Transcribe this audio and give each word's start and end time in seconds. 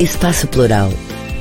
Espaço 0.00 0.48
Plural. 0.48 0.88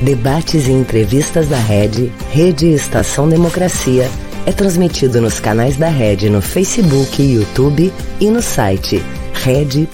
Debates 0.01 0.67
e 0.67 0.71
entrevistas 0.71 1.47
da 1.47 1.57
Rede, 1.57 2.07
Rede 2.29 2.67
Estação 2.67 3.29
Democracia, 3.29 4.03
é 4.45 4.51
transmitido 4.51 5.21
nos 5.21 5.39
canais 5.39 5.77
da 5.77 5.87
Rede 5.87 6.29
no 6.29 6.41
Facebook 6.41 7.21
YouTube 7.23 7.89
e 8.19 8.29
no 8.29 8.41
site 8.41 8.97
rede.org.br. 9.33 9.87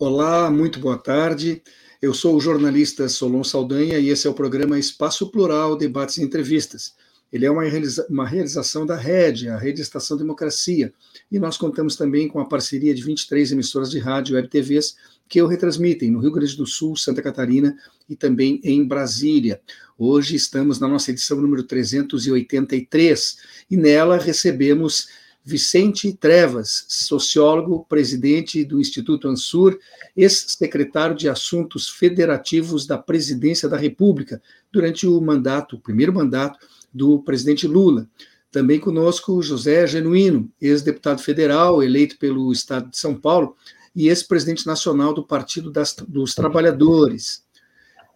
Olá, 0.00 0.50
muito 0.50 0.80
boa 0.80 0.98
tarde. 0.98 1.62
Eu 2.02 2.12
sou 2.12 2.34
o 2.34 2.40
jornalista 2.40 3.08
Solon 3.08 3.44
Saldanha 3.44 4.00
e 4.00 4.08
esse 4.08 4.26
é 4.26 4.30
o 4.30 4.34
programa 4.34 4.80
Espaço 4.80 5.30
Plural, 5.30 5.76
Debates 5.76 6.18
e 6.18 6.24
Entrevistas. 6.24 6.94
Ele 7.32 7.44
é 7.44 7.50
uma, 7.50 7.62
realiza 7.62 8.06
uma 8.08 8.26
realização 8.26 8.86
da 8.86 8.96
Rede, 8.96 9.48
a 9.48 9.58
Rede 9.58 9.82
Estação 9.82 10.16
Democracia, 10.16 10.92
e 11.30 11.38
nós 11.38 11.56
contamos 11.56 11.94
também 11.94 12.26
com 12.26 12.40
a 12.40 12.46
parceria 12.46 12.94
de 12.94 13.02
23 13.02 13.52
emissoras 13.52 13.90
de 13.90 13.98
rádio 13.98 14.32
e 14.32 14.36
web 14.36 14.48
TVs 14.48 14.96
que 15.28 15.42
o 15.42 15.46
retransmitem 15.46 16.10
no 16.10 16.20
Rio 16.20 16.32
Grande 16.32 16.56
do 16.56 16.66
Sul, 16.66 16.96
Santa 16.96 17.20
Catarina 17.20 17.76
e 18.08 18.16
também 18.16 18.60
em 18.64 18.82
Brasília. 18.82 19.60
Hoje 19.98 20.34
estamos 20.36 20.80
na 20.80 20.88
nossa 20.88 21.10
edição 21.10 21.38
número 21.38 21.62
383 21.64 23.36
e 23.70 23.76
nela 23.76 24.16
recebemos 24.16 25.08
Vicente 25.44 26.12
Trevas, 26.12 26.84
sociólogo, 26.88 27.86
presidente 27.88 28.64
do 28.64 28.80
Instituto 28.80 29.28
Ansur, 29.28 29.78
ex-secretário 30.14 31.16
de 31.16 31.28
Assuntos 31.28 31.88
Federativos 31.88 32.86
da 32.86 32.98
Presidência 32.98 33.68
da 33.68 33.76
República, 33.76 34.42
durante 34.70 35.06
o 35.06 35.18
mandato, 35.20 35.76
o 35.76 35.80
primeiro 35.80 36.12
mandato 36.12 36.58
do 36.92 37.20
presidente 37.20 37.66
Lula. 37.66 38.08
Também 38.50 38.80
conosco 38.80 39.42
José 39.42 39.86
Genuíno, 39.86 40.50
ex-deputado 40.60 41.20
federal, 41.20 41.82
eleito 41.82 42.18
pelo 42.18 42.50
Estado 42.50 42.90
de 42.90 42.96
São 42.96 43.14
Paulo 43.14 43.54
e 43.94 44.08
ex-presidente 44.08 44.66
nacional 44.66 45.12
do 45.12 45.24
Partido 45.24 45.70
das, 45.70 45.94
dos 46.06 46.34
Trabalhadores. 46.34 47.44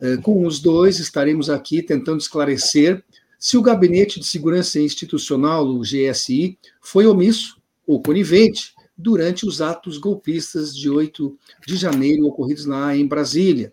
É, 0.01 0.17
com 0.17 0.47
os 0.47 0.59
dois, 0.59 0.99
estaremos 0.99 1.51
aqui 1.51 1.83
tentando 1.83 2.21
esclarecer 2.21 3.05
se 3.39 3.57
o 3.57 3.63
Gabinete 3.63 4.21
de 4.21 4.27
Segurança 4.27 4.79
Institucional, 4.79 5.67
o 5.67 5.81
GSI, 5.81 6.57
foi 6.81 7.07
omisso 7.07 7.61
ou 7.85 8.01
conivente 8.01 8.73
durante 8.97 9.45
os 9.45 9.61
atos 9.61 9.99
golpistas 9.99 10.75
de 10.77 10.89
8 10.89 11.37
de 11.67 11.77
janeiro 11.77 12.25
ocorridos 12.27 12.67
lá 12.67 12.97
em 12.97 13.07
Brasília. 13.07 13.73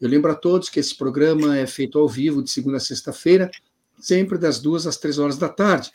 Eu 0.00 0.08
lembro 0.08 0.30
a 0.30 0.34
todos 0.34 0.68
que 0.68 0.80
esse 0.80 0.94
programa 0.94 1.56
é 1.56 1.66
feito 1.66 1.98
ao 1.98 2.08
vivo 2.08 2.42
de 2.42 2.50
segunda 2.50 2.78
a 2.78 2.80
sexta-feira 2.80 3.50
sempre 3.98 4.38
das 4.38 4.58
duas 4.58 4.86
às 4.86 4.96
três 4.96 5.18
horas 5.18 5.38
da 5.38 5.48
tarde. 5.48 5.92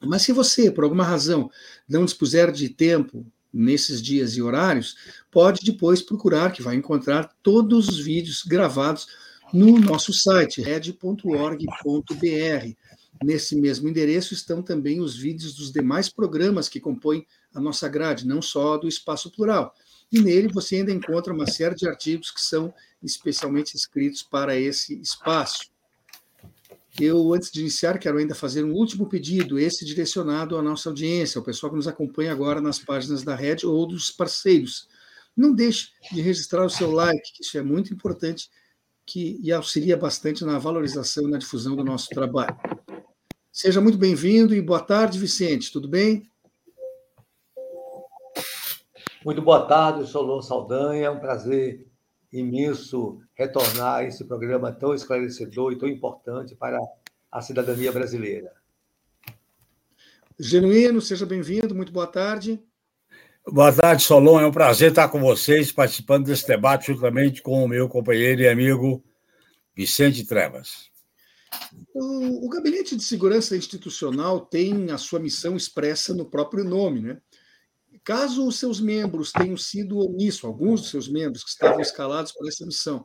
Mas 0.00 0.22
se 0.22 0.32
você, 0.32 0.70
por 0.70 0.84
alguma 0.84 1.04
razão, 1.04 1.50
não 1.88 2.04
dispuser 2.04 2.52
de 2.52 2.68
tempo 2.68 3.26
nesses 3.52 4.02
dias 4.02 4.36
e 4.36 4.42
horários, 4.42 4.96
pode 5.30 5.64
depois 5.64 6.02
procurar, 6.02 6.52
que 6.52 6.62
vai 6.62 6.76
encontrar 6.76 7.34
todos 7.42 7.88
os 7.88 7.98
vídeos 7.98 8.42
gravados 8.42 9.06
no 9.52 9.78
nosso 9.78 10.12
site, 10.12 10.60
red.org.br. 10.60 11.66
Nesse 13.24 13.56
mesmo 13.56 13.88
endereço 13.88 14.34
estão 14.34 14.62
também 14.62 15.00
os 15.00 15.16
vídeos 15.16 15.54
dos 15.54 15.72
demais 15.72 16.08
programas 16.08 16.68
que 16.68 16.80
compõem 16.80 17.26
a 17.54 17.60
nossa 17.60 17.88
grade, 17.88 18.26
não 18.26 18.42
só 18.42 18.76
do 18.76 18.86
Espaço 18.86 19.30
Plural. 19.30 19.74
E 20.12 20.20
nele 20.20 20.48
você 20.48 20.76
ainda 20.76 20.92
encontra 20.92 21.32
uma 21.32 21.46
série 21.46 21.74
de 21.74 21.88
artigos 21.88 22.30
que 22.30 22.40
são 22.40 22.72
especialmente 23.02 23.74
escritos 23.74 24.22
para 24.22 24.56
esse 24.56 25.00
espaço. 25.00 25.70
Eu, 26.98 27.34
antes 27.34 27.50
de 27.50 27.60
iniciar, 27.60 27.98
quero 27.98 28.16
ainda 28.16 28.34
fazer 28.34 28.64
um 28.64 28.72
último 28.72 29.06
pedido, 29.06 29.58
esse 29.58 29.84
direcionado 29.84 30.56
à 30.56 30.62
nossa 30.62 30.88
audiência, 30.88 31.38
ao 31.38 31.44
pessoal 31.44 31.70
que 31.70 31.76
nos 31.76 31.86
acompanha 31.86 32.32
agora 32.32 32.60
nas 32.60 32.78
páginas 32.78 33.22
da 33.22 33.34
Rede 33.34 33.66
ou 33.66 33.86
dos 33.86 34.10
parceiros. 34.10 34.88
Não 35.36 35.54
deixe 35.54 35.90
de 36.10 36.22
registrar 36.22 36.64
o 36.64 36.70
seu 36.70 36.90
like, 36.90 37.32
que 37.34 37.42
isso 37.42 37.58
é 37.58 37.62
muito 37.62 37.92
importante 37.92 38.48
que, 39.04 39.38
e 39.42 39.52
auxilia 39.52 39.96
bastante 39.96 40.44
na 40.44 40.58
valorização 40.58 41.28
e 41.28 41.30
na 41.30 41.38
difusão 41.38 41.76
do 41.76 41.84
nosso 41.84 42.08
trabalho. 42.08 42.56
Seja 43.52 43.80
muito 43.80 43.98
bem-vindo 43.98 44.54
e 44.54 44.62
boa 44.62 44.80
tarde, 44.80 45.18
Vicente, 45.18 45.70
tudo 45.70 45.88
bem? 45.88 46.30
Muito 49.24 49.42
boa 49.42 49.66
tarde, 49.66 50.06
Solon 50.06 50.40
Saldanha, 50.40 51.06
é 51.06 51.10
um 51.10 51.20
prazer 51.20 51.86
imenso 52.32 53.20
retornar 53.34 53.96
a 53.96 54.04
esse 54.04 54.24
programa 54.24 54.72
tão 54.72 54.94
esclarecedor 54.94 55.72
e 55.72 55.78
tão 55.78 55.88
importante 55.88 56.54
para 56.54 56.78
a 57.30 57.40
cidadania 57.40 57.92
brasileira. 57.92 58.52
Genuíno, 60.38 61.00
seja 61.00 61.24
bem-vindo, 61.24 61.74
muito 61.74 61.92
boa 61.92 62.06
tarde. 62.06 62.62
Boa 63.48 63.72
tarde, 63.72 64.02
Solon. 64.02 64.40
É 64.40 64.46
um 64.46 64.52
prazer 64.52 64.90
estar 64.90 65.08
com 65.08 65.20
vocês, 65.20 65.70
participando 65.70 66.26
desse 66.26 66.46
debate 66.46 66.92
juntamente 66.92 67.40
com 67.40 67.64
o 67.64 67.68
meu 67.68 67.88
companheiro 67.88 68.42
e 68.42 68.48
amigo 68.48 69.04
Vicente 69.74 70.26
Trevas. 70.26 70.90
O, 71.94 72.46
o 72.46 72.48
Gabinete 72.48 72.96
de 72.96 73.04
Segurança 73.04 73.56
Institucional 73.56 74.40
tem 74.40 74.90
a 74.90 74.98
sua 74.98 75.20
missão 75.20 75.56
expressa 75.56 76.12
no 76.12 76.26
próprio 76.26 76.64
nome, 76.64 77.00
né? 77.00 77.18
Caso 78.06 78.46
os 78.46 78.56
seus 78.56 78.80
membros 78.80 79.32
tenham 79.32 79.56
sido 79.56 79.98
omissos, 79.98 80.44
alguns 80.44 80.80
dos 80.80 80.90
seus 80.90 81.08
membros 81.08 81.42
que 81.42 81.50
estavam 81.50 81.80
escalados 81.80 82.30
para 82.30 82.46
essa 82.46 82.64
missão, 82.64 83.04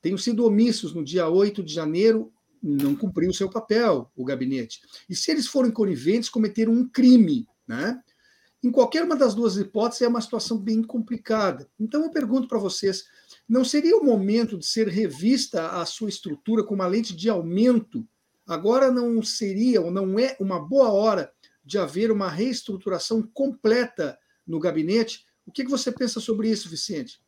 tenham 0.00 0.16
sido 0.16 0.42
omissos 0.46 0.94
no 0.94 1.04
dia 1.04 1.28
8 1.28 1.62
de 1.62 1.70
janeiro, 1.70 2.32
não 2.62 2.96
cumpriu 2.96 3.28
o 3.28 3.34
seu 3.34 3.50
papel, 3.50 4.10
o 4.16 4.24
gabinete. 4.24 4.80
E 5.06 5.14
se 5.14 5.30
eles 5.30 5.46
forem 5.46 5.70
coniventes, 5.70 6.30
cometeram 6.30 6.72
um 6.72 6.88
crime, 6.88 7.46
né? 7.66 8.00
Em 8.64 8.70
qualquer 8.70 9.04
uma 9.04 9.14
das 9.14 9.34
duas 9.34 9.58
hipóteses, 9.58 10.00
é 10.00 10.08
uma 10.08 10.22
situação 10.22 10.56
bem 10.56 10.82
complicada. 10.82 11.68
Então, 11.78 12.02
eu 12.04 12.10
pergunto 12.10 12.48
para 12.48 12.58
vocês: 12.58 13.04
não 13.46 13.66
seria 13.66 13.98
o 13.98 14.04
momento 14.04 14.56
de 14.56 14.64
ser 14.64 14.88
revista 14.88 15.72
a 15.72 15.84
sua 15.84 16.08
estrutura 16.08 16.64
com 16.64 16.74
uma 16.74 16.86
lente 16.86 17.14
de 17.14 17.28
aumento? 17.28 18.02
Agora 18.46 18.90
não 18.90 19.22
seria 19.22 19.82
ou 19.82 19.90
não 19.90 20.18
é 20.18 20.38
uma 20.40 20.58
boa 20.58 20.90
hora 20.90 21.30
de 21.62 21.76
haver 21.76 22.10
uma 22.10 22.30
reestruturação 22.30 23.22
completa 23.22 24.18
no 24.48 24.58
gabinete. 24.58 25.26
O 25.46 25.52
que 25.52 25.62
você 25.64 25.92
pensa 25.92 26.18
sobre 26.18 26.48
isso, 26.48 26.68
Vicente? 26.68 27.20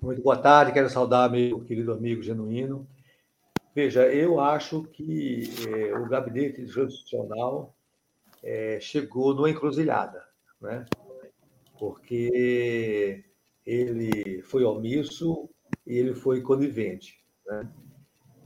Muito 0.00 0.22
boa 0.22 0.38
tarde, 0.38 0.72
quero 0.72 0.88
saudar 0.88 1.30
meu 1.30 1.60
querido 1.64 1.92
amigo 1.92 2.22
genuíno. 2.22 2.88
Veja, 3.74 4.06
eu 4.12 4.40
acho 4.40 4.84
que 4.84 5.50
é, 5.68 5.96
o 5.96 6.08
gabinete 6.08 6.66
jurisdicional 6.66 7.76
é, 8.42 8.80
chegou 8.80 9.34
numa 9.34 9.50
encruzilhada, 9.50 10.24
né? 10.60 10.86
porque 11.78 13.24
ele 13.64 14.42
foi 14.42 14.64
omisso 14.64 15.48
e 15.86 15.96
ele 15.96 16.14
foi 16.14 16.40
conivente. 16.40 17.24
Né? 17.46 17.68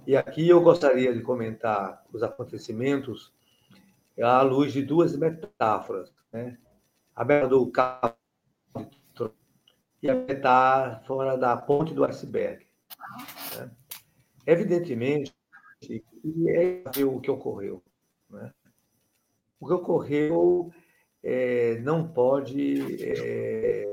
E 0.06 0.17
aqui 0.17 0.49
eu 0.49 0.61
gostaria 0.61 1.15
de 1.15 1.23
comentar 1.23 2.05
os 2.12 2.23
acontecimentos 2.23 3.33
à 4.21 4.43
luz 4.43 4.73
de 4.73 4.83
duas 4.83 5.17
metáforas, 5.17 6.12
né? 6.33 6.59
A 7.15 7.25
metáfora 7.25 7.49
do 7.49 7.71
carro 7.71 8.15
e 10.03 10.11
a 10.11 10.15
metáfora 10.15 11.39
da 11.39 11.56
ponte 11.56 11.95
do 11.95 12.05
iceberg. 12.05 12.67
Né? 13.56 13.71
Evidentemente, 14.47 15.33
é 16.49 17.05
o 17.05 17.21
que 17.21 17.31
ocorreu. 17.31 17.83
Né? 18.28 18.53
O 19.61 19.67
que 19.67 19.73
ocorreu 19.73 20.73
é, 21.23 21.79
não 21.81 22.09
pode 22.09 23.05
é, 23.05 23.87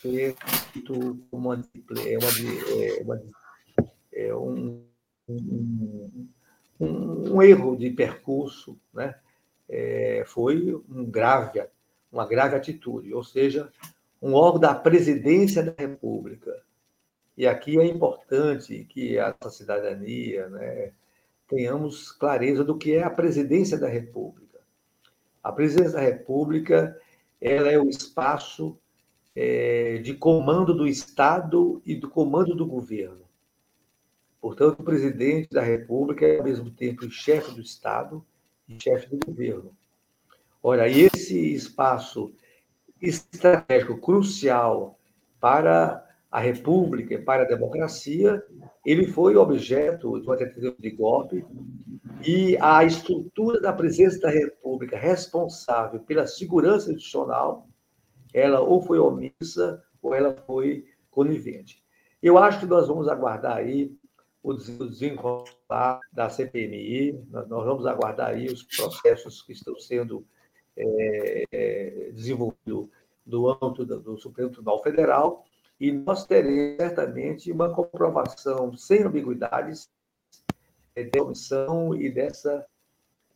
ser 0.00 0.36
feito 0.72 1.26
uma, 1.32 1.54
é 2.06 2.18
uma, 2.18 2.30
é 2.84 3.02
uma, 3.02 3.22
é 4.12 4.34
um, 4.34 4.86
um 5.28 6.28
um, 6.80 7.34
um 7.34 7.42
erro 7.42 7.76
de 7.76 7.90
percurso, 7.90 8.78
né? 8.92 9.14
É, 9.68 10.24
foi 10.26 10.74
um 10.88 11.04
grave, 11.04 11.62
uma 12.10 12.26
grave 12.26 12.56
atitude, 12.56 13.14
ou 13.14 13.22
seja, 13.22 13.70
um 14.20 14.34
órgão 14.34 14.60
da 14.60 14.74
presidência 14.74 15.62
da 15.62 15.74
República. 15.76 16.60
E 17.36 17.46
aqui 17.46 17.78
é 17.78 17.84
importante 17.86 18.84
que 18.88 19.18
a 19.18 19.34
nossa 19.40 19.56
cidadania 19.56 20.48
né, 20.48 20.92
tenhamos 21.46 22.10
clareza 22.10 22.64
do 22.64 22.76
que 22.76 22.94
é 22.94 23.04
a 23.04 23.10
presidência 23.10 23.78
da 23.78 23.88
República. 23.88 24.58
A 25.42 25.52
presidência 25.52 25.92
da 25.92 26.00
República 26.00 26.98
ela 27.40 27.70
é 27.70 27.78
o 27.78 27.88
espaço 27.88 28.76
é, 29.34 29.98
de 29.98 30.14
comando 30.14 30.74
do 30.74 30.86
Estado 30.86 31.80
e 31.86 31.94
do 31.94 32.10
comando 32.10 32.54
do 32.54 32.66
governo. 32.66 33.29
Portanto, 34.40 34.80
o 34.80 34.84
presidente 34.84 35.50
da 35.50 35.62
República 35.62 36.26
é, 36.26 36.38
ao 36.38 36.44
mesmo 36.44 36.70
tempo, 36.70 37.10
chefe 37.10 37.54
do 37.54 37.60
Estado 37.60 38.24
e 38.68 38.82
chefe 38.82 39.14
do 39.14 39.26
governo. 39.26 39.72
Ora, 40.62 40.88
esse 40.88 41.54
espaço 41.54 42.32
estratégico 43.00 43.98
crucial 43.98 44.98
para 45.38 46.06
a 46.30 46.38
República 46.38 47.18
para 47.18 47.42
a 47.42 47.46
democracia, 47.46 48.42
ele 48.86 49.08
foi 49.08 49.36
objeto 49.36 50.20
de 50.20 50.26
uma 50.26 50.36
tentativa 50.36 50.74
de 50.78 50.90
golpe 50.90 51.44
e 52.24 52.56
a 52.60 52.84
estrutura 52.84 53.60
da 53.60 53.72
presença 53.72 54.20
da 54.20 54.30
República 54.30 54.96
responsável 54.96 56.00
pela 56.00 56.26
segurança 56.26 56.90
institucional, 56.90 57.66
ela 58.32 58.60
ou 58.60 58.80
foi 58.80 58.98
omissa 58.98 59.82
ou 60.00 60.14
ela 60.14 60.36
foi 60.46 60.84
conivente. 61.10 61.82
Eu 62.22 62.38
acho 62.38 62.60
que 62.60 62.66
nós 62.66 62.86
vamos 62.86 63.08
aguardar 63.08 63.56
aí 63.56 63.92
o 64.42 64.54
desenrolar 64.54 66.00
da 66.12 66.30
CPMI, 66.30 67.12
nós 67.30 67.64
vamos 67.64 67.86
aguardar 67.86 68.30
aí 68.30 68.46
os 68.46 68.62
processos 68.62 69.42
que 69.42 69.52
estão 69.52 69.78
sendo 69.78 70.26
é, 70.76 71.44
é, 71.52 72.10
desenvolvidos 72.12 72.88
do 73.24 73.48
âmbito 73.48 73.84
do 73.84 74.18
Supremo 74.18 74.50
Tribunal 74.50 74.82
Federal, 74.82 75.44
e 75.78 75.92
nós 75.92 76.26
teremos 76.26 76.76
certamente 76.76 77.52
uma 77.52 77.72
comprovação 77.72 78.76
sem 78.76 79.02
ambiguidades 79.02 79.90
é, 80.94 81.04
da 81.04 81.22
omissão 81.22 81.94
e 81.94 82.10
dessa 82.10 82.66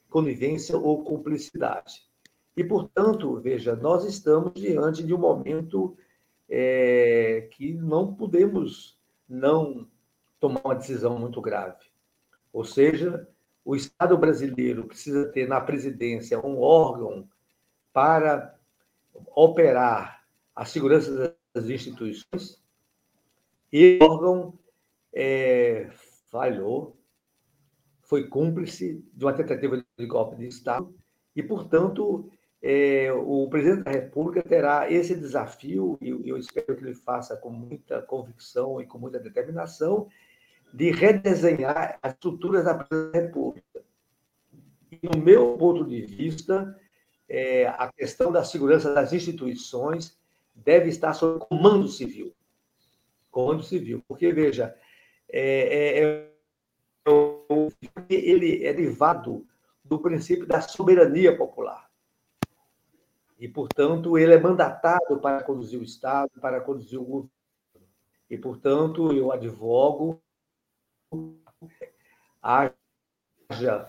conivência 0.08 0.76
ou 0.76 1.04
cumplicidade. 1.04 2.02
E, 2.56 2.62
portanto, 2.62 3.40
veja, 3.40 3.74
nós 3.74 4.04
estamos 4.04 4.52
diante 4.54 5.02
de 5.02 5.12
um 5.12 5.18
momento 5.18 5.96
é, 6.48 7.48
que 7.52 7.74
não 7.74 8.14
podemos 8.14 8.98
não 9.28 9.88
tomar 10.44 10.60
uma 10.62 10.74
decisão 10.74 11.18
muito 11.18 11.40
grave. 11.40 11.86
Ou 12.52 12.64
seja, 12.64 13.26
o 13.64 13.74
Estado 13.74 14.18
brasileiro 14.18 14.84
precisa 14.84 15.26
ter 15.32 15.48
na 15.48 15.58
presidência 15.58 16.38
um 16.38 16.60
órgão 16.60 17.26
para 17.94 18.54
operar 19.34 20.22
a 20.54 20.66
segurança 20.66 21.34
das 21.54 21.64
instituições 21.70 22.62
e 23.72 23.98
o 24.02 24.04
órgão 24.04 24.58
é, 25.14 25.88
falhou, 26.30 26.94
foi 28.02 28.28
cúmplice 28.28 29.02
de 29.14 29.24
uma 29.24 29.32
tentativa 29.32 29.82
de 29.96 30.06
golpe 30.06 30.36
de 30.36 30.46
Estado 30.46 30.94
e, 31.34 31.42
portanto, 31.42 32.30
é, 32.60 33.10
o 33.12 33.48
presidente 33.48 33.84
da 33.84 33.92
República 33.92 34.42
terá 34.42 34.90
esse 34.90 35.14
desafio, 35.14 35.98
e 36.02 36.28
eu 36.28 36.36
espero 36.36 36.76
que 36.76 36.84
ele 36.84 36.94
faça 36.94 37.34
com 37.34 37.48
muita 37.48 38.02
convicção 38.02 38.78
e 38.80 38.86
com 38.86 38.98
muita 38.98 39.18
determinação, 39.18 40.08
de 40.74 40.90
redesenhar 40.90 42.00
as 42.02 42.14
estruturas 42.14 42.64
da 42.64 42.84
República. 43.12 43.80
E, 44.90 44.98
no 45.04 45.22
meu 45.22 45.56
ponto 45.56 45.84
de 45.84 46.02
vista, 46.02 46.76
é, 47.28 47.68
a 47.68 47.92
questão 47.92 48.32
da 48.32 48.42
segurança 48.42 48.92
das 48.92 49.12
instituições 49.12 50.18
deve 50.52 50.88
estar 50.88 51.14
sob 51.14 51.46
comando 51.46 51.86
civil. 51.86 52.34
Comando 53.30 53.62
civil. 53.62 54.02
Porque, 54.08 54.32
veja, 54.32 54.74
é, 55.30 56.00
é, 56.00 56.02
é 56.02 56.34
ele 58.10 58.64
é 58.64 58.72
derivado 58.72 59.46
do 59.84 60.00
princípio 60.00 60.44
da 60.44 60.60
soberania 60.60 61.36
popular 61.36 61.88
e, 63.38 63.46
portanto, 63.46 64.18
ele 64.18 64.34
é 64.34 64.40
mandatado 64.40 65.20
para 65.20 65.44
conduzir 65.44 65.78
o 65.78 65.84
Estado, 65.84 66.32
para 66.40 66.60
conduzir 66.60 66.98
o 66.98 67.04
governo. 67.04 67.30
E, 68.28 68.36
portanto, 68.36 69.12
eu 69.12 69.30
advogo 69.30 70.20
haja 72.42 73.88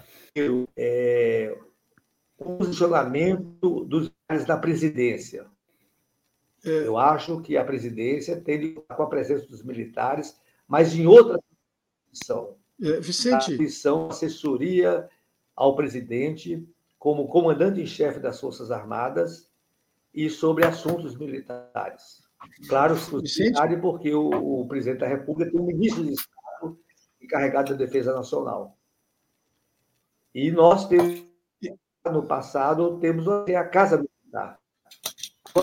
é, 0.75 1.57
posicionamento 2.37 3.85
dos 3.85 4.11
militares 4.11 4.47
na 4.47 4.57
presidência. 4.57 5.45
É. 6.63 6.87
Eu 6.87 6.97
acho 6.97 7.41
que 7.41 7.55
a 7.57 7.63
presidência 7.63 8.39
tem 8.41 8.59
de 8.59 8.69
com 8.73 9.03
a 9.03 9.07
presença 9.07 9.45
dos 9.47 9.63
militares, 9.63 10.39
mas 10.67 10.95
em 10.95 11.05
outra 11.05 11.39
posição. 12.09 12.55
É, 12.81 12.99
Vicente. 12.99 13.53
A 13.53 13.57
missão 13.57 14.07
assessoria 14.07 15.07
ao 15.55 15.75
presidente 15.75 16.67
como 16.97 17.27
comandante 17.27 17.79
em 17.79 17.85
chefe 17.85 18.19
das 18.19 18.39
Forças 18.39 18.71
Armadas 18.71 19.49
e 20.13 20.29
sobre 20.29 20.65
assuntos 20.65 21.15
militares. 21.15 22.25
Claro, 22.67 22.95
militares 23.11 23.79
porque 23.81 24.13
o, 24.13 24.61
o, 24.61 24.67
presidente 24.67 24.99
da 24.99 25.07
República 25.07 25.51
tem 25.51 25.59
um 25.59 25.65
ministro 25.65 26.03
de 26.03 26.15
encarregado 27.25 27.71
da 27.71 27.77
defesa 27.77 28.13
nacional. 28.13 28.77
E 30.33 30.51
nós 30.51 30.87
temos, 30.87 31.23
no 32.05 32.25
passado, 32.25 32.99
temos 32.99 33.27
a 33.27 33.63
Casa 33.65 33.97
Militar. 33.97 34.59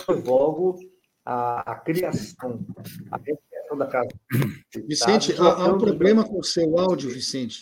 Invogo 0.09 0.79
a, 1.25 1.73
a 1.73 1.75
criação, 1.77 2.65
a 3.11 3.19
criação 3.19 3.77
da 3.77 3.87
Casa 3.87 4.09
Militar. 4.33 4.87
Vicente, 4.87 5.35
há, 5.39 5.65
há 5.65 5.75
um 5.75 5.79
problema 5.79 6.25
com 6.25 6.39
o 6.39 6.45
seu 6.45 6.79
áudio, 6.79 7.11
Vicente. 7.11 7.61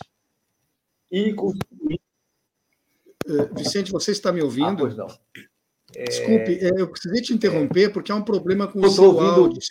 E 1.11 1.33
com, 1.33 1.51
eh, 3.27 3.49
Vicente, 3.53 3.91
você 3.91 4.11
está 4.11 4.31
me 4.31 4.41
ouvindo? 4.41 4.65
Ah, 4.67 4.75
pois 4.77 4.95
não. 4.95 5.07
É... 5.93 6.03
Desculpe, 6.05 6.59
eh, 6.61 6.71
eu 6.77 6.89
precisei 6.89 7.21
te 7.21 7.33
interromper 7.33 7.91
porque 7.91 8.11
há 8.11 8.15
um 8.15 8.23
problema 8.23 8.67
com 8.67 8.79
o 8.79 8.89
seu 8.89 9.03
ouvindo... 9.05 9.25
áudio. 9.25 9.61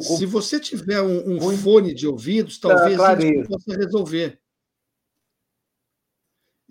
Se 0.00 0.26
você 0.26 0.58
tiver 0.58 1.00
um, 1.02 1.36
um 1.36 1.56
fone 1.56 1.94
de 1.94 2.06
ouvidos, 2.06 2.58
talvez 2.58 2.98
ah, 2.98 3.14
isso 3.14 3.48
possa 3.48 3.76
resolver. 3.76 4.40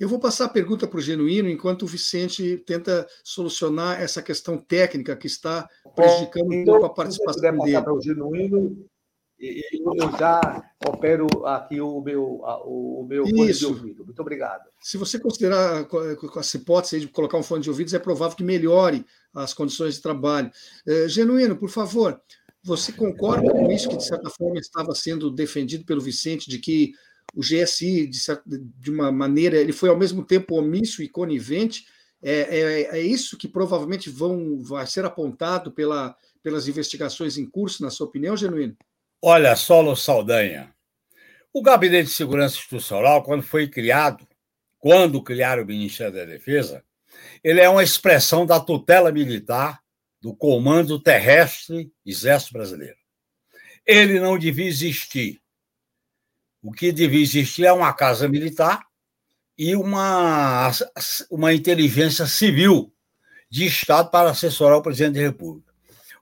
Eu 0.02 0.10
vou 0.10 0.20
passar 0.20 0.46
a 0.46 0.50
pergunta 0.50 0.88
para 0.88 0.98
o 0.98 1.02
Genuíno 1.02 1.48
enquanto 1.48 1.84
o 1.84 1.88
Vicente 1.88 2.58
tenta 2.66 3.08
solucionar 3.24 4.02
essa 4.02 4.20
questão 4.20 4.58
técnica 4.58 5.16
que 5.16 5.28
está 5.28 5.70
prejudicando 5.96 6.52
um 6.52 6.66
pouco 6.66 6.72
a 6.72 6.86
então, 6.86 6.94
participação 6.96 7.58
dele. 7.60 7.80
Para 7.80 7.94
o 7.94 8.02
Genuíno, 8.02 8.84
eu 9.40 10.12
já 10.18 10.64
opero 10.88 11.28
aqui 11.46 11.80
o 11.80 12.02
meu, 12.02 12.42
o 12.66 13.06
meu 13.08 13.28
fone 13.28 13.54
de 13.54 13.66
ouvido. 13.66 14.06
Muito 14.06 14.20
obrigado. 14.20 14.64
Se 14.80 14.98
você 14.98 15.20
considerar 15.20 15.88
essa 16.36 16.58
hipótese 16.58 17.02
de 17.02 17.08
colocar 17.08 17.38
um 17.38 17.44
fone 17.44 17.62
de 17.62 17.70
ouvidos, 17.70 17.94
é 17.94 18.00
provável 18.00 18.36
que 18.36 18.44
melhore 18.44 19.06
as 19.34 19.54
condições 19.54 19.96
de 19.96 20.02
trabalho. 20.02 20.52
É, 20.88 21.08
Genuíno, 21.08 21.56
por 21.56 21.70
favor, 21.70 22.20
você 22.64 22.92
concorda 22.92 23.52
com 23.52 23.72
isso 23.72 23.90
que, 23.90 23.98
de 23.98 24.06
certa 24.06 24.30
forma, 24.30 24.60
estava 24.60 24.94
sendo 24.94 25.32
defendido 25.32 25.86
pelo 25.86 26.02
Vicente, 26.02 26.50
de 26.50 26.60
que 26.60 26.94
o 27.34 27.42
GSI, 27.42 28.08
de, 28.08 28.20
certa, 28.20 28.44
de 28.46 28.92
uma 28.92 29.12
maneira, 29.12 29.58
ele 29.58 29.72
foi 29.72 29.90
ao 29.90 29.98
mesmo 29.98 30.24
tempo 30.24 30.56
omisso 30.56 31.02
e 31.02 31.10
conivente? 31.10 31.86
É, 32.22 32.60
é, 32.60 32.82
é 32.98 33.02
isso 33.02 33.38
que 33.38 33.48
provavelmente 33.48 34.10
vão, 34.10 34.62
vai 34.62 34.86
ser 34.86 35.06
apontado 35.06 35.72
pela, 35.72 36.16
pelas 36.44 36.68
investigações 36.68 37.38
em 37.38 37.50
curso, 37.50 37.82
na 37.82 37.90
sua 37.90 38.08
opinião, 38.08 38.38
Genuíno? 38.38 38.76
Olha, 39.22 39.56
Solo 39.56 39.96
Saldanha, 39.96 40.74
o 41.54 41.62
Gabinete 41.62 42.08
de 42.08 42.14
Segurança 42.14 42.56
Institucional, 42.56 43.24
quando 43.24 43.44
foi 43.44 43.68
criado, 43.68 44.28
quando 44.80 45.22
criaram 45.24 45.64
o 45.64 45.66
Ministério 45.66 46.14
da 46.14 46.26
Defesa, 46.26 46.84
ele 47.44 47.60
é 47.60 47.70
uma 47.70 47.84
expressão 47.84 48.46
da 48.46 48.60
tutela 48.60 49.12
militar 49.12 49.81
do 50.22 50.36
Comando 50.36 51.00
Terrestre 51.00 51.92
Exército 52.06 52.54
Brasileiro. 52.54 52.98
Ele 53.86 54.20
não 54.20 54.38
devia 54.38 54.68
existir. 54.68 55.42
O 56.62 56.72
que 56.72 56.92
devia 56.92 57.22
existir 57.22 57.66
é 57.66 57.74
uma 57.74 57.92
casa 57.92 58.30
militar 58.30 58.86
e 59.58 59.76
uma, 59.76 60.72
uma 61.30 61.54
inteligência 61.54 62.28
civil 62.28 62.94
de 63.50 63.66
Estado 63.66 64.12
para 64.12 64.30
assessorar 64.30 64.78
o 64.78 64.82
presidente 64.82 65.16
da 65.16 65.22
República. 65.22 65.74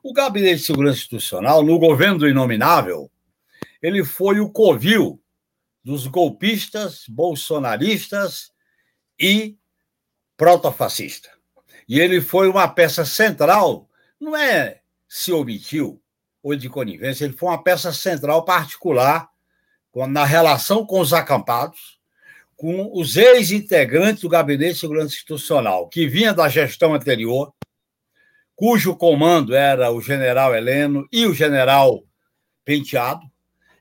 O 0.02 0.14
Gabinete 0.14 0.62
de 0.62 0.66
Segurança 0.66 1.00
Institucional, 1.00 1.62
no 1.62 1.78
governo 1.78 2.20
do 2.20 2.28
Inominável, 2.28 3.12
ele 3.82 4.04
foi 4.06 4.40
o 4.40 4.50
covil 4.50 5.22
dos 5.84 6.08
golpistas, 6.08 7.04
bolsonaristas 7.08 8.52
e 9.20 9.58
protofascista. 10.38 11.30
E 11.88 12.00
ele 12.00 12.22
foi 12.22 12.48
uma 12.48 12.68
peça 12.68 13.04
central, 13.04 13.89
não 14.20 14.36
é 14.36 14.82
se 15.08 15.32
omitiu 15.32 16.02
ou 16.42 16.56
de 16.56 16.70
conivência, 16.70 17.26
ele 17.26 17.38
foi 17.38 17.50
uma 17.50 17.64
peça 17.64 17.92
central 17.92 18.46
particular 18.46 19.30
na 20.08 20.24
relação 20.24 20.86
com 20.86 21.00
os 21.00 21.14
acampados, 21.14 22.00
com 22.56 22.92
os 22.94 23.18
ex-integrantes 23.18 24.22
do 24.22 24.30
Gabinete 24.30 24.74
de 24.74 24.80
Segurança 24.80 25.14
Institucional, 25.14 25.90
que 25.90 26.08
vinha 26.08 26.34
da 26.34 26.48
gestão 26.48 26.94
anterior, 26.94 27.54
cujo 28.56 28.96
comando 28.96 29.56
era 29.56 29.92
o 29.92 30.02
general 30.02 30.56
Heleno 30.56 31.08
e 31.12 31.26
o 31.26 31.34
general 31.34 32.04
Penteado. 32.64 33.26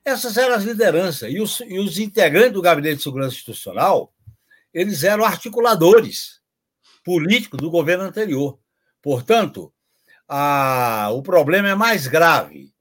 Essas 0.03 0.37
eram 0.37 0.55
as 0.55 0.63
lideranças. 0.63 1.31
E 1.31 1.39
os, 1.39 1.59
e 1.59 1.77
os 1.77 1.99
integrantes 1.99 2.53
do 2.53 2.61
Gabinete 2.61 2.97
de 2.97 3.03
Segurança 3.03 3.35
Institucional, 3.35 4.13
eles 4.73 5.03
eram 5.03 5.23
articuladores 5.23 6.39
políticos 7.03 7.59
do 7.59 7.69
governo 7.69 8.05
anterior. 8.05 8.57
Portanto, 9.01 9.71
a, 10.29 11.09
o 11.11 11.23
problema 11.23 11.69
é 11.69 11.75
mais 11.75 12.05
grave. 12.05 12.71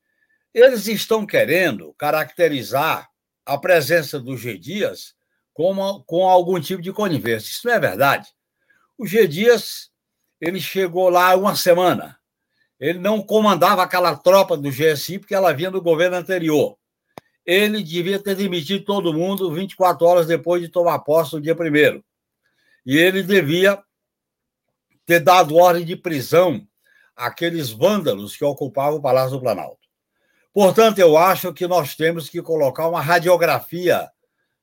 Eles 0.52 0.86
estão 0.86 1.24
querendo 1.24 1.94
caracterizar 1.94 3.08
a 3.46 3.56
presença 3.56 4.20
do 4.20 4.36
G. 4.36 4.58
Dias 4.58 5.14
como, 5.54 6.04
com 6.04 6.28
algum 6.28 6.60
tipo 6.60 6.82
de 6.82 6.92
conivência. 6.92 7.48
Isso 7.48 7.66
não 7.66 7.72
é 7.72 7.80
verdade. 7.80 8.28
O 8.98 9.06
G. 9.06 9.26
Dias 9.26 9.90
ele 10.38 10.60
chegou 10.60 11.08
lá 11.08 11.34
uma 11.34 11.56
semana. 11.56 12.18
Ele 12.78 12.98
não 12.98 13.22
comandava 13.22 13.82
aquela 13.82 14.14
tropa 14.14 14.56
do 14.56 14.70
GSI 14.70 15.18
porque 15.18 15.34
ela 15.34 15.52
vinha 15.52 15.70
do 15.70 15.82
governo 15.82 16.16
anterior. 16.16 16.76
Ele 17.44 17.82
devia 17.82 18.18
ter 18.18 18.36
demitido 18.36 18.84
todo 18.84 19.14
mundo 19.14 19.52
24 19.52 20.06
horas 20.06 20.26
depois 20.26 20.60
de 20.60 20.68
tomar 20.68 20.98
posse 20.98 21.34
no 21.34 21.40
dia 21.40 21.56
primeiro. 21.56 22.04
E 22.84 22.96
ele 22.96 23.22
devia 23.22 23.82
ter 25.06 25.20
dado 25.20 25.56
ordem 25.56 25.84
de 25.84 25.96
prisão 25.96 26.67
aqueles 27.18 27.70
vândalos 27.70 28.37
que 28.37 28.44
ocupavam 28.44 28.98
o 28.98 29.02
Palácio 29.02 29.32
do 29.32 29.40
Planalto. 29.40 29.88
Portanto, 30.54 31.00
eu 31.00 31.18
acho 31.18 31.52
que 31.52 31.66
nós 31.66 31.94
temos 31.94 32.28
que 32.28 32.40
colocar 32.40 32.88
uma 32.88 33.02
radiografia 33.02 34.08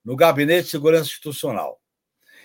no 0.03 0.15
Gabinete 0.15 0.65
de 0.65 0.71
Segurança 0.71 1.09
Institucional. 1.09 1.79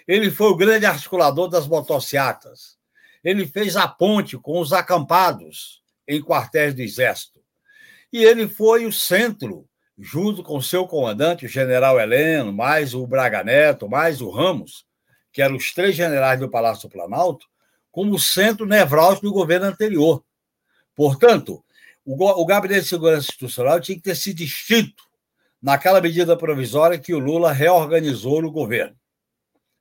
Ele 0.07 0.31
foi 0.31 0.49
o 0.49 0.57
grande 0.57 0.87
articulador 0.87 1.49
das 1.49 1.67
motocicletas. 1.67 2.79
Ele 3.23 3.47
fez 3.47 3.77
a 3.77 3.87
ponte 3.87 4.37
com 4.37 4.61
os 4.61 4.73
acampados 4.73 5.81
em 6.09 6.21
quartéis 6.21 6.75
do 6.75 6.83
Exército. 6.83 7.41
E 8.13 8.25
ele 8.25 8.49
foi 8.49 8.87
o 8.87 8.93
centro, 8.93 9.69
junto 9.97 10.43
com 10.43 10.61
seu 10.61 10.87
comandante, 10.87 11.47
o 11.47 11.49
general 11.49 12.01
Heleno, 12.01 12.53
mais 12.53 12.95
o 12.95 13.07
Braga 13.07 13.45
Neto, 13.45 13.89
mais 13.89 14.21
o 14.21 14.31
Ramos, 14.31 14.85
que 15.33 15.41
eram 15.41 15.57
os 15.57 15.73
três 15.73 15.95
generais 15.95 16.41
do 16.41 16.51
Palácio 16.51 16.89
Planalto, 16.89 17.47
como 17.91 18.19
centro 18.19 18.67
nevrálgico 18.67 19.27
do 19.27 19.33
governo 19.33 19.67
anterior. 19.67 20.25
Portanto, 20.95 21.65
o, 22.05 22.47
Gabinete 22.47 22.83
de 22.83 22.89
Segurança 22.89 23.27
Institucional 23.29 23.81
tinha 23.81 23.97
que 23.97 24.03
ter 24.03 24.17
sido 24.17 24.43
extinto 24.43 25.05
naquela 25.63 26.01
medida 26.01 26.37
provisória 26.37 26.99
que 26.99 27.15
o 27.15 27.19
Lula 27.19 27.53
reorganizou 27.53 28.43
no 28.43 28.51
governo. 28.51 28.97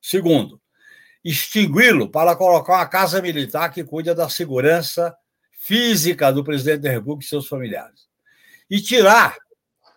Segundo, 0.00 0.60
extingui-lo 1.24 2.08
para 2.08 2.36
colocar 2.36 2.74
uma 2.74 2.86
casa 2.86 3.20
militar 3.20 3.70
que 3.70 3.84
cuida 3.84 4.14
da 4.14 4.28
segurança 4.28 5.14
física 5.52 6.32
do 6.32 6.44
presidente 6.44 6.82
da 6.82 6.90
República 6.90 7.24
e 7.24 7.28
seus 7.28 7.46
familiares. 7.46 8.08
E 8.68 8.80
tirar, 8.80 9.36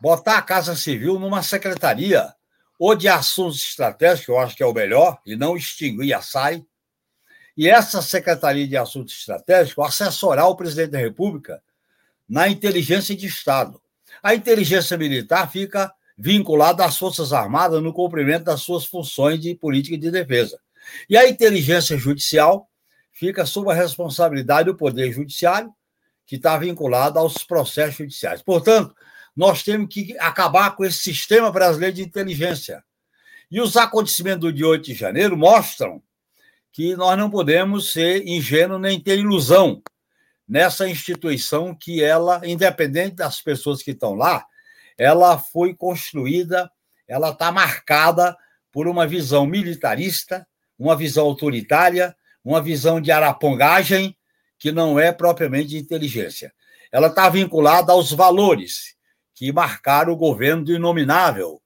botar 0.01 0.37
a 0.37 0.41
Casa 0.41 0.75
Civil 0.75 1.19
numa 1.19 1.43
secretaria 1.43 2.33
ou 2.77 2.95
de 2.95 3.07
assuntos 3.07 3.63
estratégicos, 3.63 4.25
que 4.25 4.31
eu 4.31 4.39
acho 4.39 4.55
que 4.55 4.63
é 4.63 4.65
o 4.65 4.73
melhor, 4.73 5.19
e 5.25 5.35
não 5.35 5.55
extinguir 5.55 6.13
a 6.13 6.21
SAI, 6.21 6.65
e 7.55 7.69
essa 7.69 8.01
Secretaria 8.01 8.67
de 8.67 8.75
Assuntos 8.75 9.13
Estratégicos 9.13 9.85
assessorar 9.85 10.47
o 10.47 10.55
presidente 10.55 10.91
da 10.91 10.99
República 10.99 11.61
na 12.27 12.47
inteligência 12.47 13.15
de 13.15 13.27
Estado. 13.27 13.81
A 14.21 14.33
inteligência 14.33 14.97
militar 14.97 15.51
fica 15.51 15.93
vinculada 16.17 16.85
às 16.85 16.97
Forças 16.97 17.33
Armadas 17.33 17.81
no 17.81 17.93
cumprimento 17.93 18.45
das 18.45 18.61
suas 18.61 18.85
funções 18.85 19.39
de 19.39 19.55
política 19.55 19.97
de 19.97 20.09
defesa. 20.09 20.59
E 21.09 21.17
a 21.17 21.27
inteligência 21.27 21.97
judicial 21.97 22.67
fica 23.11 23.45
sob 23.45 23.71
a 23.71 23.75
responsabilidade 23.75 24.69
do 24.69 24.75
Poder 24.75 25.11
Judiciário, 25.11 25.73
que 26.25 26.35
está 26.35 26.57
vinculado 26.57 27.19
aos 27.19 27.43
processos 27.43 27.95
judiciais. 27.95 28.41
Portanto, 28.41 28.95
nós 29.35 29.63
temos 29.63 29.87
que 29.89 30.17
acabar 30.19 30.75
com 30.75 30.85
esse 30.85 30.99
sistema 30.99 31.51
brasileiro 31.51 31.95
de 31.95 32.03
inteligência. 32.03 32.83
E 33.49 33.61
os 33.61 33.77
acontecimentos 33.77 34.41
do 34.41 34.53
dia 34.53 34.67
8 34.67 34.85
de 34.85 34.93
janeiro 34.93 35.37
mostram 35.37 36.01
que 36.73 36.95
nós 36.95 37.15
não 37.17 37.29
podemos 37.29 37.93
ser 37.93 38.27
ingênuos 38.27 38.81
nem 38.81 38.99
ter 38.99 39.19
ilusão 39.19 39.81
nessa 40.49 40.89
instituição 40.89 41.73
que 41.73 42.03
ela, 42.03 42.41
independente 42.43 43.17
das 43.17 43.39
pessoas 43.41 43.83
que 43.83 43.91
estão 43.91 44.15
lá, 44.15 44.45
ela 44.97 45.37
foi 45.37 45.75
construída, 45.75 46.69
ela 47.07 47.29
está 47.29 47.51
marcada 47.51 48.35
por 48.71 48.87
uma 48.87 49.05
visão 49.05 49.45
militarista, 49.45 50.47
uma 50.77 50.95
visão 50.95 51.25
autoritária, 51.25 52.15
uma 52.43 52.61
visão 52.61 52.99
de 52.99 53.11
arapongagem 53.11 54.17
que 54.57 54.71
não 54.71 54.99
é 54.99 55.11
propriamente 55.11 55.69
de 55.69 55.77
inteligência. 55.77 56.51
Ela 56.91 57.07
está 57.07 57.29
vinculada 57.29 57.91
aos 57.91 58.11
valores 58.11 58.95
que 59.35 59.51
marcaram 59.51 60.13
o 60.13 60.17
governo 60.17 60.63
do 60.63 60.73
inominável, 60.73 61.61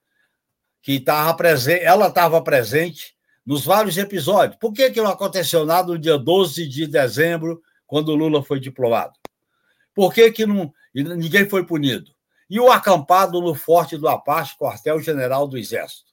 que 0.82 0.92
estava 0.92 1.32
presente, 1.34 1.82
ela 1.82 2.08
estava 2.08 2.42
presente 2.42 3.17
nos 3.48 3.64
vários 3.64 3.96
episódios. 3.96 4.58
Por 4.60 4.74
que, 4.74 4.90
que 4.90 5.00
não 5.00 5.10
aconteceu 5.10 5.64
nada 5.64 5.88
no 5.88 5.98
dia 5.98 6.18
12 6.18 6.68
de 6.68 6.86
dezembro, 6.86 7.62
quando 7.86 8.10
o 8.10 8.14
Lula 8.14 8.44
foi 8.44 8.60
diplomado? 8.60 9.14
Por 9.94 10.12
que, 10.12 10.30
que 10.30 10.44
não, 10.44 10.70
ninguém 10.94 11.48
foi 11.48 11.64
punido? 11.64 12.12
E 12.50 12.60
o 12.60 12.70
acampado 12.70 13.40
no 13.40 13.54
Forte 13.54 13.96
do 13.96 14.06
Apache, 14.06 14.54
quartel-general 14.58 15.48
do 15.48 15.56
Exército? 15.56 16.12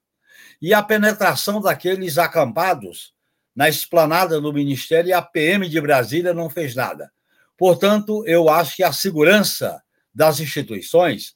E 0.62 0.74
a 0.74 0.82
penetração 0.82 1.60
daqueles 1.60 2.18
acampados 2.18 3.14
na 3.54 3.68
esplanada 3.68 4.40
do 4.40 4.54
Ministério 4.54 5.10
e 5.10 5.14
a 5.14 5.22
PM 5.22 5.68
de 5.68 5.82
Brasília 5.82 6.34
não 6.34 6.50
fez 6.50 6.74
nada. 6.74 7.12
Portanto, 7.58 8.24
eu 8.26 8.48
acho 8.48 8.78
que 8.78 8.84
a 8.84 8.94
segurança 8.94 9.84
das 10.14 10.40
instituições 10.40 11.36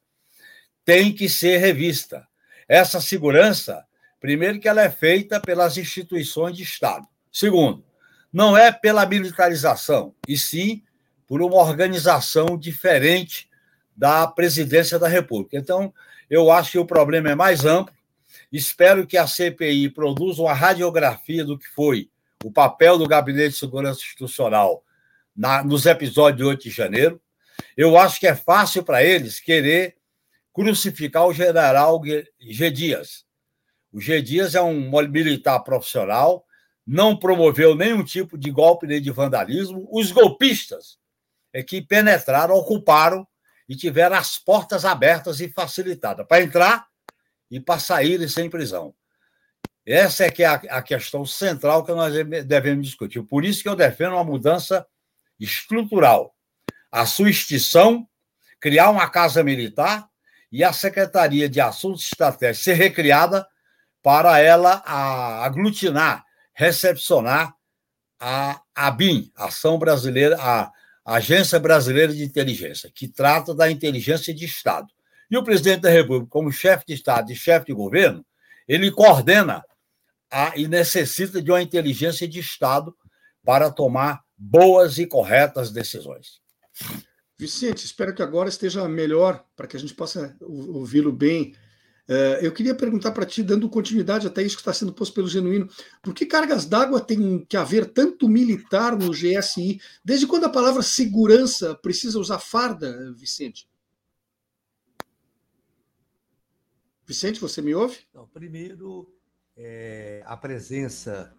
tem 0.86 1.14
que 1.14 1.28
ser 1.28 1.58
revista. 1.58 2.26
Essa 2.70 3.02
segurança 3.02 3.86
Primeiro, 4.20 4.60
que 4.60 4.68
ela 4.68 4.82
é 4.82 4.90
feita 4.90 5.40
pelas 5.40 5.78
instituições 5.78 6.56
de 6.56 6.64
Estado. 6.64 7.08
Segundo, 7.32 7.84
não 8.32 8.58
é 8.58 8.72
pela 8.72 9.06
militarização, 9.06 10.14
e 10.28 10.38
sim 10.38 10.84
por 11.28 11.42
uma 11.42 11.58
organização 11.58 12.58
diferente 12.58 13.50
da 13.96 14.26
presidência 14.28 14.98
da 14.98 15.08
República. 15.08 15.58
Então, 15.58 15.94
eu 16.30 16.52
acho 16.52 16.72
que 16.72 16.80
o 16.80 16.86
problema 16.86 17.30
é 17.30 17.36
mais 17.36 17.66
amplo. 17.66 17.94
Espero 18.52 19.06
que 19.06 19.18
a 19.18 19.28
CPI 19.28 19.90
produza 19.90 20.42
uma 20.42 20.54
radiografia 20.54 21.44
do 21.44 21.58
que 21.58 21.68
foi 21.68 22.10
o 22.44 22.52
papel 22.52 22.98
do 22.98 23.08
Gabinete 23.08 23.52
de 23.52 23.58
Segurança 23.58 24.00
Institucional 24.02 24.84
na, 25.36 25.64
nos 25.64 25.86
episódios 25.86 26.38
de 26.38 26.44
8 26.44 26.64
de 26.64 26.70
janeiro. 26.70 27.22
Eu 27.76 27.98
acho 27.98 28.20
que 28.20 28.28
é 28.28 28.36
fácil 28.36 28.84
para 28.84 29.04
eles 29.04 29.40
querer 29.40 29.98
crucificar 30.54 31.28
o 31.28 31.34
general 31.34 32.02
G. 32.40 32.72
Dias, 32.72 33.26
o 33.92 34.00
G. 34.00 34.22
Dias 34.22 34.56
é 34.56 34.62
um 34.62 34.90
militar 35.08 35.60
profissional, 35.62 36.46
não 36.86 37.18
promoveu 37.18 37.76
nenhum 37.76 38.04
tipo 38.04 38.38
de 38.38 38.52
golpe 38.52 38.88
nem 38.88 39.02
de 39.02 39.12
vandalismo. 39.12 39.88
Os 39.92 40.12
golpistas 40.12 40.98
é 41.54 41.64
que 41.64 41.82
penetraram, 41.82 42.56
ocuparam 42.56 43.28
e 43.68 43.76
tiveram 43.76 44.16
as 44.16 44.38
portas 44.38 44.86
abertas 44.86 45.40
e 45.40 45.50
facilitadas 45.50 46.26
para 46.28 46.44
entrar 46.44 46.88
e 47.50 47.60
para 47.60 47.80
saírem 47.80 48.28
sem 48.28 48.50
prisão. 48.50 48.94
Essa 49.86 50.26
é 50.26 50.32
que 50.32 50.44
é 50.44 50.48
a, 50.48 50.82
questão 50.82 51.26
central 51.26 51.84
que 51.84 51.92
nós 51.92 52.14
devemos 52.46 52.86
discutir. 52.86 53.24
Por 53.24 53.44
isso 53.44 53.64
que 53.64 53.70
eu 53.70 53.76
defendo 53.76 54.14
uma 54.14 54.24
mudança 54.24 54.86
estrutural. 55.40 56.36
A 56.92 57.06
sua 57.06 57.30
extinção, 57.30 58.08
criar 58.60 58.90
uma 58.90 59.10
casa 59.10 59.44
militar 59.44 60.08
e 60.52 60.64
a 60.64 60.74
Secretaria 60.74 61.48
de 61.50 61.60
Assuntos 61.60 62.04
Estratégicos 62.04 62.64
ser 62.64 62.74
recriada 62.74 63.48
para 64.02 64.40
ela 64.40 64.82
aglutinar, 65.44 66.24
recepcionar 66.54 67.54
a 68.20 68.62
ABIN, 68.76 69.32
Ação 69.36 69.78
Brasileira, 69.80 70.38
a 70.40 70.72
Agência 71.06 71.60
Brasileira 71.60 72.14
de 72.14 72.24
Inteligência, 72.24 72.92
que 72.94 73.08
trata 73.08 73.56
da 73.56 73.72
inteligência 73.72 74.34
de 74.34 74.46
Estado. 74.46 74.88
E 75.32 75.38
o 75.38 75.44
presidente 75.44 75.82
da 75.82 75.90
República, 75.90 76.30
como 76.30 76.52
chefe 76.52 76.86
de 76.88 76.94
Estado 76.94 77.32
e 77.32 77.36
chefe 77.36 77.68
de 77.68 77.74
governo, 77.74 78.26
ele 78.68 78.92
coordena 78.92 79.64
a, 80.32 80.56
e 80.56 80.68
necessita 80.68 81.42
de 81.42 81.52
uma 81.52 81.62
inteligência 81.62 82.28
de 82.28 82.40
Estado 82.40 82.96
para 83.44 83.72
tomar 83.72 84.22
boas 84.38 84.98
e 84.98 85.08
corretas 85.08 85.72
decisões. 85.72 86.40
Vicente, 87.38 87.86
espero 87.86 88.14
que 88.14 88.22
agora 88.22 88.50
esteja 88.50 88.88
melhor, 88.88 89.44
para 89.56 89.66
que 89.66 89.78
a 89.78 89.80
gente 89.80 89.94
possa 89.94 90.36
ouvi-lo 90.42 91.12
bem 91.12 91.56
eu 92.42 92.52
queria 92.52 92.74
perguntar 92.74 93.12
para 93.12 93.26
ti, 93.26 93.44
dando 93.44 93.70
continuidade 93.70 94.26
até 94.26 94.42
isso 94.42 94.56
que 94.56 94.62
está 94.62 94.74
sendo 94.74 94.92
posto 94.92 95.14
pelo 95.14 95.28
Genuíno, 95.28 95.70
por 96.02 96.12
que 96.12 96.26
cargas 96.26 96.66
d'água 96.66 97.00
tem 97.00 97.46
que 97.46 97.56
haver 97.56 97.86
tanto 97.86 98.28
militar 98.28 98.98
no 98.98 99.12
GSI? 99.12 99.80
Desde 100.04 100.26
quando 100.26 100.46
a 100.46 100.50
palavra 100.50 100.82
segurança 100.82 101.76
precisa 101.76 102.18
usar 102.18 102.40
farda, 102.40 103.14
Vicente? 103.14 103.70
Vicente, 107.06 107.40
você 107.40 107.62
me 107.62 107.76
ouve? 107.76 108.00
Não, 108.12 108.28
primeiro, 108.28 109.16
é, 109.56 110.24
a 110.26 110.36
presença. 110.36 111.32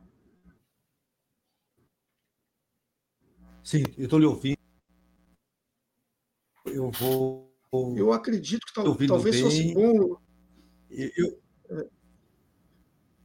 Sim, 3.65 3.83
eu 3.99 4.05
estou 4.05 4.21
lhe 4.21 4.27
ouvindo. 4.27 4.59
Eu 6.65 6.93
vou. 6.93 7.51
Eu 7.97 8.13
acredito 8.13 8.67
que 8.67 8.73
tal, 8.73 8.97
talvez 9.07 9.37
bem. 9.37 9.45
fosse 9.45 9.75
bom 9.75 10.30
eu, 10.91 11.41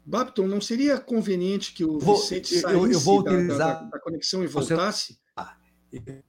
Babton, 0.06 0.48
não 0.48 0.62
seria 0.62 1.00
conveniente 1.00 1.74
que 1.74 1.84
o 1.84 1.98
vou, 1.98 2.16
Vicente 2.16 2.60
saísse 2.60 2.78
eu, 2.78 2.92
eu 2.92 3.00
vou 3.00 3.22
utilizar, 3.22 3.58
da, 3.58 3.82
da, 3.82 3.90
da 3.90 4.00
conexão 4.00 4.44
e 4.44 4.48
voltasse? 4.48 5.18
Você... 5.92 6.24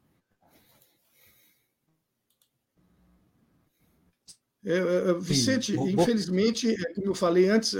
É, 4.69 4.79
é, 4.79 5.15
Vicente, 5.21 5.77
Sim, 5.77 5.91
infelizmente, 5.91 6.69
é, 6.69 6.95
como 6.95 7.07
eu 7.07 7.15
falei 7.15 7.49
antes, 7.49 7.77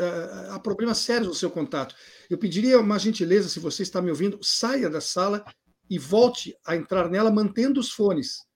há 0.51 0.61
problemas 0.61 0.99
sérios 0.99 1.27
no 1.27 1.35
seu 1.35 1.51
contato. 1.51 1.97
Eu 2.31 2.39
pediria 2.39 2.79
uma 2.79 2.97
gentileza, 2.97 3.49
se 3.49 3.59
você 3.59 3.83
está 3.83 4.01
me 4.01 4.11
ouvindo, 4.11 4.39
saia 4.41 4.89
da 4.89 5.01
sala 5.01 5.45
e 5.91 5.99
volte 5.99 6.57
a 6.65 6.77
entrar 6.77 7.11
nela 7.11 7.33
mantendo 7.33 7.81
os 7.81 7.91
fones. 7.91 8.47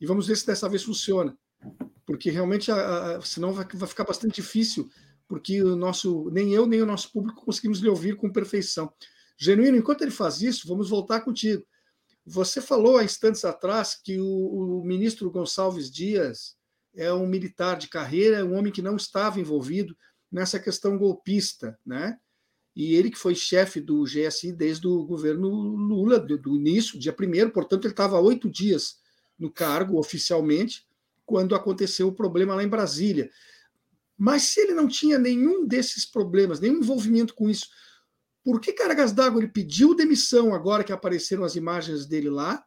E 0.00 0.06
vamos 0.06 0.28
ver 0.28 0.36
se 0.36 0.46
dessa 0.46 0.68
vez 0.68 0.84
funciona 0.84 1.36
porque 2.10 2.28
realmente, 2.28 2.72
a, 2.72 3.18
a, 3.18 3.22
senão 3.22 3.52
vai, 3.52 3.64
vai 3.72 3.88
ficar 3.88 4.02
bastante 4.02 4.34
difícil, 4.42 4.90
porque 5.28 5.62
o 5.62 5.76
nosso, 5.76 6.28
nem 6.32 6.52
eu 6.52 6.66
nem 6.66 6.82
o 6.82 6.86
nosso 6.86 7.12
público 7.12 7.44
conseguimos 7.44 7.78
lhe 7.78 7.88
ouvir 7.88 8.16
com 8.16 8.32
perfeição. 8.32 8.92
Genuíno, 9.38 9.76
enquanto 9.76 10.02
ele 10.02 10.10
faz 10.10 10.42
isso, 10.42 10.66
vamos 10.66 10.90
voltar 10.90 11.20
contigo. 11.20 11.64
Você 12.26 12.60
falou 12.60 12.96
há 12.96 13.04
instantes 13.04 13.44
atrás 13.44 13.94
que 13.94 14.18
o, 14.18 14.26
o 14.80 14.84
ministro 14.84 15.30
Gonçalves 15.30 15.88
Dias 15.88 16.56
é 16.96 17.12
um 17.12 17.28
militar 17.28 17.78
de 17.78 17.86
carreira, 17.86 18.38
é 18.38 18.44
um 18.44 18.56
homem 18.56 18.72
que 18.72 18.82
não 18.82 18.96
estava 18.96 19.38
envolvido 19.38 19.96
nessa 20.32 20.58
questão 20.58 20.98
golpista, 20.98 21.78
né? 21.86 22.18
E 22.74 22.96
ele 22.96 23.08
que 23.08 23.18
foi 23.18 23.36
chefe 23.36 23.80
do 23.80 24.02
GSI 24.02 24.50
desde 24.50 24.88
o 24.88 25.04
governo 25.04 25.48
Lula, 25.48 26.18
do, 26.18 26.36
do 26.36 26.56
início, 26.56 26.98
dia 26.98 27.12
primeiro, 27.12 27.52
portanto, 27.52 27.84
ele 27.84 27.92
estava 27.92 28.18
oito 28.18 28.50
dias 28.50 28.98
no 29.38 29.48
cargo 29.48 29.96
oficialmente, 29.96 30.89
quando 31.30 31.54
aconteceu 31.54 32.08
o 32.08 32.12
problema 32.12 32.56
lá 32.56 32.64
em 32.64 32.68
Brasília. 32.68 33.30
Mas 34.18 34.42
se 34.42 34.60
ele 34.60 34.74
não 34.74 34.88
tinha 34.88 35.16
nenhum 35.16 35.64
desses 35.64 36.04
problemas, 36.04 36.58
nenhum 36.58 36.78
envolvimento 36.78 37.36
com 37.36 37.48
isso, 37.48 37.68
por 38.42 38.60
que 38.60 38.72
Cargas 38.72 39.12
d'Água 39.12 39.40
ele 39.40 39.52
pediu 39.52 39.94
demissão 39.94 40.52
agora 40.52 40.82
que 40.82 40.92
apareceram 40.92 41.44
as 41.44 41.54
imagens 41.54 42.04
dele 42.04 42.28
lá, 42.28 42.64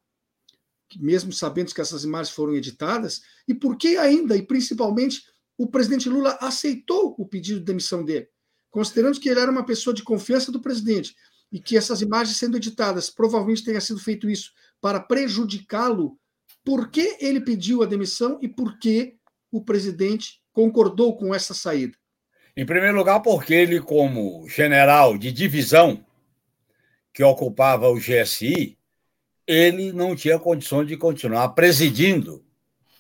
mesmo 0.96 1.34
sabendo 1.34 1.74
que 1.74 1.82
essas 1.82 2.06
imagens 2.06 2.34
foram 2.34 2.56
editadas? 2.56 3.22
E 3.46 3.54
por 3.54 3.76
que 3.76 3.98
ainda, 3.98 4.38
e 4.38 4.42
principalmente, 4.42 5.22
o 5.58 5.68
presidente 5.68 6.08
Lula 6.08 6.38
aceitou 6.40 7.14
o 7.18 7.28
pedido 7.28 7.60
de 7.60 7.66
demissão 7.66 8.06
dele? 8.06 8.30
Considerando 8.72 9.20
que 9.20 9.28
ele 9.28 9.42
era 9.42 9.52
uma 9.52 9.66
pessoa 9.66 9.94
de 9.94 10.04
confiança 10.04 10.54
do 10.54 10.62
presidente 10.62 11.14
e 11.52 11.60
que 11.60 11.76
essas 11.76 12.02
imagens 12.02 12.38
sendo 12.38 12.56
editadas 12.56 13.10
provavelmente 13.10 13.66
tenha 13.66 13.82
sido 13.82 14.00
feito 14.00 14.30
isso 14.30 14.54
para 14.80 15.02
prejudicá-lo, 15.02 16.18
por 16.64 16.90
que 16.90 17.18
ele 17.20 17.42
pediu 17.42 17.84
a 17.84 17.86
demissão 17.86 18.40
e 18.42 18.48
por 18.48 18.78
que 18.78 19.16
o 19.52 19.62
presidente 19.62 20.42
concordou 20.52 21.16
com 21.16 21.34
essa 21.34 21.54
saída? 21.54 21.98
Em 22.56 22.66
primeiro 22.66 22.96
lugar, 22.96 23.20
porque 23.22 23.54
ele, 23.54 23.82
como 23.82 24.48
general 24.48 25.18
de 25.18 25.32
divisão 25.32 26.06
que 27.12 27.24
ocupava 27.24 27.90
o 27.90 28.00
GSI, 28.00 28.78
ele 29.46 29.92
não 29.92 30.16
tinha 30.16 30.40
condições 30.40 30.88
de 30.88 30.96
continuar 30.96 31.50
presidindo 31.50 32.44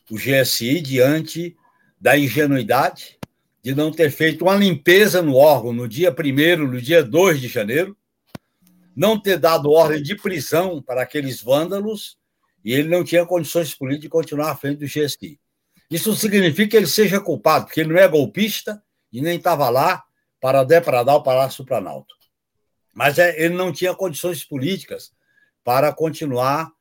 o 0.09 0.15
GSI 0.15 0.81
diante 0.81 1.55
da 1.99 2.17
ingenuidade 2.17 3.17
de 3.63 3.73
não 3.73 3.91
ter 3.91 4.11
feito 4.11 4.43
uma 4.43 4.55
limpeza 4.55 5.21
no 5.21 5.35
órgão 5.35 5.71
no 5.71 5.87
dia 5.87 6.11
1 6.13 6.67
no 6.67 6.81
dia 6.81 7.01
2 7.01 7.39
de 7.39 7.47
janeiro, 7.47 7.95
não 8.93 9.17
ter 9.17 9.39
dado 9.39 9.71
ordem 9.71 10.03
de 10.03 10.15
prisão 10.15 10.81
para 10.81 11.01
aqueles 11.01 11.41
vândalos, 11.41 12.17
e 12.63 12.73
ele 12.73 12.89
não 12.89 13.03
tinha 13.03 13.25
condições 13.25 13.73
políticas 13.73 14.03
de 14.03 14.09
continuar 14.09 14.51
à 14.51 14.55
frente 14.55 14.79
do 14.79 14.85
GSI. 14.85 15.39
Isso 15.89 16.15
significa 16.15 16.71
que 16.71 16.77
ele 16.77 16.87
seja 16.87 17.19
culpado, 17.19 17.65
porque 17.65 17.81
ele 17.81 17.93
não 17.93 17.99
é 17.99 18.07
golpista, 18.07 18.81
e 19.11 19.21
nem 19.21 19.37
estava 19.37 19.69
lá 19.69 20.03
para 20.41 20.63
depradar 20.63 21.15
o 21.15 21.23
Palácio 21.23 21.63
Planalto. 21.63 22.15
Mas 22.93 23.19
é, 23.19 23.39
ele 23.39 23.53
não 23.53 23.71
tinha 23.71 23.93
condições 23.93 24.43
políticas 24.43 25.11
para 25.63 25.93
continuar 25.93 26.71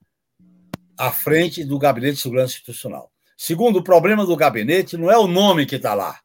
à 0.97 1.13
frente 1.13 1.63
do 1.63 1.79
Gabinete 1.79 2.17
de 2.17 2.23
Segurança 2.23 2.55
Institucional. 2.55 3.13
Segundo, 3.37 3.81
o 3.81 3.85
problema 3.85 4.25
do 4.25 4.37
gabinete 4.37 4.97
não 4.97 5.11
é 5.11 5.19
o 5.19 5.27
nome 5.27 5.67
que 5.67 5.77
está 5.77 5.95
lá, 5.95 6.21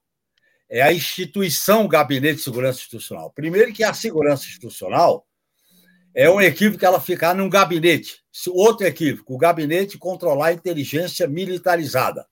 é 0.69 0.81
a 0.81 0.93
instituição 0.93 1.87
Gabinete 1.87 2.35
de 2.35 2.43
Segurança 2.43 2.79
Institucional. 2.79 3.31
Primeiro, 3.31 3.73
que 3.73 3.83
a 3.83 3.93
segurança 3.93 4.45
institucional 4.45 5.26
é 6.19 6.27
um 6.27 6.41
equívoco 6.41 6.83
ela 6.83 7.00
ficar 7.00 7.36
num 7.36 7.47
gabinete. 7.47 8.24
Outro 8.47 8.88
equívoco, 8.88 9.36
o 9.36 9.38
gabinete 9.38 10.00
controlar 10.00 10.47
a 10.47 10.53
inteligência 10.53 11.27
militarizada. 11.27 12.25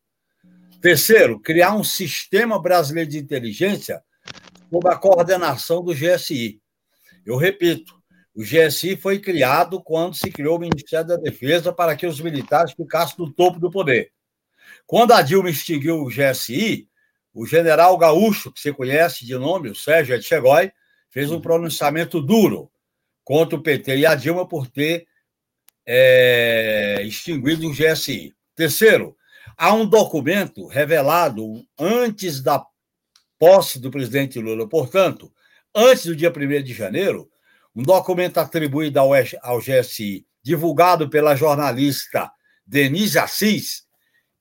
Terceiro, 0.82 1.39
criar 1.39 1.75
um 1.75 1.84
sistema 1.84 2.60
brasileiro 2.60 3.12
de 3.12 3.20
inteligência 3.20 4.01
sob 4.72 4.89
a 4.89 4.96
coordenação 4.96 5.84
do 5.84 5.94
GSI. 5.94 6.60
Eu 7.24 7.38
repito, 7.38 7.94
o 8.34 8.42
GSI 8.42 8.98
foi 8.98 9.20
criado 9.20 9.79
quando 9.79 10.16
se 10.16 10.31
criou 10.31 10.57
o 10.57 10.62
Ministério 10.62 11.05
da 11.05 11.16
Defesa 11.16 11.72
para 11.72 11.96
que 11.96 12.07
os 12.07 12.20
militares 12.20 12.74
ficassem 12.74 13.18
no 13.20 13.31
topo 13.31 13.60
do 13.60 13.70
poder. 13.70 14.12
Quando 14.88 15.12
a 15.12 15.22
Dilma 15.22 15.51
extinguiu 15.51 16.01
o 16.01 16.10
GSI, 16.10 16.90
o 17.31 17.46
general 17.46 17.96
gaúcho, 18.00 18.51
que 18.51 18.60
você 18.60 18.74
conhece 18.74 19.27
de 19.27 19.38
nome, 19.38 19.70
o 19.70 19.75
Sérgio 19.75 20.16
Etchegói, 20.16 20.72
fez 21.12 21.31
um 21.31 21.40
pronunciamento 21.40 22.20
duro 22.20 22.72
contra 23.25 23.57
o 23.57 23.61
PT 23.61 23.98
e 23.98 24.05
a 24.05 24.16
Dilma 24.16 24.48
por 24.48 24.68
ter 24.68 25.05
é, 25.85 27.01
extinguido 27.03 27.68
o 27.68 27.74
GSI. 27.74 28.33
Terceiro, 28.55 29.18
Há 29.57 29.74
um 29.74 29.85
documento 29.85 30.68
revelado 30.68 31.66
antes 31.79 32.42
da 32.42 32.64
posse 33.40 33.79
do 33.79 33.90
presidente 33.90 34.40
Lula, 34.40 34.68
portanto, 34.68 35.31
antes 35.74 36.05
do 36.05 36.16
dia 36.16 36.29
1 36.29 36.64
de 36.64 36.74
janeiro, 36.74 37.29
um 37.74 37.81
documento 37.81 38.38
atribuído 38.38 39.00
ao, 39.00 39.11
ao 39.42 39.59
GSI, 39.59 40.25
divulgado 40.44 41.09
pela 41.09 41.35
jornalista 41.35 42.29
Denise 42.66 43.18
Assis, 43.18 43.85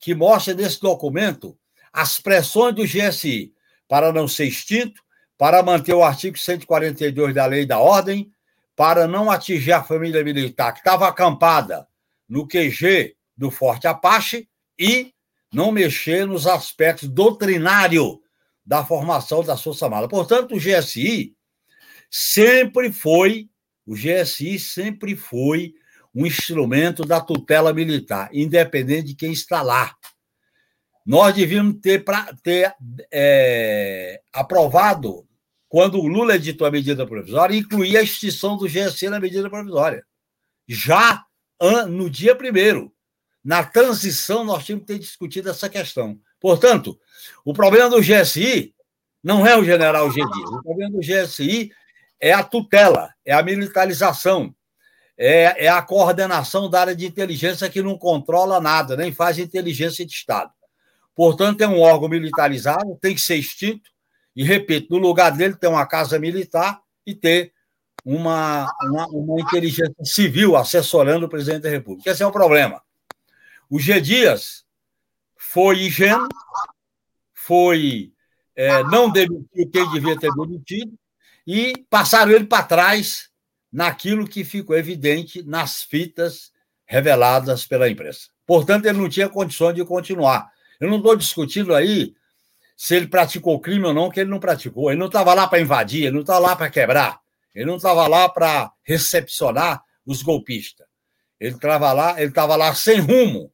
que 0.01 0.15
mostra 0.15 0.53
nesse 0.53 0.81
documento 0.81 1.57
as 1.93 2.19
pressões 2.19 2.75
do 2.75 2.85
GSI 2.85 3.53
para 3.89 4.13
não 4.13 4.27
ser 4.27 4.47
extinto, 4.47 5.01
para 5.39 5.63
manter 5.63 5.95
o 5.95 6.03
artigo 6.03 6.37
142 6.37 7.35
da 7.35 7.47
Lei 7.47 7.67
da 7.67 7.79
Ordem, 7.79 8.33
para 8.77 9.07
não 9.07 9.31
atingir 9.31 9.73
a 9.73 9.85
família 9.85 10.25
militar 10.25 10.73
que 10.73 10.81
estava 10.81 11.09
acampada 11.09 11.87
no 12.29 12.47
QG 12.47 13.17
do 13.37 13.51
Forte 13.51 13.87
Apache 13.87 14.49
e 14.79 15.13
não 15.53 15.71
mexer 15.71 16.27
nos 16.27 16.47
aspectos 16.47 17.09
doutrinários 17.09 18.19
da 18.65 18.85
formação 18.85 19.45
da 19.45 19.57
Força 19.57 19.85
Armada. 19.85 20.09
Portanto, 20.09 20.55
o 20.55 20.59
GSI 20.59 21.37
sempre 22.11 22.93
foi, 22.93 23.49
o 23.87 23.95
GSI 23.95 24.59
sempre 24.59 25.15
foi 25.15 25.75
um 26.15 26.27
instrumento 26.27 27.05
da 27.05 27.21
tutela 27.21 27.73
militar, 27.73 28.31
independente 28.33 29.09
de 29.09 29.15
quem 29.15 29.33
está 29.33 29.63
lá. 29.63 29.95
Nós 31.05 31.35
devíamos 31.35 31.81
ter, 31.81 32.05
pra, 32.05 32.33
ter 32.43 32.75
é, 33.13 34.23
aprovado, 34.33 35.27
quando 35.75 35.99
o 35.99 36.07
Lula 36.07 36.37
editou 36.37 36.69
a 36.69 36.71
medida 36.71 37.05
provisória, 37.05 37.57
incluir 37.57 37.97
a 37.97 38.03
extinção 38.03 38.57
do 38.57 38.69
GSI 38.69 39.09
na 39.09 39.19
medida 39.19 39.51
provisória. 39.51 40.07
Já 40.69 41.25
no 41.89 42.09
dia 42.09 42.37
primeiro 42.37 42.93
na 43.45 43.65
transição, 43.65 44.45
nós 44.45 44.65
tínhamos 44.65 44.87
que 44.87 44.93
ter 44.93 45.01
discutido 45.01 45.51
essa 45.51 45.69
questão. 45.69 46.17
Portanto, 46.39 46.97
o 47.45 47.53
problema 47.53 47.91
do 47.91 48.01
GSI 48.01 48.73
não 49.21 49.45
é 49.45 49.59
o 49.59 49.65
general 49.65 50.09
G. 50.13 50.21
Dias. 50.25 50.49
O 50.49 50.63
problema 50.63 50.93
do 50.93 51.01
GSI 51.01 51.73
é 52.21 52.33
a 52.33 52.45
tutela, 52.45 53.13
é 53.25 53.33
a 53.33 53.43
militarização, 53.43 54.55
é, 55.19 55.65
é 55.65 55.69
a 55.69 55.83
coordenação 55.83 56.71
da 56.71 56.83
área 56.83 56.95
de 56.95 57.05
inteligência 57.05 57.69
que 57.69 57.83
não 57.83 57.99
controla 57.99 58.61
nada, 58.61 58.97
nem 58.97 59.13
faz 59.13 59.41
inteligência 59.41 60.07
de 60.07 60.13
Estado. 60.13 60.53
Portanto, 61.17 61.63
é 61.63 61.67
um 61.67 61.81
órgão 61.81 62.09
militarizado, 62.09 62.97
tem 63.03 63.13
que 63.13 63.21
ser 63.21 63.35
extinto, 63.35 63.93
e 64.35 64.43
repito, 64.43 64.93
no 64.93 64.99
lugar 64.99 65.31
dele 65.31 65.55
tem 65.55 65.71
uma 65.71 65.87
casa 65.87 66.19
militar 66.19 66.81
e 67.07 67.15
ter 67.15 67.53
uma, 68.05 68.71
uma, 68.83 69.07
uma 69.09 69.41
inteligência 69.41 69.95
civil 70.05 70.57
assessorando 70.57 71.27
o 71.27 71.29
presidente 71.29 71.63
da 71.63 71.71
República. 71.71 72.11
Esse 72.11 72.23
é 72.23 72.27
o 72.27 72.33
problema. 72.33 72.83
O 73.71 73.79
G. 73.79 74.01
Dias 74.01 74.65
foi 75.37 75.87
ingênuo, 75.87 76.29
foi 77.33 78.13
é, 78.57 78.83
não 78.85 79.11
demitiu 79.11 79.71
quem 79.73 79.91
devia 79.91 80.19
ter 80.19 80.31
demitido 80.33 80.97
e 81.47 81.85
passaram 81.91 82.33
ele 82.33 82.45
para 82.45 82.63
trás 82.63 83.31
naquilo 83.73 84.29
que 84.29 84.45
ficou 84.45 84.77
evidente 84.77 85.43
nas 85.43 85.83
fitas 85.83 86.53
reveladas 86.87 87.67
pela 87.67 87.89
imprensa. 87.89 88.29
Portanto, 88.47 88.87
ele 88.87 88.99
não 88.99 89.09
tinha 89.09 89.29
condições 89.29 89.75
de 89.75 89.85
continuar. 89.85 90.53
Eu 90.79 90.89
não 90.89 90.99
estou 90.99 91.17
discutindo 91.17 91.75
aí 91.75 92.15
se 92.77 92.97
ele 92.97 93.07
praticou 93.07 93.61
crime 93.61 93.87
ou 93.87 93.95
não, 93.95 94.11
que 94.11 94.21
ele 94.21 94.31
não 94.31 94.41
praticou. 94.41 94.91
Ele 94.91 94.99
não 94.99 95.07
estava 95.07 95.33
lá 95.35 95.47
para 95.47 95.61
invadir, 95.61 96.05
ele 96.05 96.13
não 96.13 96.21
estava 96.21 96.41
lá 96.41 96.57
para 96.57 96.71
quebrar, 96.71 97.21
ele 97.55 97.67
não 97.67 97.77
estava 97.77 98.07
lá 98.07 98.29
para 98.29 98.73
recepcionar 98.83 99.83
os 100.05 100.23
golpistas. 100.23 100.87
Ele 101.39 101.55
estava 101.55 101.93
lá, 101.93 102.21
ele 102.21 102.31
estava 102.31 102.57
lá 102.57 102.75
sem 102.75 103.01
rumo, 103.01 103.53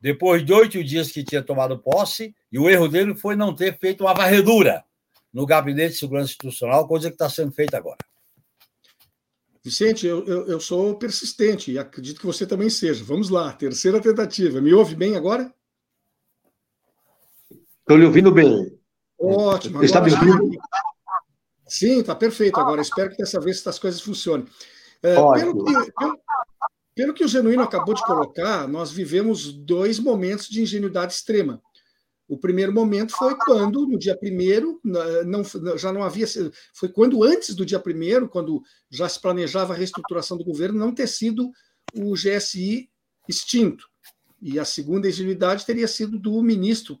depois 0.00 0.44
de 0.44 0.52
oito 0.52 0.82
dias 0.82 1.10
que 1.10 1.24
tinha 1.24 1.42
tomado 1.42 1.78
posse, 1.78 2.34
e 2.50 2.58
o 2.58 2.68
erro 2.68 2.88
dele 2.88 3.14
foi 3.14 3.34
não 3.34 3.54
ter 3.54 3.78
feito 3.78 4.04
uma 4.04 4.14
varredura 4.14 4.84
no 5.32 5.44
Gabinete 5.44 5.92
de 5.92 5.98
Segurança 5.98 6.30
Institucional, 6.30 6.86
coisa 6.86 7.08
que 7.08 7.14
está 7.14 7.28
sendo 7.28 7.52
feita 7.52 7.76
agora. 7.76 7.98
Vicente, 9.62 10.06
eu, 10.06 10.24
eu, 10.24 10.46
eu, 10.46 10.60
sou 10.60 10.96
persistente 10.96 11.72
e 11.72 11.78
acredito 11.78 12.20
que 12.20 12.26
você 12.26 12.46
também 12.46 12.70
seja. 12.70 13.04
Vamos 13.04 13.28
lá, 13.28 13.52
terceira 13.52 14.00
tentativa. 14.00 14.60
Me 14.60 14.72
ouve 14.72 14.94
bem 14.94 15.14
agora? 15.16 15.52
Estou 17.88 17.96
lhe 17.96 18.04
ouvindo 18.04 18.30
bem. 18.30 18.78
Ótimo. 19.18 19.82
Está 19.82 20.02
me 20.02 20.12
ouvindo? 20.12 20.50
Sim, 21.66 22.00
está 22.00 22.14
perfeito. 22.14 22.60
Agora 22.60 22.82
espero 22.82 23.08
que 23.08 23.16
dessa 23.16 23.40
vez 23.40 23.66
as 23.66 23.78
coisas 23.78 23.98
funcionem. 24.02 24.46
É, 25.02 25.14
pelo, 25.14 25.64
que, 25.64 25.92
pelo, 25.92 26.20
pelo 26.94 27.14
que 27.14 27.24
o 27.24 27.28
Genuíno 27.28 27.62
acabou 27.62 27.94
de 27.94 28.04
colocar, 28.04 28.68
nós 28.68 28.92
vivemos 28.92 29.50
dois 29.50 29.98
momentos 29.98 30.50
de 30.50 30.60
ingenuidade 30.60 31.14
extrema. 31.14 31.62
O 32.28 32.36
primeiro 32.36 32.74
momento 32.74 33.16
foi 33.16 33.34
quando, 33.38 33.86
no 33.86 33.98
dia 33.98 34.14
primeiro, 34.14 34.78
não, 35.24 35.42
já 35.78 35.90
não 35.90 36.02
havia. 36.02 36.26
Foi 36.74 36.90
quando, 36.90 37.24
antes 37.24 37.54
do 37.54 37.64
dia 37.64 37.80
primeiro, 37.80 38.28
quando 38.28 38.60
já 38.90 39.08
se 39.08 39.18
planejava 39.18 39.72
a 39.72 39.76
reestruturação 39.76 40.36
do 40.36 40.44
governo, 40.44 40.78
não 40.78 40.92
ter 40.92 41.06
sido 41.06 41.50
o 41.94 42.12
GSI 42.12 42.90
extinto. 43.26 43.86
E 44.42 44.58
a 44.58 44.64
segunda 44.66 45.08
ingenuidade 45.08 45.64
teria 45.64 45.88
sido 45.88 46.18
do 46.18 46.42
ministro 46.42 46.98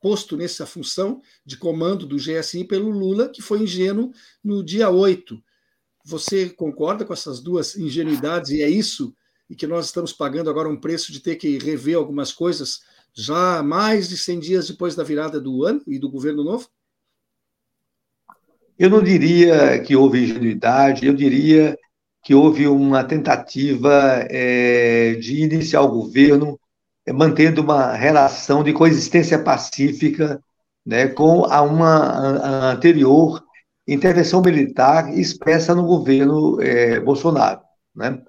posto 0.00 0.36
nessa 0.36 0.66
função 0.66 1.20
de 1.44 1.56
comando 1.56 2.06
do 2.06 2.16
GSI 2.16 2.64
pelo 2.64 2.90
Lula, 2.90 3.28
que 3.28 3.42
foi 3.42 3.62
ingênuo 3.62 4.12
no 4.42 4.64
dia 4.64 4.90
8. 4.90 5.40
Você 6.04 6.48
concorda 6.48 7.04
com 7.04 7.12
essas 7.12 7.40
duas 7.40 7.76
ingenuidades 7.76 8.50
e 8.50 8.62
é 8.62 8.68
isso 8.68 9.14
e 9.48 9.56
que 9.56 9.66
nós 9.66 9.86
estamos 9.86 10.12
pagando 10.12 10.48
agora 10.48 10.68
um 10.68 10.80
preço 10.80 11.12
de 11.12 11.20
ter 11.20 11.34
que 11.34 11.58
rever 11.58 11.96
algumas 11.96 12.32
coisas 12.32 12.80
já 13.12 13.62
mais 13.62 14.08
de 14.08 14.16
100 14.16 14.38
dias 14.38 14.68
depois 14.68 14.94
da 14.94 15.02
virada 15.02 15.40
do 15.40 15.64
ano 15.64 15.82
e 15.88 15.98
do 15.98 16.08
governo 16.08 16.44
novo? 16.44 16.68
Eu 18.78 18.88
não 18.88 19.02
diria 19.02 19.82
que 19.82 19.96
houve 19.96 20.22
ingenuidade, 20.22 21.06
eu 21.06 21.14
diria 21.14 21.76
que 22.22 22.34
houve 22.34 22.68
uma 22.68 23.02
tentativa 23.02 24.24
é, 24.30 25.14
de 25.14 25.42
iniciar 25.42 25.82
o 25.82 25.90
governo 25.90 26.59
mantendo 27.12 27.62
uma 27.62 27.92
relação 27.92 28.62
de 28.62 28.72
coexistência 28.72 29.38
pacífica 29.38 30.42
né, 30.84 31.08
com 31.08 31.44
a 31.44 31.62
uma 31.62 32.68
a 32.68 32.70
anterior 32.72 33.42
intervenção 33.86 34.40
militar 34.40 35.12
expressa 35.18 35.74
no 35.74 35.84
governo 35.84 36.60
é, 36.60 37.00
Bolsonaro. 37.00 37.60
Né? 37.94 38.20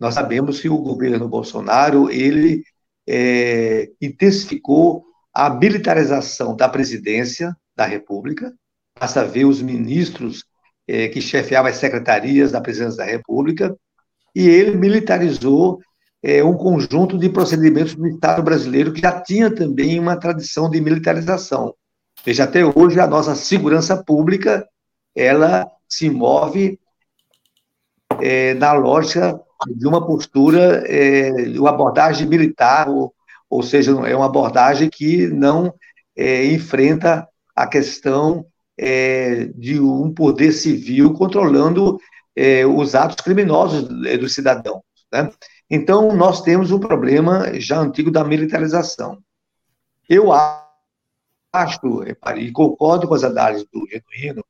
Nós 0.00 0.14
sabemos 0.14 0.60
que 0.60 0.68
o 0.68 0.78
governo 0.78 1.28
Bolsonaro 1.28 2.10
ele 2.10 2.64
é, 3.06 3.90
intensificou 4.00 5.04
a 5.32 5.50
militarização 5.50 6.56
da 6.56 6.68
presidência 6.68 7.54
da 7.76 7.84
República, 7.84 8.52
Basta 8.98 9.24
ver 9.24 9.44
os 9.44 9.60
ministros 9.60 10.44
eh, 10.86 11.08
que 11.08 11.20
chefiavam 11.20 11.70
as 11.70 11.78
secretarias 11.78 12.52
da 12.52 12.60
presidência 12.60 12.98
da 12.98 13.04
República, 13.04 13.76
e 14.34 14.48
ele 14.48 14.76
militarizou 14.76 15.80
eh, 16.24 16.42
um 16.42 16.54
conjunto 16.54 17.18
de 17.18 17.28
procedimentos 17.28 17.94
do 17.94 18.06
Estado 18.06 18.42
brasileiro 18.42 18.92
que 18.92 19.00
já 19.00 19.20
tinha 19.20 19.54
também 19.54 19.98
uma 20.00 20.16
tradição 20.16 20.70
de 20.70 20.80
militarização. 20.80 21.74
Veja, 22.24 22.44
até 22.44 22.64
hoje 22.64 22.98
a 22.98 23.06
nossa 23.06 23.34
segurança 23.34 24.02
pública 24.02 24.66
ela 25.14 25.70
se 25.88 26.08
move 26.08 26.78
eh, 28.22 28.54
na 28.54 28.72
lógica 28.72 29.38
de 29.76 29.86
uma 29.86 30.04
postura, 30.04 30.82
de 30.82 31.58
uma 31.58 31.70
abordagem 31.70 32.26
militar, 32.26 32.88
ou, 32.88 33.14
ou 33.48 33.62
seja, 33.62 33.92
é 34.06 34.14
uma 34.14 34.26
abordagem 34.26 34.90
que 34.90 35.26
não 35.28 35.72
enfrenta 36.16 37.26
a 37.56 37.66
questão 37.66 38.44
é, 38.78 39.46
de 39.54 39.80
um 39.80 40.12
poder 40.12 40.52
civil 40.52 41.14
controlando 41.14 41.98
é, 42.36 42.66
os 42.66 42.94
atos 42.94 43.16
criminosos 43.24 43.84
dos 44.18 44.34
cidadãos. 44.34 44.82
Né? 45.12 45.30
Então, 45.74 46.14
nós 46.14 46.40
temos 46.40 46.70
um 46.70 46.78
problema 46.78 47.58
já 47.58 47.80
antigo 47.80 48.08
da 48.08 48.22
militarização. 48.22 49.18
Eu 50.08 50.30
acho, 50.32 51.80
e 52.36 52.52
concordo 52.52 53.08
com 53.08 53.14
as 53.14 53.24
análises 53.24 53.66
do 53.72 53.84
Genuíno, 53.88 54.44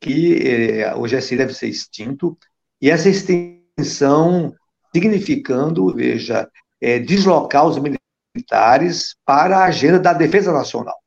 que 0.00 0.46
é, 0.46 0.94
o 0.94 1.02
GSI 1.08 1.36
deve 1.36 1.54
ser 1.54 1.66
extinto, 1.66 2.38
e 2.80 2.88
essa 2.88 3.08
extinção 3.08 4.54
significando, 4.94 5.92
veja, 5.92 6.48
é, 6.80 7.00
deslocar 7.00 7.66
os 7.66 7.76
militares 7.76 9.16
para 9.24 9.58
a 9.58 9.64
agenda 9.64 9.98
da 9.98 10.12
defesa 10.12 10.52
nacional. 10.52 11.00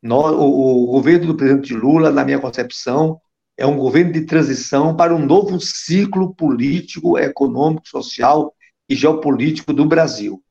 O, 0.00 0.84
o 0.84 0.86
governo 0.86 1.26
do 1.26 1.36
presidente 1.36 1.74
Lula, 1.74 2.12
na 2.12 2.24
minha 2.24 2.38
concepção, 2.38 3.20
é 3.56 3.66
um 3.66 3.76
governo 3.76 4.12
de 4.12 4.20
transição 4.20 4.94
para 4.94 5.12
um 5.12 5.26
novo 5.26 5.58
ciclo 5.58 6.32
político, 6.36 7.18
econômico, 7.18 7.88
social 7.88 8.54
e 8.90 8.96
geopolítico 8.96 9.72
do 9.72 9.86
Brasil. 9.86 10.42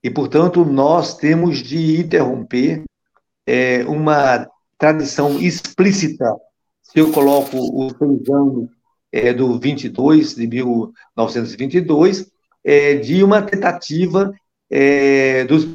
E, 0.00 0.08
portanto, 0.08 0.64
nós 0.64 1.16
temos 1.16 1.58
de 1.58 2.00
interromper 2.00 2.84
é, 3.44 3.84
uma 3.86 4.48
tradição 4.78 5.40
explícita, 5.40 6.36
se 6.82 7.00
eu 7.00 7.10
coloco 7.10 7.56
os 7.56 7.96
seis 7.98 8.28
anos 8.30 8.70
é, 9.10 9.32
do 9.32 9.58
22, 9.58 10.36
de 10.36 10.46
1922, 10.46 12.30
é, 12.62 12.94
de 12.94 13.24
uma 13.24 13.42
tentativa 13.42 14.32
é, 14.70 15.44
dos 15.44 15.66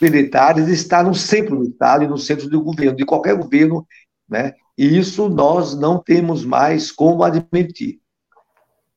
militares 0.00 0.68
está 0.68 1.02
no 1.02 1.14
centro 1.14 1.56
do 1.56 1.64
Estado 1.64 2.02
e 2.04 2.08
no 2.08 2.18
centro 2.18 2.48
do 2.48 2.60
governo, 2.60 2.96
de 2.96 3.04
qualquer 3.04 3.36
governo, 3.36 3.86
né? 4.28 4.54
E 4.76 4.98
isso 4.98 5.28
nós 5.28 5.78
não 5.78 6.02
temos 6.02 6.44
mais 6.44 6.90
como 6.90 7.22
admitir. 7.22 8.00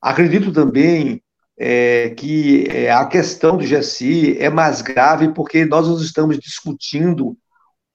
Acredito 0.01 0.51
também 0.51 1.21
é, 1.57 2.09
que 2.09 2.67
é, 2.69 2.91
a 2.91 3.05
questão 3.05 3.57
do 3.57 3.63
GSI 3.63 4.37
é 4.39 4.49
mais 4.49 4.81
grave 4.81 5.33
porque 5.33 5.65
nós 5.65 5.87
estamos 6.01 6.37
discutindo 6.39 7.37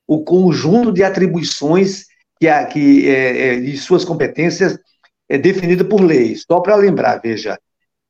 o 0.06 0.24
conjunto 0.24 0.92
de 0.92 1.04
atribuições 1.04 2.06
que, 2.38 2.48
a, 2.48 2.64
que 2.66 3.08
é, 3.08 3.54
é, 3.54 3.60
de 3.60 3.76
suas 3.76 4.04
competências 4.04 4.78
é 5.28 5.38
definida 5.38 5.84
por 5.84 6.00
lei. 6.00 6.34
Só 6.36 6.60
para 6.60 6.74
lembrar, 6.74 7.20
veja, 7.20 7.58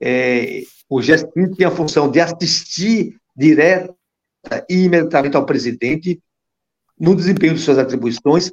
é, 0.01 0.63
o 0.89 1.01
GSI 1.01 1.57
tem 1.57 1.67
a 1.67 1.71
função 1.71 2.11
de 2.11 2.21
assistir 2.21 3.17
direto 3.37 3.95
imediatamente 4.69 5.37
ao 5.37 5.45
presidente 5.45 6.21
no 6.99 7.15
desempenho 7.15 7.55
de 7.55 7.61
suas 7.61 7.79
atribuições, 7.79 8.51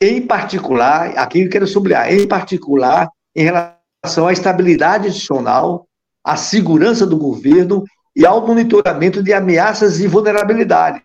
em 0.00 0.26
particular, 0.26 1.16
aqui 1.16 1.40
eu 1.40 1.48
quero 1.48 1.66
sublinhar, 1.66 2.12
em 2.12 2.26
particular, 2.26 3.08
em 3.34 3.44
relação 3.44 4.26
à 4.26 4.32
estabilidade 4.32 5.08
institucional, 5.08 5.86
à 6.24 6.36
segurança 6.36 7.06
do 7.06 7.18
governo 7.18 7.84
e 8.16 8.24
ao 8.24 8.46
monitoramento 8.46 9.22
de 9.22 9.32
ameaças 9.32 10.00
e 10.00 10.06
vulnerabilidades. 10.06 11.02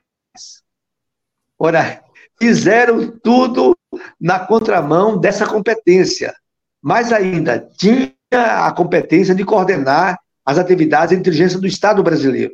Ora, 1.57 2.01
fizeram 2.39 3.11
tudo 3.21 3.77
na 4.19 4.39
contramão 4.39 5.17
dessa 5.17 5.45
competência, 5.45 6.33
mas 6.81 7.11
ainda 7.11 7.59
tinha 7.77 8.13
a 8.31 8.71
competência 8.71 9.35
de 9.35 9.43
coordenar 9.43 10.17
as 10.45 10.57
atividades 10.57 11.09
de 11.09 11.19
inteligência 11.19 11.59
do 11.59 11.67
Estado 11.67 12.01
brasileiro. 12.01 12.53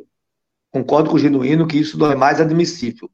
Concordo 0.72 1.10
com 1.10 1.16
o 1.16 1.20
Genuíno 1.20 1.68
que 1.68 1.78
isso 1.78 1.98
não 1.98 2.12
é 2.12 2.16
mais 2.16 2.42
admissível. 2.42 3.10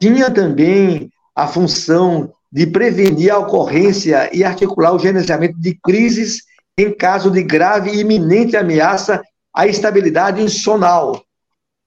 Tinha 0.00 0.30
também 0.30 1.10
a 1.34 1.46
função 1.46 2.32
de 2.50 2.66
prevenir 2.66 3.32
a 3.32 3.38
ocorrência 3.38 4.30
e 4.36 4.44
articular 4.44 4.92
o 4.92 4.98
gerenciamento 4.98 5.58
de 5.58 5.74
crises 5.82 6.42
em 6.78 6.92
caso 6.94 7.30
de 7.30 7.42
grave 7.42 7.90
e 7.90 8.00
iminente 8.00 8.56
ameaça 8.56 9.20
à 9.52 9.66
estabilidade 9.66 10.40
institucional. 10.40 11.20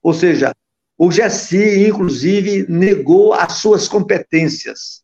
Ou 0.04 0.14
seja, 0.14 0.54
o 0.98 1.08
GSI, 1.08 1.88
inclusive, 1.88 2.66
negou 2.68 3.34
as 3.34 3.54
suas 3.54 3.88
competências 3.88 5.02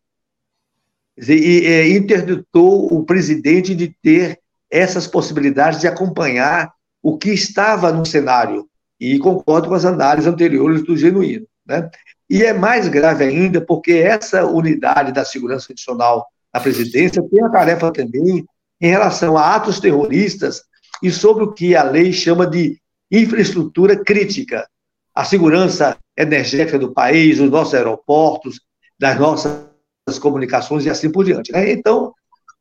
e, 1.17 1.33
e 1.33 1.97
interditou 1.97 2.93
o 2.93 3.05
presidente 3.05 3.73
de 3.73 3.95
ter 4.03 4.39
essas 4.69 5.07
possibilidades 5.07 5.79
de 5.79 5.87
acompanhar 5.87 6.71
o 7.01 7.17
que 7.17 7.29
estava 7.29 7.91
no 7.91 8.05
cenário 8.05 8.67
e 8.99 9.17
concordo 9.17 9.69
com 9.69 9.75
as 9.75 9.85
análises 9.85 10.27
anteriores 10.27 10.83
do 10.83 10.97
Genuíno. 10.97 11.47
Né? 11.65 11.89
E 12.29 12.43
é 12.43 12.51
mais 12.51 12.89
grave 12.89 13.23
ainda 13.23 13.61
porque 13.61 13.93
essa 13.93 14.45
unidade 14.45 15.13
da 15.13 15.23
segurança 15.23 15.71
adicional 15.71 16.27
na 16.53 16.59
presidência 16.59 17.23
tem 17.23 17.43
a 17.43 17.49
tarefa 17.49 17.91
também 17.91 18.45
em 18.79 18.89
relação 18.89 19.37
a 19.37 19.55
atos 19.55 19.79
terroristas 19.79 20.61
e 21.01 21.11
sobre 21.11 21.43
o 21.43 21.53
que 21.53 21.75
a 21.75 21.83
lei 21.83 22.11
chama 22.11 22.45
de 22.45 22.79
infraestrutura 23.11 24.03
crítica, 24.03 24.67
a 25.13 25.23
segurança 25.23 25.97
energética 26.15 26.77
do 26.77 26.93
país, 26.93 27.39
os 27.39 27.49
nossos 27.49 27.73
aeroportos, 27.73 28.59
das 28.99 29.19
nossas 29.19 30.19
comunicações 30.19 30.85
e 30.85 30.89
assim 30.89 31.11
por 31.11 31.23
diante. 31.23 31.51
Né? 31.51 31.71
Então, 31.71 32.13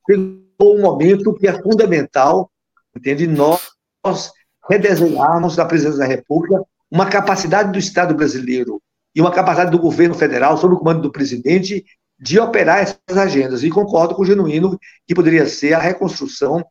chegou 0.08 0.76
um 0.76 0.80
momento 0.80 1.34
que 1.34 1.46
é 1.46 1.62
fundamental, 1.62 2.50
entende? 2.94 3.26
Nós 3.26 4.32
redesenharmos 4.68 5.56
da 5.56 5.64
presidência 5.64 6.00
da 6.00 6.06
República 6.06 6.62
uma 6.90 7.06
capacidade 7.06 7.72
do 7.72 7.78
Estado 7.78 8.14
brasileiro 8.14 8.80
e 9.14 9.20
uma 9.20 9.30
capacidade 9.30 9.70
do 9.70 9.78
governo 9.78 10.14
federal, 10.14 10.56
sob 10.56 10.74
o 10.74 10.78
comando 10.78 11.02
do 11.02 11.12
presidente, 11.12 11.84
de 12.18 12.38
operar 12.38 12.78
essas 12.78 13.16
agendas. 13.16 13.62
E 13.62 13.70
concordo 13.70 14.14
com 14.14 14.22
o 14.22 14.26
Genuíno 14.26 14.78
que 15.06 15.14
poderia 15.14 15.46
ser 15.46 15.74
a 15.74 15.78
reconstrução 15.78 16.64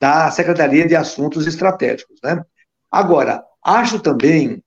da 0.00 0.30
Secretaria 0.30 0.86
de 0.86 0.96
Assuntos 0.96 1.46
Estratégicos. 1.46 2.18
Né? 2.22 2.42
Agora, 2.90 3.42
acho 3.64 4.00
também 4.00 4.62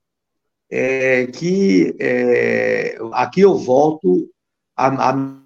é, 0.70 1.28
que 1.28 1.96
é, 2.00 2.98
aqui 3.14 3.42
eu 3.42 3.56
volto 3.56 4.30
à, 4.76 5.12
à 5.12 5.38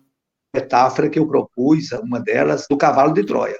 metáfora 0.53 1.09
que 1.09 1.19
eu 1.19 1.27
propus, 1.27 1.91
uma 1.93 2.19
delas, 2.19 2.67
do 2.69 2.77
cavalo 2.77 3.13
de 3.13 3.23
Troia. 3.23 3.59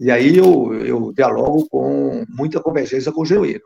E 0.00 0.10
aí 0.10 0.36
eu, 0.36 0.74
eu 0.74 1.12
dialogo 1.12 1.68
com 1.68 2.24
muita 2.28 2.60
convergência 2.60 3.12
com 3.12 3.22
o 3.22 3.26
Genuíno. 3.26 3.62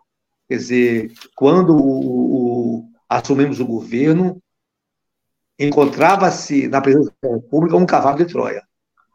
Quer 0.49 0.57
dizer, 0.57 1.13
quando 1.35 1.77
o, 1.77 2.81
o, 2.81 2.89
assumimos 3.09 3.59
o 3.59 3.67
governo, 3.67 4.41
encontrava-se 5.59 6.69
na 6.69 6.81
presidência 6.81 7.15
da 7.23 7.31
República 7.31 7.77
um 7.77 7.87
cavalo 7.87 8.19
de 8.19 8.27
Troia. 8.27 8.63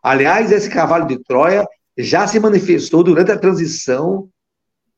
Aliás, 0.03 0.51
esse 0.51 0.69
cavalo 0.69 1.05
de 1.05 1.17
Troia 1.23 1.67
já 1.97 2.25
se 2.27 2.39
manifestou 2.39 3.03
durante 3.03 3.31
a 3.31 3.37
transição, 3.37 4.29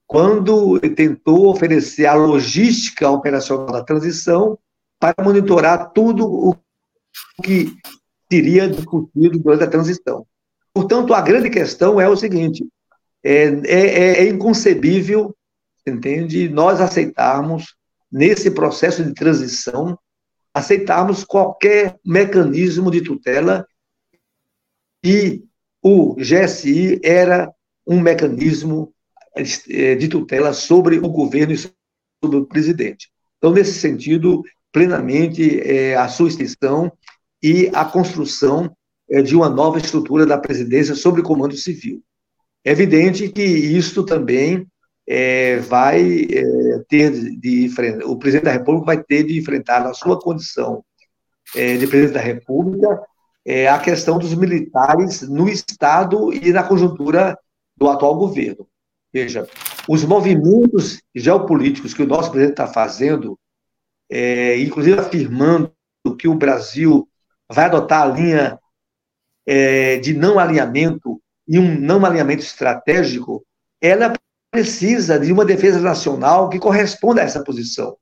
quando 0.08 0.79
tentou 0.79 1.47
oferecer 1.47 2.06
a 2.06 2.13
logística 2.13 3.10
operacional 3.10 3.71
da 3.71 3.84
transição 3.84 4.58
para 4.99 5.23
monitorar 5.23 5.91
tudo 5.91 6.25
o 6.25 6.56
que 7.43 7.73
seria 8.32 8.69
discutido 8.69 9.39
durante 9.39 9.63
a 9.63 9.69
transição. 9.69 10.25
Portanto, 10.73 11.13
a 11.13 11.21
grande 11.21 11.49
questão 11.49 11.99
é 11.99 12.08
o 12.08 12.15
seguinte: 12.15 12.65
é, 13.23 13.45
é, 13.65 14.23
é 14.23 14.27
inconcebível, 14.27 15.36
entende, 15.86 16.47
nós 16.49 16.79
aceitarmos, 16.79 17.75
nesse 18.12 18.51
processo 18.51 19.03
de 19.03 19.13
transição, 19.13 19.97
aceitarmos 20.54 21.24
qualquer 21.24 21.98
mecanismo 22.06 22.92
de 22.92 23.02
tutela 23.02 23.66
e 25.04 25.44
o 25.82 26.16
GSI 26.16 27.02
era 27.04 27.52
um 27.86 28.00
mecanismo 28.00 28.94
eh, 29.36 29.96
de 29.96 30.08
tutela 30.08 30.54
sobre 30.54 30.98
o 31.00 31.10
governo 31.10 31.54
e 31.54 31.58
sobre 31.58 32.38
o 32.38 32.46
presidente. 32.46 33.10
Então, 33.38 33.52
nesse 33.52 33.74
sentido, 33.74 34.44
plenamente 34.72 35.60
é, 35.60 35.96
a 35.96 36.08
sua 36.08 36.30
extensão 36.30 36.92
e 37.42 37.70
a 37.74 37.84
construção 37.84 38.76
é, 39.10 39.22
de 39.22 39.36
uma 39.36 39.50
nova 39.50 39.78
estrutura 39.78 40.26
da 40.26 40.38
presidência 40.38 40.96
sobre 40.96 41.22
comando 41.22 41.56
civil. 41.56 42.02
É 42.63 42.72
evidente 42.72 43.30
que 43.30 43.44
isso 43.44 44.06
também 44.06 44.66
é, 45.08 45.58
vai 45.58 46.28
é, 46.32 46.80
ter 46.88 47.12
de 47.12 47.66
enfrentar, 47.66 48.06
o 48.06 48.18
presidente 48.18 48.46
da 48.46 48.52
República 48.52 48.86
vai 48.86 49.04
ter 49.04 49.24
de 49.24 49.38
enfrentar 49.38 49.84
na 49.84 49.94
sua 49.94 50.20
condição 50.20 50.84
é, 51.56 51.78
de 51.78 51.88
presidente 51.88 52.13
da 52.13 52.22
República 52.22 53.02
é, 53.46 53.68
a 53.68 53.78
questão 53.80 54.18
dos 54.18 54.34
militares 54.34 55.22
no 55.22 55.50
Estado 55.50 56.34
e 56.34 56.52
na 56.52 56.63
conjuntura 56.63 57.38
do 57.76 57.89
atual 57.89 58.16
governo. 58.16 58.68
Veja, 59.12 59.48
os 59.88 60.04
movimentos 60.04 61.02
geopolíticos 61.13 61.94
que 61.94 62.02
o 62.02 62.08
nosso 62.08 62.32
presidente 62.32 62.54
está 62.54 62.68
fazendo, 62.68 63.38
é, 64.10 64.58
inclusive 64.60 65.00
afirmando 65.00 65.72
que 66.18 66.28
o 66.28 66.36
Brasil 66.36 67.08
vai 67.52 67.66
adotar 67.66 68.04
a 68.04 68.06
linha 68.06 68.60
é, 69.46 69.98
de 69.98 70.13
não 70.13 70.39
alinhamento 70.39 71.22
e 71.48 71.60
um 71.60 71.80
não 71.80 72.06
alinhamento 72.06 72.42
estratégico, 72.42 73.46
ela 73.82 74.13
precisa 74.54 75.20
de 75.20 75.34
uma 75.34 75.44
defesa 75.44 75.80
nacional 75.80 76.48
que 76.48 76.60
corresponda 76.60 77.22
a 77.22 77.24
essa 77.24 77.44
posição. 77.44 77.98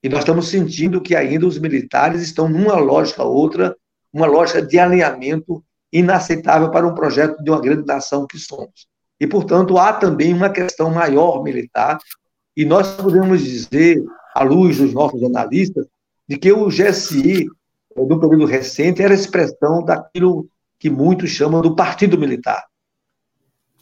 E 0.00 0.08
nós 0.08 0.20
estamos 0.20 0.48
sentindo 0.48 1.00
que 1.00 1.16
ainda 1.16 1.44
os 1.44 1.58
militares 1.58 2.22
estão 2.22 2.48
numa 2.48 2.76
lógica 2.76 3.24
outra, 3.24 3.76
uma 4.12 4.26
lógica 4.26 4.62
de 4.62 4.78
alinhamento 4.78 5.60
inaceitável 5.92 6.70
para 6.70 6.86
um 6.86 6.94
projeto 6.94 7.42
de 7.42 7.50
uma 7.50 7.60
grande 7.60 7.84
nação 7.84 8.28
que 8.28 8.38
somos. 8.38 8.86
E, 9.20 9.26
portanto, 9.26 9.76
há 9.76 9.92
também 9.92 10.32
uma 10.32 10.50
questão 10.50 10.88
maior 10.88 11.42
militar, 11.42 11.98
e 12.56 12.64
nós 12.64 12.92
podemos 12.92 13.42
dizer, 13.42 14.00
à 14.36 14.44
luz 14.44 14.78
dos 14.78 14.94
nossos 14.94 15.20
analistas, 15.24 15.84
de 16.28 16.36
que 16.36 16.52
o 16.52 16.68
GSI, 16.68 17.48
no 17.96 18.20
período 18.20 18.44
recente, 18.44 19.02
era 19.02 19.12
expressão 19.12 19.84
daquilo 19.84 20.48
que 20.78 20.88
muitos 20.88 21.30
chamam 21.30 21.60
do 21.60 21.74
partido 21.74 22.16
militar. 22.16 22.64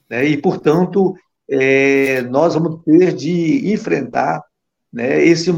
Né? 0.09 0.25
E, 0.25 0.37
portanto, 0.39 1.15
é, 1.49 2.23
nós 2.23 2.55
vamos 2.55 2.83
ter 2.85 3.15
de 3.15 3.73
enfrentar 3.73 4.43
né, 4.93 5.25
esse 5.25 5.53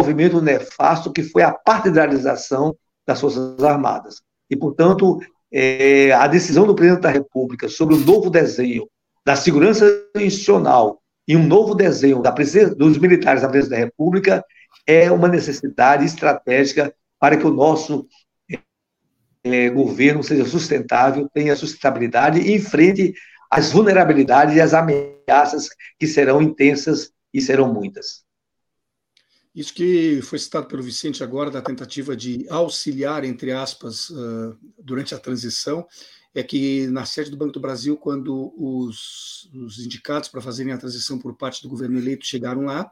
movimento 0.00 0.40
nefasto 0.40 1.12
que 1.12 1.22
foi 1.22 1.42
a 1.42 1.52
partidarização 1.52 2.76
das 3.06 3.20
Forças 3.20 3.62
Armadas. 3.62 4.22
E, 4.50 4.56
portanto, 4.56 5.20
é, 5.52 6.12
a 6.12 6.26
decisão 6.26 6.66
do 6.66 6.74
presidente 6.74 7.02
da 7.02 7.10
República 7.10 7.68
sobre 7.68 7.94
o 7.94 7.98
novo 7.98 8.30
desenho 8.30 8.88
da 9.24 9.36
segurança 9.36 9.86
institucional 10.16 11.00
e 11.26 11.36
um 11.36 11.46
novo 11.46 11.74
desenho 11.74 12.20
da 12.20 12.30
dos 12.30 12.98
militares 12.98 13.42
da 13.42 13.48
presidência 13.48 13.78
da 13.78 13.84
República 13.84 14.44
é 14.86 15.10
uma 15.10 15.28
necessidade 15.28 16.04
estratégica 16.04 16.92
para 17.20 17.36
que 17.36 17.46
o 17.46 17.52
nosso 17.52 18.06
é, 19.44 19.70
governo 19.70 20.22
seja 20.22 20.44
sustentável, 20.44 21.28
tenha 21.32 21.54
sustentabilidade 21.54 22.40
e 22.40 22.54
enfrente 22.54 23.14
as 23.52 23.70
vulnerabilidades 23.70 24.56
e 24.56 24.60
as 24.62 24.72
ameaças 24.72 25.68
que 25.98 26.06
serão 26.06 26.40
intensas 26.40 27.12
e 27.34 27.38
serão 27.38 27.70
muitas. 27.70 28.24
Isso 29.54 29.74
que 29.74 30.22
foi 30.22 30.38
citado 30.38 30.66
pelo 30.66 30.82
Vicente 30.82 31.22
agora, 31.22 31.50
da 31.50 31.60
tentativa 31.60 32.16
de 32.16 32.46
auxiliar, 32.48 33.24
entre 33.24 33.52
aspas, 33.52 34.08
uh, 34.08 34.58
durante 34.78 35.14
a 35.14 35.18
transição, 35.18 35.86
é 36.34 36.42
que 36.42 36.86
na 36.86 37.04
sede 37.04 37.30
do 37.30 37.36
Banco 37.36 37.52
do 37.52 37.60
Brasil, 37.60 37.94
quando 37.94 38.54
os, 38.56 39.50
os 39.54 39.78
indicados 39.80 40.30
para 40.30 40.40
fazerem 40.40 40.72
a 40.72 40.78
transição 40.78 41.18
por 41.18 41.36
parte 41.36 41.62
do 41.62 41.68
governo 41.68 41.98
eleito 41.98 42.24
chegaram 42.24 42.62
lá, 42.62 42.90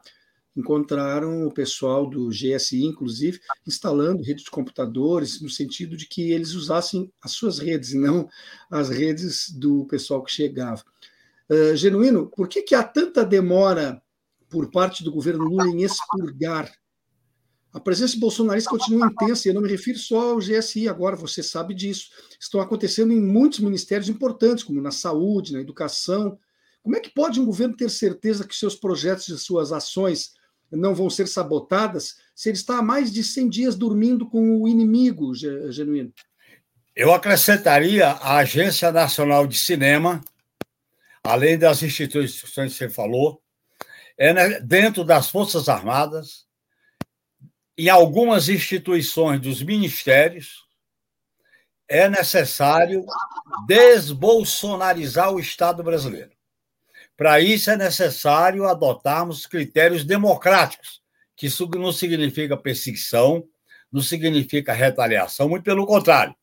encontraram 0.55 1.45
o 1.47 1.53
pessoal 1.53 2.09
do 2.09 2.29
GSI, 2.29 2.83
inclusive, 2.83 3.39
instalando 3.65 4.23
redes 4.23 4.43
de 4.43 4.51
computadores, 4.51 5.41
no 5.41 5.49
sentido 5.49 5.95
de 5.95 6.05
que 6.05 6.31
eles 6.31 6.53
usassem 6.53 7.11
as 7.21 7.31
suas 7.31 7.59
redes 7.59 7.91
e 7.91 7.97
não 7.97 8.27
as 8.69 8.89
redes 8.89 9.49
do 9.49 9.85
pessoal 9.85 10.23
que 10.23 10.31
chegava. 10.31 10.83
Uh, 11.49 11.75
Genuíno, 11.75 12.27
por 12.27 12.47
que, 12.47 12.61
que 12.61 12.75
há 12.75 12.83
tanta 12.83 13.25
demora 13.25 14.01
por 14.49 14.69
parte 14.69 15.03
do 15.03 15.11
governo 15.11 15.45
Lula 15.45 15.67
em 15.67 15.83
expurgar? 15.83 16.71
A 17.73 17.79
presença 17.79 18.19
bolsonarista 18.19 18.69
continua 18.69 19.07
intensa, 19.07 19.47
e 19.47 19.51
eu 19.51 19.55
não 19.55 19.61
me 19.61 19.69
refiro 19.69 19.97
só 19.97 20.31
ao 20.31 20.39
GSI 20.39 20.89
agora, 20.89 21.15
você 21.15 21.41
sabe 21.41 21.73
disso. 21.73 22.09
Estão 22.37 22.59
acontecendo 22.59 23.13
em 23.13 23.21
muitos 23.21 23.59
ministérios 23.59 24.09
importantes, 24.09 24.65
como 24.65 24.81
na 24.81 24.91
saúde, 24.91 25.53
na 25.53 25.61
educação. 25.61 26.37
Como 26.83 26.97
é 26.97 26.99
que 26.99 27.13
pode 27.13 27.39
um 27.39 27.45
governo 27.45 27.75
ter 27.75 27.89
certeza 27.89 28.45
que 28.45 28.53
seus 28.53 28.75
projetos 28.75 29.29
e 29.29 29.37
suas 29.37 29.71
ações 29.71 30.33
não 30.71 30.95
vão 30.95 31.09
ser 31.09 31.27
sabotadas 31.27 32.17
se 32.33 32.49
ele 32.49 32.57
está 32.57 32.79
há 32.79 32.81
mais 32.81 33.11
de 33.11 33.23
100 33.23 33.49
dias 33.49 33.75
dormindo 33.75 34.25
com 34.25 34.61
o 34.61 34.67
inimigo, 34.67 35.33
Genuíno? 35.35 36.13
Eu 36.95 37.13
acrescentaria 37.13 38.07
a 38.07 38.37
Agência 38.37 38.91
Nacional 38.91 39.47
de 39.47 39.57
Cinema, 39.57 40.21
além 41.23 41.57
das 41.57 41.83
instituições 41.83 42.73
que 42.73 42.77
você 42.77 42.89
falou, 42.89 43.41
é 44.17 44.59
dentro 44.59 45.03
das 45.03 45.29
Forças 45.29 45.69
Armadas, 45.69 46.45
em 47.77 47.89
algumas 47.89 48.49
instituições 48.49 49.39
dos 49.39 49.63
ministérios, 49.63 50.67
é 51.87 52.07
necessário 52.09 53.05
desbolsonarizar 53.67 55.33
o 55.33 55.39
Estado 55.39 55.83
brasileiro. 55.83 56.30
Para 57.17 57.39
isso 57.39 57.69
é 57.69 57.77
necessário 57.77 58.65
adotarmos 58.65 59.45
critérios 59.45 60.03
democráticos, 60.03 61.01
que 61.35 61.47
isso 61.47 61.67
não 61.69 61.91
significa 61.91 62.57
perseguição, 62.57 63.43
não 63.91 64.01
significa 64.01 64.73
retaliação, 64.73 65.49
muito 65.49 65.63
pelo 65.63 65.85
contrário. 65.85 66.35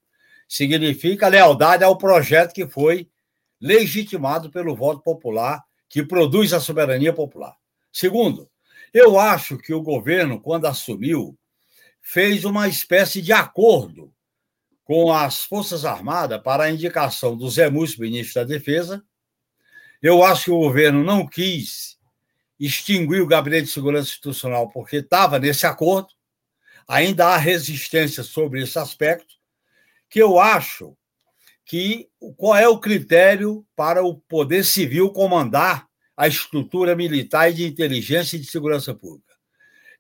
Significa 0.47 1.29
lealdade 1.29 1.85
ao 1.85 1.97
projeto 1.97 2.53
que 2.53 2.67
foi 2.67 3.09
legitimado 3.61 4.51
pelo 4.51 4.77
voto 4.77 5.03
popular, 5.03 5.63
que 5.89 6.05
produz 6.05 6.53
a 6.53 6.61
soberania 6.61 7.13
popular. 7.13 7.55
Segundo, 7.93 8.49
eu 8.93 9.19
acho 9.19 9.59
que 9.59 9.75
o 9.75 9.83
governo, 9.83 10.41
quando 10.41 10.67
assumiu, 10.67 11.37
fez 12.01 12.45
uma 12.45 12.69
espécie 12.69 13.21
de 13.21 13.33
acordo 13.33 14.13
com 14.85 15.13
as 15.13 15.41
Forças 15.41 15.85
Armadas 15.85 16.41
para 16.43 16.65
a 16.65 16.71
indicação 16.71 17.37
do 17.37 17.49
Zé 17.51 17.69
Múcio, 17.69 18.01
ministro 18.01 18.41
da 18.41 18.45
Defesa, 18.45 19.05
eu 20.03 20.23
acho 20.23 20.47
que 20.47 20.51
o 20.51 20.59
governo 20.59 21.03
não 21.03 21.27
quis 21.27 21.99
extinguir 22.59 23.21
o 23.21 23.27
Gabinete 23.27 23.65
de 23.65 23.73
Segurança 23.73 24.09
Institucional 24.09 24.69
porque 24.71 24.97
estava 24.97 25.39
nesse 25.39 25.67
acordo. 25.67 26.09
Ainda 26.87 27.29
há 27.29 27.37
resistência 27.37 28.23
sobre 28.23 28.63
esse 28.63 28.79
aspecto, 28.79 29.35
que 30.09 30.21
eu 30.21 30.39
acho 30.39 30.97
que 31.65 32.09
qual 32.37 32.57
é 32.57 32.67
o 32.67 32.81
critério 32.81 33.67
para 33.77 34.03
o 34.03 34.17
poder 34.17 34.65
civil 34.65 35.13
comandar 35.13 35.87
a 36.17 36.27
estrutura 36.27 36.97
militar 36.97 37.51
e 37.51 37.55
de 37.55 37.67
inteligência 37.67 38.37
e 38.37 38.41
de 38.41 38.51
segurança 38.51 38.93
pública. 38.93 39.35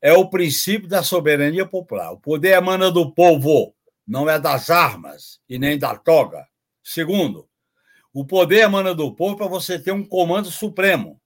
É 0.02 0.12
o 0.12 0.28
princípio 0.28 0.88
da 0.88 1.02
soberania 1.02 1.66
popular. 1.66 2.12
O 2.12 2.18
poder 2.18 2.56
emana 2.56 2.90
do 2.90 3.12
povo, 3.12 3.74
não 4.06 4.28
é 4.28 4.38
das 4.38 4.70
armas 4.70 5.40
e 5.48 5.58
nem 5.58 5.78
da 5.78 5.96
toga. 5.96 6.46
Segundo, 6.82 7.47
o 8.20 8.24
poder 8.24 8.64
emana 8.64 8.92
do 8.92 9.14
povo 9.14 9.36
para 9.36 9.46
você 9.46 9.78
ter 9.78 9.92
um 9.92 10.04
comando 10.04 10.50
supremo. 10.50 11.20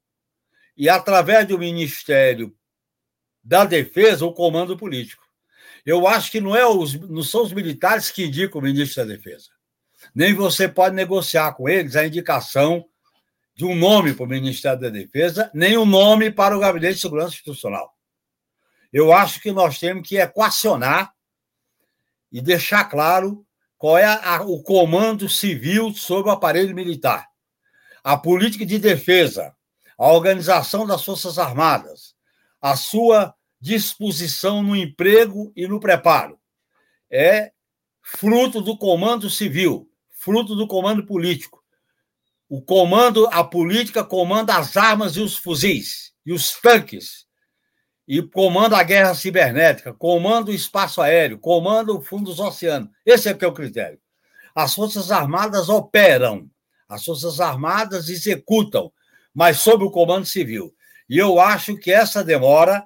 E 0.76 0.90
através 0.90 1.48
do 1.48 1.58
Ministério 1.58 2.54
da 3.42 3.64
Defesa, 3.64 4.26
o 4.26 4.32
comando 4.34 4.76
político. 4.76 5.24
Eu 5.86 6.06
acho 6.06 6.30
que 6.30 6.38
não, 6.38 6.54
é 6.54 6.66
os, 6.66 6.92
não 7.08 7.22
são 7.22 7.44
os 7.44 7.52
militares 7.54 8.10
que 8.10 8.26
indicam 8.26 8.60
o 8.60 8.64
ministro 8.64 9.06
da 9.06 9.14
Defesa. 9.14 9.48
Nem 10.14 10.34
você 10.34 10.68
pode 10.68 10.94
negociar 10.94 11.54
com 11.54 11.66
eles 11.66 11.96
a 11.96 12.06
indicação 12.06 12.84
de 13.54 13.64
um 13.64 13.74
nome 13.74 14.12
para 14.12 14.26
o 14.26 14.28
Ministério 14.28 14.78
da 14.78 14.90
Defesa, 14.90 15.50
nem 15.54 15.78
um 15.78 15.86
nome 15.86 16.30
para 16.30 16.54
o 16.54 16.60
Gabinete 16.60 16.96
de 16.96 17.00
Segurança 17.00 17.32
Institucional. 17.32 17.96
Eu 18.92 19.14
acho 19.14 19.40
que 19.40 19.50
nós 19.50 19.78
temos 19.78 20.06
que 20.06 20.18
equacionar 20.18 21.10
e 22.30 22.42
deixar 22.42 22.84
claro 22.84 23.46
qual 23.82 23.98
é 23.98 24.04
a, 24.04 24.42
o 24.42 24.62
comando 24.62 25.28
civil 25.28 25.92
sobre 25.92 26.30
o 26.30 26.32
aparelho 26.32 26.72
militar. 26.72 27.26
a 28.04 28.16
política 28.16 28.64
de 28.64 28.78
defesa, 28.78 29.56
a 29.98 30.06
organização 30.06 30.86
das 30.86 31.04
Forças 31.04 31.36
Armadas, 31.36 32.14
a 32.60 32.76
sua 32.76 33.34
disposição 33.60 34.62
no 34.62 34.76
emprego 34.76 35.52
e 35.56 35.66
no 35.66 35.80
preparo. 35.80 36.38
É 37.10 37.50
fruto 38.00 38.60
do 38.60 38.78
comando 38.78 39.28
civil, 39.28 39.90
fruto 40.10 40.54
do 40.54 40.68
comando 40.68 41.04
político. 41.04 41.60
O 42.48 42.62
comando, 42.62 43.26
a 43.32 43.42
política 43.42 44.04
comanda 44.04 44.56
as 44.56 44.76
armas 44.76 45.16
e 45.16 45.20
os 45.20 45.36
fuzis 45.36 46.12
e 46.24 46.32
os 46.32 46.52
tanques 46.60 47.26
e 48.12 48.20
comanda 48.20 48.76
a 48.76 48.82
guerra 48.82 49.14
cibernética, 49.14 49.90
comanda 49.94 50.50
o 50.50 50.54
espaço 50.54 51.00
aéreo, 51.00 51.38
comanda 51.38 51.94
o 51.94 52.02
fundo 52.02 52.24
dos 52.24 52.38
oceanos. 52.38 52.90
Esse 53.06 53.30
é 53.30 53.32
que 53.32 53.42
é 53.42 53.48
o 53.48 53.54
critério. 53.54 53.98
As 54.54 54.74
Forças 54.74 55.10
Armadas 55.10 55.70
operam, 55.70 56.50
as 56.86 57.06
Forças 57.06 57.40
Armadas 57.40 58.10
executam, 58.10 58.92
mas 59.32 59.60
sob 59.60 59.82
o 59.84 59.90
comando 59.90 60.26
civil. 60.26 60.74
E 61.08 61.16
eu 61.16 61.40
acho 61.40 61.74
que 61.78 61.90
essa 61.90 62.22
demora 62.22 62.84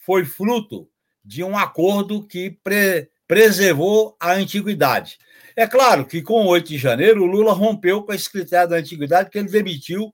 foi 0.00 0.24
fruto 0.24 0.88
de 1.24 1.44
um 1.44 1.56
acordo 1.56 2.26
que 2.26 2.50
pre 2.50 3.08
preservou 3.28 4.16
a 4.18 4.32
antiguidade. 4.32 5.16
É 5.54 5.64
claro 5.64 6.04
que 6.04 6.20
com 6.20 6.44
o 6.44 6.48
8 6.48 6.70
de 6.70 6.76
janeiro, 6.76 7.22
o 7.22 7.26
Lula 7.26 7.52
rompeu 7.52 8.02
com 8.02 8.12
esse 8.12 8.28
critério 8.28 8.68
da 8.68 8.76
antiguidade, 8.78 9.26
porque 9.26 9.38
ele 9.38 9.48
demitiu 9.48 10.12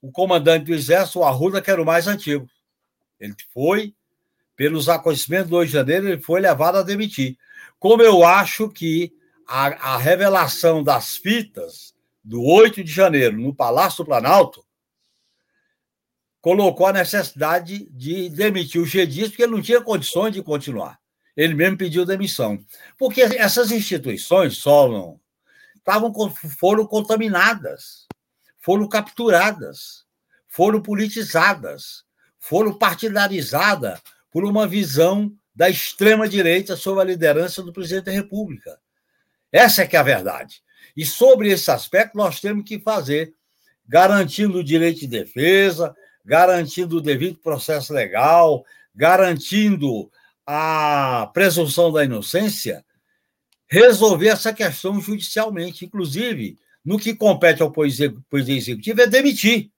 o 0.00 0.10
comandante 0.10 0.64
do 0.64 0.72
Exército, 0.72 1.18
o 1.18 1.24
Arruda, 1.24 1.60
que 1.60 1.70
era 1.70 1.82
o 1.82 1.84
mais 1.84 2.08
antigo. 2.08 2.48
Ele 3.18 3.34
foi, 3.52 3.94
pelos 4.56 4.88
acontecimentos 4.88 5.50
do 5.50 5.56
8 5.56 5.66
de 5.68 5.72
janeiro, 5.72 6.08
ele 6.08 6.22
foi 6.22 6.40
levado 6.40 6.78
a 6.78 6.82
demitir. 6.82 7.36
Como 7.78 8.02
eu 8.02 8.24
acho 8.24 8.68
que 8.68 9.12
a, 9.46 9.94
a 9.94 9.98
revelação 9.98 10.82
das 10.82 11.16
fitas 11.16 11.94
do 12.22 12.42
8 12.42 12.82
de 12.82 12.90
janeiro 12.90 13.36
no 13.36 13.54
Palácio 13.54 13.98
do 13.98 14.06
Planalto 14.06 14.64
colocou 16.40 16.86
a 16.86 16.92
necessidade 16.92 17.86
de 17.90 18.28
demitir 18.28 18.80
o 18.80 18.86
Gedis, 18.86 19.28
porque 19.28 19.42
ele 19.42 19.52
não 19.52 19.62
tinha 19.62 19.80
condições 19.80 20.32
de 20.32 20.42
continuar. 20.42 21.00
Ele 21.36 21.54
mesmo 21.54 21.76
pediu 21.78 22.04
demissão. 22.04 22.62
Porque 22.98 23.22
essas 23.22 23.70
instituições, 23.72 24.58
Solon, 24.58 25.16
estavam, 25.76 26.12
foram 26.58 26.86
contaminadas, 26.86 28.06
foram 28.60 28.88
capturadas, 28.88 30.04
foram 30.46 30.80
politizadas, 30.80 32.03
foram 32.44 32.74
partidarizadas 32.74 34.02
por 34.30 34.44
uma 34.44 34.66
visão 34.66 35.32
da 35.54 35.70
extrema-direita 35.70 36.76
sob 36.76 37.00
a 37.00 37.04
liderança 37.04 37.62
do 37.62 37.72
presidente 37.72 38.04
da 38.04 38.12
República. 38.12 38.78
Essa 39.50 39.82
é 39.82 39.86
que 39.86 39.96
é 39.96 39.98
a 39.98 40.02
verdade. 40.02 40.62
E 40.94 41.06
sobre 41.06 41.48
esse 41.48 41.70
aspecto, 41.70 42.18
nós 42.18 42.42
temos 42.42 42.64
que 42.64 42.78
fazer, 42.78 43.32
garantindo 43.88 44.58
o 44.58 44.64
direito 44.64 45.00
de 45.00 45.06
defesa, 45.06 45.96
garantindo 46.22 46.98
o 46.98 47.00
devido 47.00 47.38
processo 47.38 47.94
legal, 47.94 48.62
garantindo 48.94 50.10
a 50.46 51.30
presunção 51.32 51.90
da 51.90 52.04
inocência, 52.04 52.84
resolver 53.66 54.28
essa 54.28 54.52
questão 54.52 55.00
judicialmente. 55.00 55.86
Inclusive, 55.86 56.58
no 56.84 56.98
que 56.98 57.14
compete 57.14 57.62
ao 57.62 57.72
Poder 57.72 58.52
Executivo 58.52 59.00
é 59.00 59.06
demitir. 59.06 59.70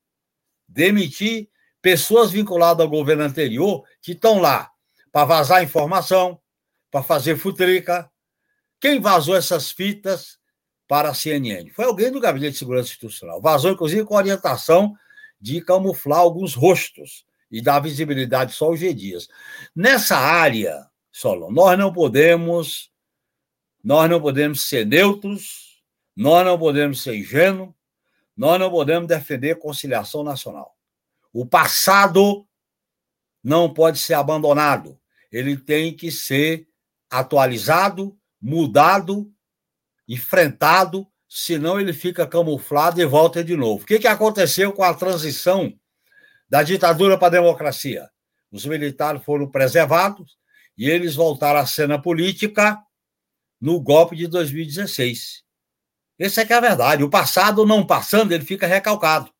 Demitir 0.68 1.48
pessoas 1.86 2.32
vinculadas 2.32 2.80
ao 2.84 2.90
governo 2.90 3.22
anterior 3.22 3.84
que 4.02 4.10
estão 4.10 4.40
lá 4.40 4.72
para 5.12 5.24
vazar 5.24 5.62
informação, 5.62 6.36
para 6.90 7.00
fazer 7.00 7.36
futrica. 7.36 8.10
Quem 8.80 9.00
vazou 9.00 9.36
essas 9.36 9.70
fitas 9.70 10.36
para 10.88 11.10
a 11.10 11.14
CNN? 11.14 11.70
Foi 11.70 11.84
alguém 11.84 12.10
do 12.10 12.18
Gabinete 12.18 12.54
de 12.54 12.58
Segurança 12.58 12.88
Institucional. 12.88 13.40
Vazou, 13.40 13.70
inclusive, 13.70 14.04
com 14.04 14.16
orientação 14.16 14.96
de 15.40 15.60
camuflar 15.60 16.18
alguns 16.18 16.54
rostos 16.54 17.24
e 17.52 17.62
dar 17.62 17.78
visibilidade 17.78 18.52
só 18.52 18.64
aos 18.64 18.80
G 18.80 18.92
dias. 18.92 19.28
Nessa 19.72 20.16
área, 20.16 20.88
Solon, 21.12 21.52
nós 21.52 21.78
não 21.78 21.92
podemos 21.92 22.90
nós 23.84 24.10
não 24.10 24.20
podemos 24.20 24.62
ser 24.62 24.84
neutros, 24.84 25.80
nós 26.16 26.44
não 26.44 26.58
podemos 26.58 27.00
ser 27.00 27.14
ingênuos, 27.14 27.72
nós 28.36 28.58
não 28.58 28.72
podemos 28.72 29.06
defender 29.06 29.54
conciliação 29.60 30.24
nacional. 30.24 30.75
O 31.38 31.44
passado 31.44 32.48
não 33.44 33.70
pode 33.70 33.98
ser 33.98 34.14
abandonado, 34.14 34.98
ele 35.30 35.54
tem 35.54 35.94
que 35.94 36.10
ser 36.10 36.66
atualizado, 37.10 38.18
mudado, 38.40 39.30
enfrentado, 40.08 41.06
senão 41.28 41.78
ele 41.78 41.92
fica 41.92 42.26
camuflado 42.26 43.02
e 43.02 43.04
volta 43.04 43.44
de 43.44 43.54
novo. 43.54 43.82
O 43.82 43.86
que, 43.86 43.98
que 43.98 44.08
aconteceu 44.08 44.72
com 44.72 44.82
a 44.82 44.94
transição 44.94 45.78
da 46.48 46.62
ditadura 46.62 47.18
para 47.18 47.26
a 47.26 47.38
democracia. 47.42 48.08
Os 48.50 48.64
militares 48.64 49.22
foram 49.22 49.46
preservados 49.46 50.38
e 50.74 50.88
eles 50.88 51.16
voltaram 51.16 51.60
à 51.60 51.66
cena 51.66 52.00
política 52.00 52.80
no 53.60 53.78
golpe 53.78 54.16
de 54.16 54.26
2016. 54.26 55.44
Essa 56.18 56.40
é 56.40 56.46
que 56.46 56.54
é 56.54 56.56
a 56.56 56.60
verdade. 56.60 57.04
O 57.04 57.10
passado 57.10 57.66
não 57.66 57.86
passando, 57.86 58.32
ele 58.32 58.44
fica 58.46 58.66
recalcado. 58.66 59.35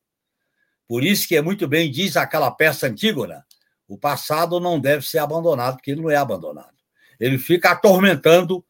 Por 0.86 1.04
isso 1.04 1.26
que 1.26 1.36
é 1.36 1.42
muito 1.42 1.66
bem 1.66 1.90
diz 1.90 2.16
aquela 2.16 2.50
peça 2.50 2.86
Antígona, 2.86 3.44
o 3.88 3.98
passado 3.98 4.60
não 4.60 4.80
deve 4.80 5.06
ser 5.06 5.18
abandonado, 5.18 5.76
porque 5.76 5.90
ele 5.92 6.02
não 6.02 6.10
é 6.10 6.16
abandonado. 6.16 6.74
Ele 7.18 7.38
fica 7.38 7.70
atormentando 7.70 8.64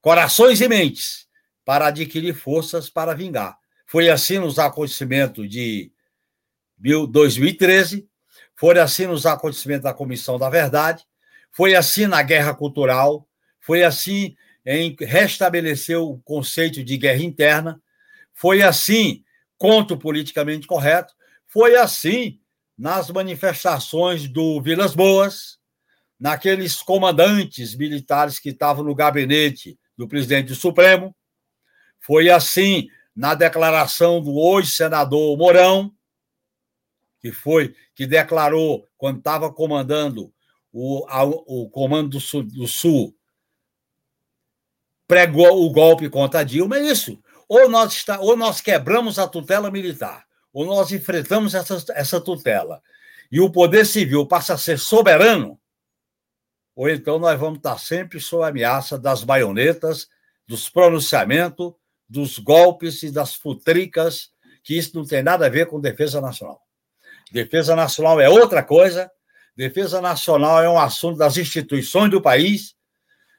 corações 0.00 0.60
e 0.60 0.68
mentes 0.68 1.26
para 1.64 1.86
adquirir 1.86 2.34
forças 2.34 2.90
para 2.90 3.14
vingar. 3.14 3.56
Foi 3.86 4.08
assim 4.08 4.38
nos 4.38 4.58
acontecimentos 4.58 5.48
de 5.48 5.92
2013, 6.78 8.08
foi 8.56 8.78
assim 8.78 9.06
nos 9.06 9.26
acontecimentos 9.26 9.84
da 9.84 9.94
Comissão 9.94 10.38
da 10.38 10.50
Verdade, 10.50 11.04
foi 11.50 11.74
assim 11.74 12.06
na 12.06 12.22
Guerra 12.22 12.54
Cultural, 12.54 13.26
foi 13.60 13.84
assim 13.84 14.34
em 14.64 14.96
restabelecer 15.00 15.98
o 15.98 16.18
conceito 16.24 16.82
de 16.82 16.96
guerra 16.96 17.22
interna, 17.22 17.80
foi 18.32 18.62
assim 18.62 19.22
contra 19.58 19.94
o 19.94 19.98
politicamente 19.98 20.66
correto, 20.66 21.14
foi 21.52 21.76
assim 21.76 22.40
nas 22.78 23.10
manifestações 23.10 24.26
do 24.26 24.60
Vilas 24.62 24.94
Boas, 24.94 25.58
naqueles 26.18 26.80
comandantes 26.82 27.76
militares 27.76 28.38
que 28.38 28.48
estavam 28.48 28.82
no 28.82 28.94
gabinete 28.94 29.78
do 29.96 30.08
presidente 30.08 30.48
do 30.48 30.54
Supremo, 30.54 31.14
foi 32.00 32.30
assim 32.30 32.88
na 33.14 33.34
declaração 33.34 34.22
do 34.22 34.36
hoje 34.38 34.72
senador 34.72 35.36
Mourão, 35.36 35.92
que 37.20 37.30
foi, 37.30 37.74
que 37.94 38.06
declarou, 38.06 38.88
quando 38.96 39.18
estava 39.18 39.52
comandando 39.52 40.32
o, 40.72 41.04
a, 41.08 41.22
o 41.22 41.68
Comando 41.70 42.08
do 42.08 42.20
Sul, 42.20 42.42
do 42.42 42.66
Sul, 42.66 43.14
pregou 45.06 45.64
o 45.64 45.70
golpe 45.70 46.08
contra 46.08 46.42
Dilma, 46.44 46.78
é 46.78 46.82
isso. 46.90 47.22
Ou 47.46 47.68
nós, 47.68 47.92
está, 47.92 48.18
ou 48.18 48.36
nós 48.36 48.60
quebramos 48.60 49.18
a 49.18 49.28
tutela 49.28 49.70
militar, 49.70 50.26
ou 50.52 50.66
nós 50.66 50.92
enfrentamos 50.92 51.54
essa, 51.54 51.84
essa 51.94 52.20
tutela, 52.20 52.82
e 53.30 53.40
o 53.40 53.50
poder 53.50 53.86
civil 53.86 54.26
passa 54.26 54.54
a 54.54 54.58
ser 54.58 54.78
soberano, 54.78 55.58
ou 56.74 56.88
então 56.88 57.18
nós 57.18 57.38
vamos 57.38 57.58
estar 57.58 57.78
sempre 57.78 58.20
sob 58.20 58.44
a 58.44 58.48
ameaça 58.48 58.98
das 58.98 59.22
baionetas, 59.24 60.08
dos 60.46 60.68
pronunciamentos, 60.68 61.72
dos 62.08 62.38
golpes 62.38 63.02
e 63.02 63.10
das 63.10 63.34
futricas, 63.34 64.30
que 64.62 64.76
isso 64.76 64.96
não 64.96 65.04
tem 65.04 65.22
nada 65.22 65.46
a 65.46 65.50
ver 65.50 65.66
com 65.66 65.80
defesa 65.80 66.20
nacional. 66.20 66.60
Defesa 67.30 67.74
nacional 67.74 68.20
é 68.20 68.28
outra 68.28 68.62
coisa. 68.62 69.10
Defesa 69.56 70.00
nacional 70.00 70.62
é 70.62 70.68
um 70.68 70.78
assunto 70.78 71.18
das 71.18 71.36
instituições 71.36 72.10
do 72.10 72.20
país, 72.22 72.74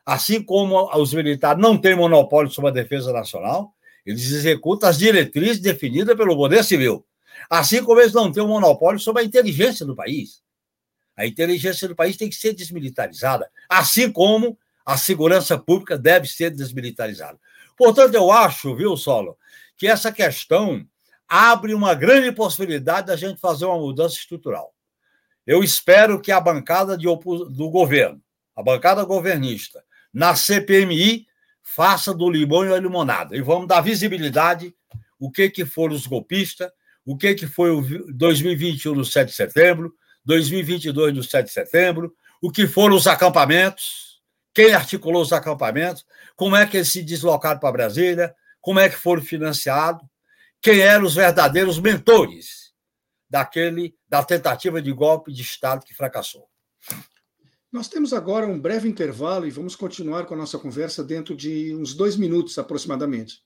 assim 0.06 0.44
como 0.44 0.90
os 0.96 1.14
militares 1.14 1.62
não 1.62 1.78
têm 1.78 1.96
monopólio 1.96 2.52
sobre 2.52 2.72
a 2.72 2.74
defesa 2.74 3.12
nacional, 3.12 3.73
eles 4.06 4.32
executam 4.32 4.90
as 4.90 4.98
diretrizes 4.98 5.60
definidas 5.60 6.16
pelo 6.16 6.36
Poder 6.36 6.64
Civil. 6.64 7.06
Assim 7.50 7.84
como 7.84 8.00
eles 8.00 8.14
não 8.14 8.32
têm 8.32 8.44
um 8.44 8.48
monopólio 8.48 9.00
sobre 9.00 9.22
a 9.22 9.26
inteligência 9.26 9.86
do 9.86 9.96
país. 9.96 10.42
A 11.16 11.26
inteligência 11.26 11.88
do 11.88 11.96
país 11.96 12.18
tem 12.18 12.30
que 12.30 12.36
ser 12.36 12.54
desmilitarizada, 12.54 13.50
assim 13.70 14.12
como 14.12 14.58
a 14.86 14.98
segurança 14.98 15.58
pública 15.58 15.98
deve 15.98 16.28
ser 16.28 16.50
desmilitarizada. 16.50 17.40
Portanto, 17.78 18.16
eu 18.16 18.32
acho, 18.32 18.76
viu, 18.76 18.98
Solo, 18.98 19.38
que 19.78 19.88
essa 19.88 20.12
questão 20.12 20.86
abre 21.28 21.74
uma 21.74 21.94
grande 21.94 22.32
possibilidade 22.32 23.08
da 23.08 23.16
gente 23.16 23.40
fazer 23.40 23.66
uma 23.66 23.78
mudança 23.78 24.16
estrutural. 24.16 24.74
Eu 25.46 25.64
espero 25.64 26.22
que 26.22 26.32
a 26.32 26.40
bancada 26.40 26.98
do 26.98 27.70
governo, 27.70 28.22
a 28.56 28.64
bancada 28.64 29.04
governista, 29.04 29.84
na 30.14 30.36
CPMI, 30.36 31.28
faça 31.64 32.14
do 32.14 32.30
limão 32.30 32.66
e 32.66 32.74
a 32.74 32.80
limonada. 32.80 33.36
E 33.36 33.42
vamos 33.42 33.68
dar 33.68 33.82
visibilidade 33.82 34.76
o 35.20 35.32
que, 35.32 35.50
que 35.50 35.66
foram 35.66 35.96
os 35.96 36.06
golpistas, 36.06 36.70
o 37.06 37.18
que, 37.18 37.34
que 37.34 37.48
foi 37.48 37.72
o 37.72 37.82
2021 38.14 38.94
no 38.94 39.06
7 39.06 39.30
de 39.30 39.36
setembro, 39.36 39.94
2022 40.26 41.14
no 41.14 41.24
7 41.24 41.46
de 41.46 41.54
setembro, 41.54 42.14
o 42.42 42.52
que 42.52 42.68
foram 42.68 42.96
os 42.96 43.08
acampamentos, 43.08 44.22
quem 44.54 44.74
articulou 44.74 45.22
os 45.22 45.32
acampamentos, 45.32 46.06
como 46.36 46.56
é 46.56 46.66
que 46.66 46.78
eles 46.78 46.92
se 46.92 47.02
deslocaram 47.02 47.60
para 47.60 47.72
Brasília, 47.72 48.36
como 48.60 48.80
é 48.80 48.90
que 48.90 48.96
foram 48.96 49.22
financiados, 49.22 50.06
quem 50.62 50.80
eram 50.80 51.06
os 51.06 51.16
verdadeiros 51.16 51.80
mentores 51.80 52.74
daquele 53.30 53.96
da 54.08 54.24
tentativa 54.24 54.82
de 54.82 54.92
golpe 54.92 55.32
de 55.32 55.42
Estado 55.42 55.86
que 55.86 55.94
fracassou. 55.94 56.48
Nós 57.74 57.88
temos 57.88 58.14
agora 58.14 58.46
um 58.46 58.60
breve 58.60 58.88
intervalo 58.88 59.48
e 59.48 59.50
vamos 59.50 59.76
continuar 59.76 60.26
com 60.26 60.36
a 60.36 60.38
nossa 60.38 60.60
conversa 60.60 61.04
dentro 61.04 61.36
de 61.36 61.74
uns 61.74 61.96
dois 61.96 62.16
minutos 62.16 62.60
aproximadamente. 62.60 63.42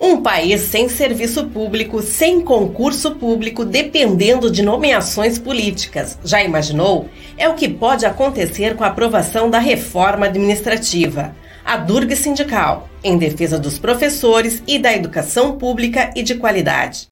Um 0.00 0.20
país 0.20 0.62
sem 0.62 0.88
serviço 0.88 1.46
público, 1.50 2.02
sem 2.02 2.40
concurso 2.40 3.14
público, 3.14 3.64
dependendo 3.64 4.50
de 4.50 4.60
nomeações 4.60 5.38
políticas. 5.38 6.18
Já 6.24 6.42
imaginou? 6.42 7.08
É 7.38 7.48
o 7.48 7.54
que 7.54 7.68
pode 7.68 8.04
acontecer 8.04 8.76
com 8.76 8.82
a 8.82 8.88
aprovação 8.88 9.48
da 9.48 9.60
reforma 9.60 10.26
administrativa. 10.26 11.32
A 11.64 11.76
Durga 11.76 12.16
Sindical, 12.16 12.88
em 13.04 13.16
defesa 13.16 13.56
dos 13.56 13.78
professores 13.78 14.60
e 14.66 14.80
da 14.80 14.92
educação 14.92 15.56
pública 15.56 16.12
e 16.16 16.24
de 16.24 16.34
qualidade. 16.34 17.11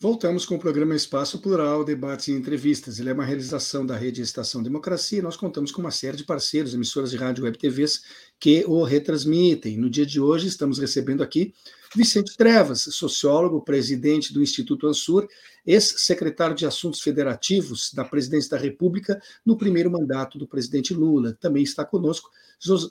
Voltamos 0.00 0.46
com 0.46 0.54
o 0.54 0.60
programa 0.60 0.94
Espaço 0.94 1.40
Plural, 1.40 1.84
debates 1.84 2.28
e 2.28 2.32
entrevistas. 2.32 3.00
Ele 3.00 3.10
é 3.10 3.12
uma 3.12 3.24
realização 3.24 3.84
da 3.84 3.96
Rede 3.96 4.22
Estação 4.22 4.62
Democracia 4.62 5.18
e 5.18 5.22
nós 5.22 5.36
contamos 5.36 5.72
com 5.72 5.80
uma 5.80 5.90
série 5.90 6.16
de 6.16 6.22
parceiros, 6.22 6.72
emissoras 6.72 7.10
de 7.10 7.16
rádio 7.16 7.42
web 7.42 7.58
TVs 7.58 8.04
que 8.38 8.64
o 8.68 8.84
retransmitem. 8.84 9.76
No 9.76 9.90
dia 9.90 10.06
de 10.06 10.20
hoje 10.20 10.46
estamos 10.46 10.78
recebendo 10.78 11.20
aqui 11.20 11.52
Vicente 11.96 12.36
Trevas, 12.36 12.82
sociólogo, 12.82 13.64
presidente 13.64 14.32
do 14.32 14.40
Instituto 14.40 14.86
Ansur, 14.86 15.26
ex-secretário 15.66 16.54
de 16.54 16.64
Assuntos 16.64 17.00
Federativos 17.00 17.92
da 17.92 18.04
Presidência 18.04 18.50
da 18.50 18.56
República 18.56 19.20
no 19.44 19.58
primeiro 19.58 19.90
mandato 19.90 20.38
do 20.38 20.46
presidente 20.46 20.94
Lula. 20.94 21.36
Também 21.40 21.64
está 21.64 21.84
conosco 21.84 22.30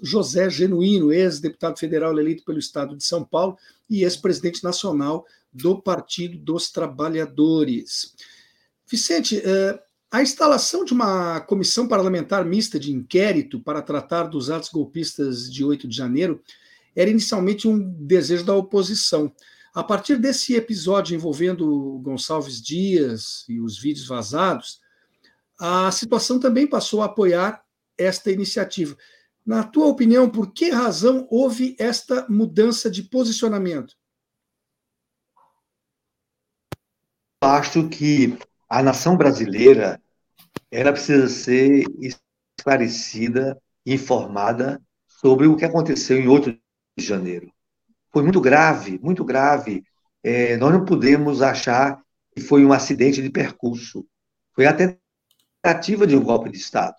José 0.03 0.49
Genuíno, 0.49 1.13
ex-deputado 1.13 1.79
federal 1.79 2.19
eleito 2.19 2.43
pelo 2.43 2.59
Estado 2.59 2.97
de 2.97 3.03
São 3.05 3.23
Paulo 3.23 3.57
e 3.89 4.03
ex-presidente 4.03 4.61
nacional 4.61 5.25
do 5.57 5.81
Partido 5.81 6.37
dos 6.37 6.71
Trabalhadores. 6.71 8.13
Vicente, 8.89 9.41
eh, 9.43 9.79
a 10.09 10.21
instalação 10.21 10.85
de 10.85 10.93
uma 10.93 11.41
comissão 11.41 11.87
parlamentar 11.87 12.45
mista 12.45 12.79
de 12.79 12.93
inquérito 12.93 13.59
para 13.59 13.81
tratar 13.81 14.23
dos 14.23 14.49
atos 14.49 14.69
golpistas 14.69 15.51
de 15.51 15.65
8 15.65 15.87
de 15.87 15.95
janeiro 15.95 16.41
era 16.95 17.09
inicialmente 17.09 17.67
um 17.67 17.77
desejo 18.05 18.45
da 18.45 18.55
oposição. 18.55 19.31
A 19.73 19.83
partir 19.83 20.17
desse 20.17 20.55
episódio 20.55 21.15
envolvendo 21.15 21.99
Gonçalves 22.01 22.61
Dias 22.61 23.43
e 23.49 23.59
os 23.59 23.77
vídeos 23.77 24.07
vazados, 24.07 24.79
a 25.59 25.91
situação 25.91 26.39
também 26.39 26.65
passou 26.65 27.01
a 27.01 27.05
apoiar 27.05 27.61
esta 27.97 28.31
iniciativa. 28.31 28.95
Na 29.45 29.63
tua 29.63 29.87
opinião, 29.87 30.29
por 30.29 30.51
que 30.51 30.69
razão 30.69 31.27
houve 31.29 31.75
esta 31.79 32.25
mudança 32.29 32.89
de 32.89 33.03
posicionamento? 33.03 33.95
Acho 37.41 37.87
que 37.89 38.37
a 38.69 38.81
nação 38.81 39.15
brasileira 39.15 40.01
ela 40.71 40.91
precisa 40.91 41.27
ser 41.29 41.85
esclarecida, 41.99 43.61
informada 43.85 44.81
sobre 45.07 45.47
o 45.47 45.55
que 45.55 45.65
aconteceu 45.65 46.19
em 46.19 46.27
8 46.27 46.57
de 46.97 47.05
janeiro. 47.05 47.51
Foi 48.11 48.23
muito 48.23 48.41
grave, 48.41 48.99
muito 49.01 49.23
grave. 49.23 49.83
É, 50.23 50.57
nós 50.57 50.73
não 50.73 50.83
podemos 50.83 51.41
achar 51.41 52.01
que 52.35 52.41
foi 52.41 52.65
um 52.65 52.73
acidente 52.73 53.21
de 53.21 53.29
percurso. 53.29 54.05
Foi 54.53 54.65
a 54.65 54.73
tentativa 54.73 56.05
de 56.05 56.15
um 56.15 56.23
golpe 56.23 56.49
de 56.49 56.57
Estado. 56.57 56.95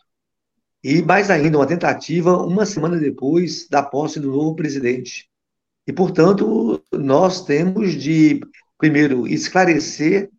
E 0.83 1.03
mais 1.03 1.29
ainda, 1.29 1.59
uma 1.59 1.67
tentativa 1.67 2.37
uma 2.37 2.65
semana 2.65 2.97
depois 2.97 3.69
da 3.69 3.83
posse 3.83 4.21
do 4.21 4.31
novo 4.31 4.55
presidente. 4.55 5.29
E, 5.87 5.93
portanto, 5.93 6.83
nós 6.93 7.45
temos 7.45 7.95
de, 7.95 8.41
primeiro, 8.79 9.27
esclarecer 9.27 10.31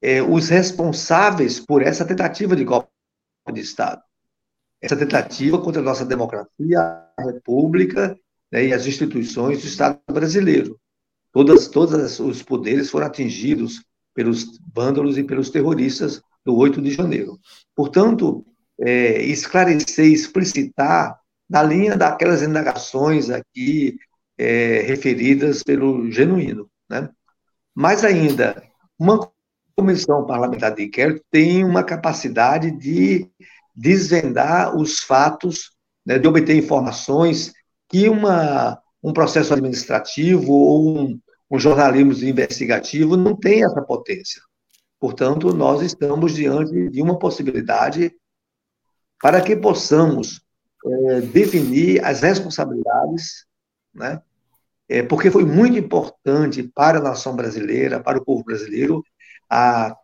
é, 0.00 0.22
os 0.22 0.48
responsáveis 0.48 1.60
por 1.60 1.82
essa 1.82 2.04
tentativa 2.04 2.56
de 2.56 2.64
golpe 2.64 2.88
de 3.52 3.60
Estado. 3.60 4.02
Essa 4.80 4.96
tentativa 4.96 5.60
contra 5.60 5.80
a 5.80 5.84
nossa 5.84 6.04
democracia, 6.04 6.80
a 6.80 7.22
República 7.22 8.18
né, 8.50 8.66
e 8.66 8.72
as 8.72 8.86
instituições 8.86 9.60
do 9.60 9.68
Estado 9.68 10.00
brasileiro. 10.10 10.78
Todas, 11.30 11.68
todos 11.68 12.18
os 12.18 12.42
poderes 12.42 12.90
foram 12.90 13.06
atingidos 13.06 13.84
pelos 14.12 14.58
vândalos 14.74 15.16
e 15.16 15.22
pelos 15.22 15.50
terroristas 15.50 16.20
do 16.44 16.56
8 16.56 16.82
de 16.82 16.90
janeiro. 16.90 17.38
Portanto, 17.74 18.44
é, 18.80 19.22
esclarecer, 19.22 20.06
explicitar, 20.06 21.18
na 21.48 21.62
linha 21.62 21.96
daquelas 21.96 22.42
indagações 22.42 23.28
aqui 23.30 23.96
é, 24.38 24.80
referidas 24.80 25.62
pelo 25.62 26.10
Genuíno. 26.10 26.68
Né? 26.88 27.08
Mais 27.74 28.04
ainda, 28.04 28.62
uma 28.98 29.30
comissão 29.76 30.26
parlamentar 30.26 30.74
de 30.74 30.84
inquérito 30.84 31.24
tem 31.30 31.64
uma 31.64 31.82
capacidade 31.82 32.70
de 32.70 33.28
desvendar 33.74 34.76
os 34.76 35.00
fatos, 35.00 35.72
né, 36.04 36.18
de 36.18 36.28
obter 36.28 36.56
informações 36.56 37.52
que 37.88 38.08
uma, 38.08 38.80
um 39.02 39.12
processo 39.12 39.54
administrativo 39.54 40.52
ou 40.52 40.98
um, 40.98 41.20
um 41.50 41.58
jornalismo 41.58 42.28
investigativo 42.28 43.16
não 43.16 43.34
tem 43.34 43.64
essa 43.64 43.80
potência. 43.80 44.42
Portanto, 45.00 45.52
nós 45.52 45.82
estamos 45.82 46.34
diante 46.34 46.88
de 46.90 47.02
uma 47.02 47.18
possibilidade 47.18 48.14
para 49.20 49.40
que 49.40 49.56
possamos 49.56 50.42
é, 50.84 51.20
definir 51.22 52.04
as 52.04 52.20
responsabilidades, 52.20 53.46
né? 53.94 54.20
É, 54.92 55.02
porque 55.02 55.30
foi 55.30 55.46
muito 55.46 55.78
importante 55.78 56.62
para 56.62 56.98
a 56.98 57.02
nação 57.02 57.34
brasileira, 57.34 57.98
para 57.98 58.18
o 58.18 58.24
povo 58.26 58.44
brasileiro, 58.44 59.02
a, 59.48 59.96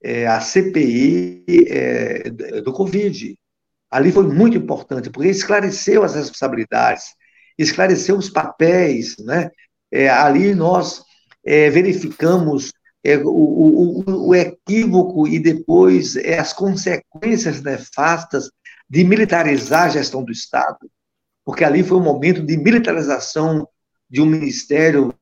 é, 0.00 0.24
a 0.28 0.40
CPI 0.40 1.44
é, 1.68 2.30
do 2.60 2.72
Covid. 2.72 3.36
Ali 3.90 4.12
foi 4.12 4.24
muito 4.28 4.56
importante, 4.56 5.10
porque 5.10 5.30
esclareceu 5.30 6.04
as 6.04 6.14
responsabilidades, 6.14 7.06
esclareceu 7.58 8.16
os 8.16 8.30
papéis, 8.30 9.16
né? 9.18 9.50
é, 9.90 10.08
ali 10.08 10.54
nós 10.54 11.02
é, 11.44 11.68
verificamos 11.68 12.72
é, 13.02 13.16
o, 13.16 13.28
o, 13.28 14.28
o, 14.28 14.32
equívoco 14.32 15.26
e 15.26 15.40
depois 15.40 16.16
as 16.16 16.52
consequências 16.52 17.60
nefastas 17.64 18.48
de 18.88 19.02
militarizar 19.02 19.86
a 19.86 19.88
gestão 19.88 20.22
do 20.22 20.30
Estado, 20.30 20.88
porque 21.44 21.64
ali 21.64 21.82
foi 21.82 21.98
um 21.98 22.04
momento 22.04 22.46
de 22.46 22.56
militarização 22.56 23.66
de 24.08 24.20
um 24.20 24.26
Ministério 24.26 25.14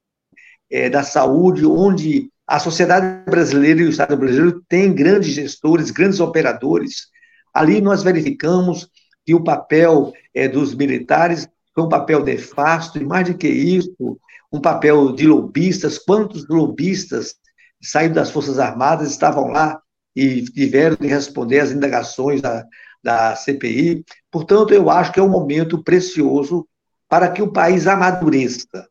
é, 0.70 0.88
da 0.88 1.02
Saúde, 1.02 1.66
onde 1.66 2.30
a 2.46 2.58
sociedade 2.58 3.24
brasileira 3.30 3.80
e 3.80 3.84
o 3.84 3.90
Estado 3.90 4.16
brasileiro 4.16 4.62
têm 4.68 4.92
grandes 4.92 5.34
gestores, 5.34 5.90
grandes 5.90 6.20
operadores. 6.20 7.08
Ali 7.52 7.80
nós 7.80 8.02
verificamos 8.02 8.88
que 9.24 9.34
o 9.34 9.42
papel 9.42 10.12
é, 10.34 10.46
dos 10.46 10.74
militares 10.74 11.48
foi 11.74 11.84
um 11.84 11.88
papel 11.88 12.22
nefasto, 12.22 12.98
e 12.98 13.04
mais 13.04 13.28
do 13.28 13.36
que 13.36 13.48
isso, 13.48 14.18
um 14.52 14.60
papel 14.60 15.12
de 15.12 15.26
lobistas. 15.26 15.98
Quantos 15.98 16.46
lobistas 16.48 17.34
saíram 17.82 18.14
das 18.14 18.30
Forças 18.30 18.58
Armadas 18.58 19.10
estavam 19.10 19.48
lá 19.48 19.80
e 20.14 20.44
tiveram 20.44 20.96
de 21.00 21.08
responder 21.08 21.60
às 21.60 21.72
indagações 21.72 22.40
da, 22.40 22.64
da 23.02 23.34
CPI? 23.34 24.04
Portanto, 24.30 24.72
eu 24.72 24.88
acho 24.88 25.12
que 25.12 25.18
é 25.18 25.22
um 25.22 25.28
momento 25.28 25.82
precioso 25.82 26.66
para 27.08 27.30
que 27.30 27.42
o 27.42 27.52
país 27.52 27.86
amadureça. 27.86 28.88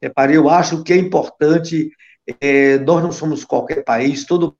É, 0.00 0.10
eu 0.34 0.48
acho 0.48 0.82
que 0.82 0.92
é 0.92 0.96
importante, 0.96 1.90
é, 2.40 2.78
nós 2.78 3.02
não 3.02 3.12
somos 3.12 3.44
qualquer 3.44 3.84
país, 3.84 4.24
todo 4.24 4.56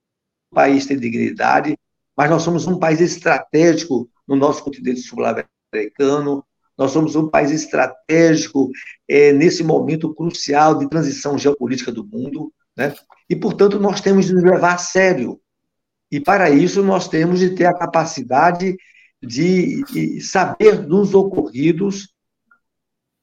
país 0.53 0.85
tem 0.85 0.99
dignidade, 0.99 1.77
mas 2.15 2.29
nós 2.29 2.43
somos 2.43 2.67
um 2.67 2.77
país 2.77 2.99
estratégico 3.01 4.09
no 4.27 4.35
nosso 4.35 4.63
continente 4.63 5.01
sul-americano, 5.01 6.45
nós 6.77 6.91
somos 6.91 7.15
um 7.15 7.27
país 7.27 7.51
estratégico 7.51 8.69
é, 9.07 9.31
nesse 9.31 9.63
momento 9.63 10.13
crucial 10.13 10.77
de 10.77 10.89
transição 10.89 11.37
geopolítica 11.37 11.91
do 11.91 12.05
mundo, 12.05 12.51
né? 12.75 12.93
e, 13.29 13.35
portanto, 13.35 13.79
nós 13.79 14.01
temos 14.01 14.25
de 14.25 14.33
nos 14.33 14.43
levar 14.43 14.75
a 14.75 14.77
sério. 14.77 15.39
E, 16.11 16.19
para 16.19 16.49
isso, 16.49 16.83
nós 16.83 17.07
temos 17.07 17.39
de 17.39 17.51
ter 17.51 17.65
a 17.65 17.77
capacidade 17.77 18.75
de, 19.21 19.83
de 19.83 20.21
saber 20.21 20.77
dos 20.77 21.13
ocorridos, 21.13 22.09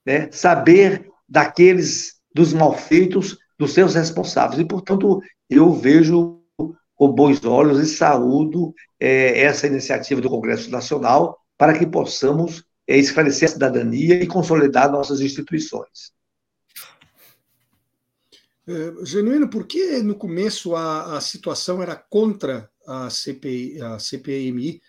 né? 0.09 0.31
saber 0.33 1.07
daqueles, 1.29 2.15
dos 2.35 2.55
malfeitos, 2.55 3.37
dos 3.59 3.73
seus 3.73 3.95
responsáveis. 3.95 4.59
E, 4.59 4.65
portanto, 4.65 5.21
eu 5.51 5.71
vejo 5.75 6.43
com 6.97 7.13
bons 7.13 7.45
olhos 7.45 7.79
e 7.79 7.95
saúdo 7.95 8.75
é, 8.99 9.43
essa 9.43 9.67
iniciativa 9.67 10.19
do 10.19 10.31
Congresso 10.31 10.71
Nacional 10.71 11.39
para 11.59 11.79
que 11.79 11.87
possamos 11.87 12.65
é, 12.87 12.97
esclarecer 12.97 13.51
a 13.51 13.53
cidadania 13.53 14.15
e 14.23 14.27
consolidar 14.27 14.91
nossas 14.91 15.21
instituições. 15.21 16.15
É, 18.67 19.05
Genuíno, 19.05 19.51
por 19.51 19.67
que 19.67 20.03
no 20.03 20.15
começo 20.15 20.75
a, 20.75 21.19
a 21.19 21.21
situação 21.21 21.83
era 21.83 21.95
contra 21.95 22.71
a, 22.87 23.11
CPI, 23.11 23.83
a 23.83 23.99
CPMI 23.99 24.81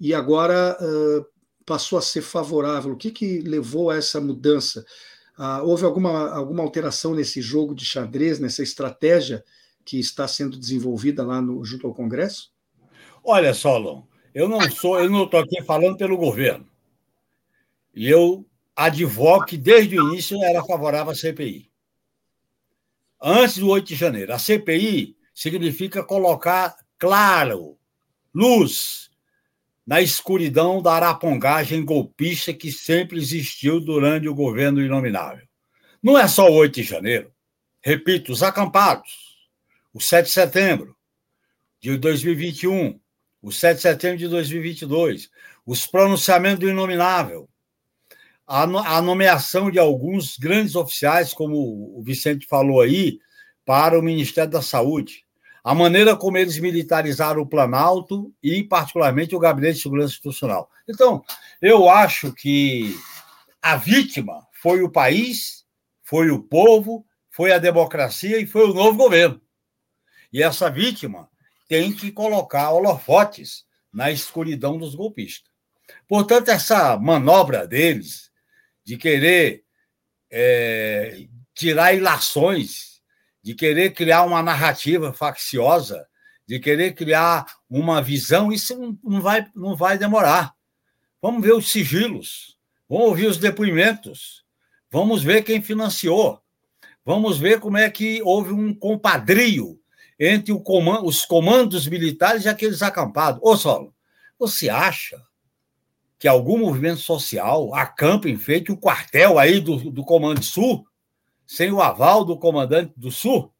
e 0.00 0.12
agora 0.12 0.76
uh, 0.80 1.35
passou 1.66 1.98
a 1.98 2.02
ser 2.02 2.22
favorável? 2.22 2.92
O 2.92 2.96
que, 2.96 3.10
que 3.10 3.40
levou 3.40 3.90
a 3.90 3.96
essa 3.96 4.20
mudança? 4.20 4.86
Uh, 5.36 5.62
houve 5.64 5.84
alguma, 5.84 6.30
alguma 6.30 6.62
alteração 6.62 7.14
nesse 7.14 7.42
jogo 7.42 7.74
de 7.74 7.84
xadrez, 7.84 8.38
nessa 8.38 8.62
estratégia 8.62 9.44
que 9.84 9.98
está 9.98 10.26
sendo 10.26 10.56
desenvolvida 10.56 11.24
lá 11.24 11.42
no, 11.42 11.62
junto 11.64 11.86
ao 11.86 11.94
Congresso? 11.94 12.52
Olha, 13.22 13.52
Solon, 13.52 14.04
eu 14.32 14.48
não 14.48 14.60
sou, 14.70 14.98
eu 14.98 15.10
não 15.10 15.24
estou 15.24 15.40
aqui 15.40 15.62
falando 15.62 15.96
pelo 15.96 16.16
governo. 16.16 16.66
E 17.94 18.08
eu 18.08 18.46
advogo 18.74 19.44
que 19.44 19.56
desde 19.56 19.98
o 19.98 20.08
início 20.08 20.42
era 20.44 20.62
favorável 20.64 21.12
à 21.12 21.14
CPI. 21.14 21.70
Antes 23.20 23.58
do 23.58 23.68
8 23.68 23.86
de 23.86 23.94
janeiro. 23.94 24.32
A 24.32 24.38
CPI 24.38 25.16
significa 25.34 26.04
colocar 26.04 26.76
claro, 26.98 27.78
luz, 28.34 29.05
na 29.86 30.00
escuridão 30.00 30.82
da 30.82 30.94
arapongagem 30.94 31.84
golpista 31.84 32.52
que 32.52 32.72
sempre 32.72 33.18
existiu 33.18 33.80
durante 33.80 34.28
o 34.28 34.34
governo 34.34 34.82
inominável. 34.82 35.46
Não 36.02 36.18
é 36.18 36.26
só 36.26 36.50
o 36.50 36.54
8 36.54 36.74
de 36.74 36.82
janeiro. 36.82 37.32
Repito, 37.82 38.32
os 38.32 38.42
acampados, 38.42 39.10
o 39.92 40.00
7 40.00 40.26
de 40.26 40.32
setembro 40.32 40.96
de 41.80 41.96
2021, 41.96 42.98
o 43.40 43.52
7 43.52 43.76
de 43.76 43.82
setembro 43.82 44.18
de 44.18 44.28
2022, 44.28 45.30
os 45.64 45.86
pronunciamentos 45.86 46.60
do 46.60 46.68
inominável, 46.68 47.48
a, 48.46 49.02
nomeação 49.02 49.70
de 49.70 49.78
alguns 49.78 50.36
grandes 50.36 50.76
oficiais, 50.76 51.34
como 51.34 51.56
o 51.98 52.02
Vicente 52.02 52.46
falou 52.46 52.80
aí, 52.80 53.18
para 53.64 53.98
o 53.98 54.02
Ministério 54.02 54.50
da 54.50 54.62
Saúde. 54.62 55.25
A 55.66 55.74
maneira 55.74 56.16
como 56.16 56.38
eles 56.38 56.60
militarizaram 56.60 57.42
o 57.42 57.46
Planalto 57.46 58.32
e, 58.40 58.62
particularmente, 58.62 59.34
o 59.34 59.38
Gabinete 59.40 59.74
de 59.74 59.82
Segurança 59.82 60.12
Institucional. 60.12 60.70
Então, 60.88 61.24
eu 61.60 61.88
acho 61.88 62.32
que 62.32 62.94
a 63.60 63.74
vítima 63.74 64.46
foi 64.62 64.82
o 64.82 64.88
país, 64.88 65.64
foi 66.04 66.30
o 66.30 66.40
povo, 66.40 67.04
foi 67.32 67.50
a 67.50 67.58
democracia 67.58 68.38
e 68.38 68.46
foi 68.46 68.62
o 68.70 68.72
novo 68.72 68.96
governo. 68.96 69.42
E 70.32 70.40
essa 70.40 70.70
vítima 70.70 71.28
tem 71.68 71.92
que 71.92 72.12
colocar 72.12 72.70
holofotes 72.70 73.64
na 73.92 74.12
escuridão 74.12 74.78
dos 74.78 74.94
golpistas. 74.94 75.50
Portanto, 76.06 76.48
essa 76.48 76.96
manobra 76.96 77.66
deles, 77.66 78.30
de 78.84 78.96
querer 78.96 79.64
é, 80.30 81.26
tirar 81.52 81.92
ilações, 81.92 82.95
de 83.46 83.54
querer 83.54 83.92
criar 83.92 84.24
uma 84.24 84.42
narrativa 84.42 85.12
facciosa, 85.12 86.04
de 86.48 86.58
querer 86.58 86.96
criar 86.96 87.46
uma 87.70 88.02
visão, 88.02 88.50
isso 88.50 88.98
não 89.04 89.20
vai, 89.20 89.46
não 89.54 89.76
vai 89.76 89.96
demorar. 89.96 90.52
Vamos 91.22 91.42
ver 91.42 91.52
os 91.52 91.70
sigilos, 91.70 92.58
vamos 92.88 93.06
ouvir 93.06 93.26
os 93.26 93.38
depoimentos, 93.38 94.42
vamos 94.90 95.22
ver 95.22 95.44
quem 95.44 95.62
financiou, 95.62 96.42
vamos 97.04 97.38
ver 97.38 97.60
como 97.60 97.76
é 97.76 97.88
que 97.88 98.20
houve 98.24 98.52
um 98.52 98.74
compadrio 98.74 99.80
entre 100.18 100.52
comando, 100.64 101.06
os 101.06 101.24
comandos 101.24 101.86
militares 101.86 102.46
e 102.46 102.48
aqueles 102.48 102.82
acampados. 102.82 103.40
Ô, 103.44 103.56
Solo, 103.56 103.94
você 104.36 104.68
acha 104.68 105.22
que 106.18 106.26
algum 106.26 106.58
movimento 106.58 106.98
social 106.98 107.72
acampe 107.76 108.28
em 108.28 108.36
frente 108.36 108.72
o 108.72 108.76
quartel 108.76 109.38
aí 109.38 109.60
do, 109.60 109.88
do 109.92 110.04
Comando 110.04 110.42
Sul, 110.42 110.84
sem 111.46 111.70
o 111.70 111.80
aval 111.80 112.24
do 112.24 112.38
comandante 112.38 112.92
do 112.96 113.10
Sul? 113.10 113.52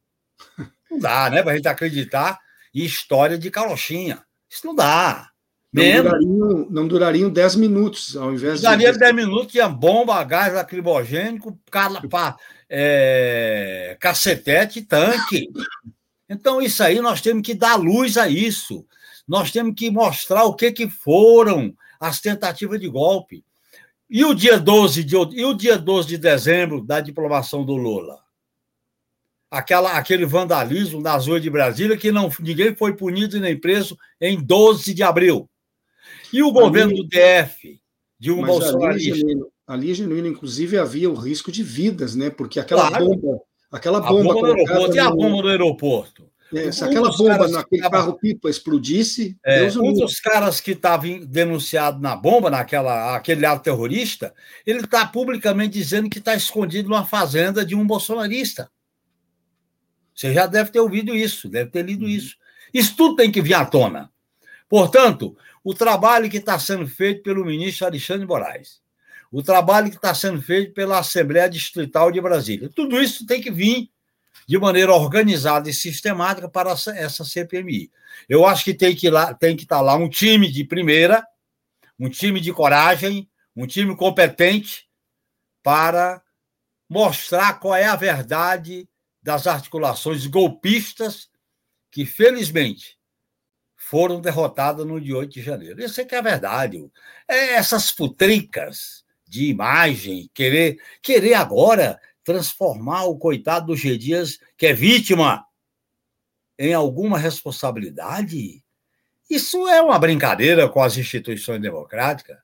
Não 0.91 0.99
dá, 0.99 1.31
né? 1.31 1.43
Para 1.43 1.53
a 1.53 1.57
gente 1.57 1.69
acreditar 1.69 2.39
em 2.75 2.85
história 2.85 3.39
de 3.39 3.51
carochinha. 3.51 4.23
Isso 4.49 4.67
não 4.67 4.75
dá. 4.75 5.31
Não 5.73 6.03
durariam, 6.03 6.67
não 6.71 6.89
durariam 6.89 7.31
10 7.31 7.57
minutos, 7.57 8.17
ao 8.17 8.33
invés 8.33 8.61
Duraria 8.63 8.93
de. 8.93 8.99
10 8.99 9.15
minutos, 9.15 9.53
tinha 9.53 9.69
bomba, 9.69 10.23
gás 10.25 10.55
lacrimogênico, 10.55 11.59
é, 12.69 13.97
cacetete, 14.01 14.83
tanque. 14.83 15.51
Então, 16.29 16.63
isso 16.63 16.83
aí 16.83 17.01
nós 17.01 17.21
temos 17.21 17.43
que 17.43 17.55
dar 17.55 17.77
luz 17.77 18.17
a 18.17 18.29
isso. 18.29 18.87
Nós 19.29 19.51
temos 19.51 19.75
que 19.77 19.91
mostrar 19.91 20.45
o 20.45 20.55
que, 20.55 20.73
que 20.73 20.89
foram 20.89 21.75
as 22.01 22.21
tentativas 22.21 22.81
de 22.81 22.89
golpe. 22.89 23.45
E 24.09 24.25
o 24.25 24.35
dia 24.35 24.59
12 24.59 25.03
de, 25.03 25.17
e 25.17 25.45
o 25.45 25.55
dia 25.55 25.77
12 25.77 26.09
de 26.09 26.19
dezembro 26.19 26.81
da 26.81 27.01
diplomação 27.01 27.65
do 27.65 27.75
Lula? 27.75 28.21
Aquela, 29.51 29.93
aquele 29.93 30.25
vandalismo 30.25 31.01
nas 31.01 31.27
ruas 31.27 31.43
de 31.43 31.51
Brasília 31.51 31.97
que 31.97 32.13
não, 32.13 32.31
ninguém 32.41 32.75
foi 32.75 32.95
punido 32.95 33.41
nem 33.41 33.59
preso 33.59 33.97
em 34.21 34.41
12 34.41 34.95
de 34.95 35.03
abril. 35.03 35.49
E 36.33 36.43
o 36.43 36.47
ali, 36.47 36.55
governo 36.55 36.95
do 36.95 37.05
DF, 37.05 37.81
de 38.19 38.31
um 38.31 38.45
bolsonarista. 38.45 39.11
Ali 39.11 39.21
genuíno, 39.21 39.49
ali, 39.67 39.95
genuíno, 39.95 40.29
inclusive, 40.29 40.79
havia 40.79 41.11
o 41.11 41.15
risco 41.15 41.51
de 41.51 41.63
vidas, 41.63 42.15
né? 42.15 42.31
Porque 42.31 42.61
aquela 42.61 42.89
claro. 42.89 43.07
bomba. 43.07 43.41
Aquela 43.71 44.01
bomba. 44.01 44.31
A 44.31 44.35
bomba 44.35 44.35
no 44.35 44.47
aeroporto, 44.47 44.89
no... 44.89 44.95
E 44.95 44.99
a 44.99 45.11
bomba 45.11 45.43
no 45.43 45.49
aeroporto? 45.49 46.31
É, 46.55 46.71
se 46.71 46.85
aquela 46.85 47.11
bomba 47.11 47.49
naquele 47.49 47.83
tava... 47.83 47.97
carro-pipa 47.97 48.49
explodisse. 48.49 49.37
É, 49.45 49.67
um 49.79 49.93
dos 49.93 50.21
caras 50.21 50.61
que 50.61 50.73
estava 50.73 51.07
denunciado 51.27 52.01
na 52.01 52.15
bomba, 52.15 52.51
naquela 52.51 53.17
aquele 53.17 53.45
ato 53.45 53.65
terrorista, 53.65 54.33
ele 54.65 54.81
está 54.81 55.07
publicamente 55.07 55.73
dizendo 55.73 56.09
que 56.09 56.19
está 56.19 56.35
escondido 56.35 56.89
numa 56.89 57.05
fazenda 57.05 57.65
de 57.65 57.75
um 57.75 57.87
bolsonarista. 57.87 58.71
Você 60.15 60.33
já 60.33 60.47
deve 60.47 60.71
ter 60.71 60.81
ouvido 60.81 61.15
isso, 61.15 61.49
deve 61.49 61.71
ter 61.71 61.85
lido 61.85 62.05
uhum. 62.05 62.11
isso. 62.11 62.37
Isso 62.73 62.97
tudo 62.97 63.17
tem 63.17 63.31
que 63.31 63.43
vir 63.43 63.55
à 63.55 63.65
tona. 63.65 64.11
Portanto, 64.69 65.37
o 65.63 65.75
trabalho 65.75 66.31
que 66.31 66.39
está 66.39 66.59
sendo 66.59 66.87
feito 66.87 67.23
pelo 67.23 67.45
ministro 67.45 67.87
Alexandre 67.87 68.27
Moraes, 68.27 68.81
o 69.31 69.43
trabalho 69.43 69.91
que 69.91 69.97
está 69.97 70.15
sendo 70.15 70.41
feito 70.41 70.73
pela 70.73 70.99
Assembleia 70.99 71.49
Distrital 71.49 72.11
de 72.11 72.21
Brasília, 72.21 72.71
tudo 72.75 73.01
isso 73.01 73.27
tem 73.27 73.41
que 73.41 73.51
vir 73.51 73.91
de 74.47 74.59
maneira 74.59 74.93
organizada 74.93 75.69
e 75.71 75.75
sistemática 75.75 76.49
para 76.49 76.71
essa 76.71 77.25
CPMI. 77.25 77.91
Eu 78.29 78.47
acho 78.47 78.65
que 78.65 78.75
tem 78.75 78.95
que, 78.95 79.09
lá, 79.09 79.35
tem 79.35 79.57
que 79.57 79.63
estar 79.63 79.81
lá 79.81 79.97
um 79.97 80.09
time 80.09 80.51
de 80.51 80.65
primeira, 80.65 81.27
um 81.99 82.09
time 82.09 82.41
de 82.41 82.53
coragem, 82.53 83.29
um 83.55 83.67
time 83.67 83.97
competente 83.97 84.89
para 85.63 86.23
mostrar 86.89 87.59
qual 87.59 87.75
é 87.75 87.87
a 87.87 87.97
verdade 87.97 88.89
das 89.23 89.47
articulações 89.47 90.27
golpistas 90.27 91.29
que, 91.91 92.05
felizmente, 92.05 92.97
foram 93.75 94.21
derrotadas 94.21 94.87
no 94.87 95.01
dia 95.01 95.17
8 95.17 95.33
de 95.33 95.43
janeiro. 95.43 95.83
Isso 95.83 96.01
é 96.01 96.05
que 96.05 96.15
é 96.15 96.19
a 96.19 96.23
verdade. 96.23 96.85
É 97.29 97.55
essas 97.55 97.91
putricas 97.91 99.05
de 99.27 99.47
imagem, 99.47 100.31
querer, 100.33 100.79
querer 101.03 101.35
agora 101.35 102.01
transformar 102.27 103.05
o 103.05 103.17
coitado 103.17 103.67
do 103.67 103.77
G. 103.77 103.97
Dias, 103.97 104.41
que 104.59 104.67
é 104.67 104.73
vítima, 104.73 105.47
em 106.59 106.75
alguma 106.75 107.17
responsabilidade. 107.17 108.65
Isso 109.31 109.69
é 109.69 109.81
uma 109.81 109.97
brincadeira 109.97 110.69
com 110.69 110.83
as 110.83 110.97
instituições 110.97 111.63
democráticas. 111.63 112.37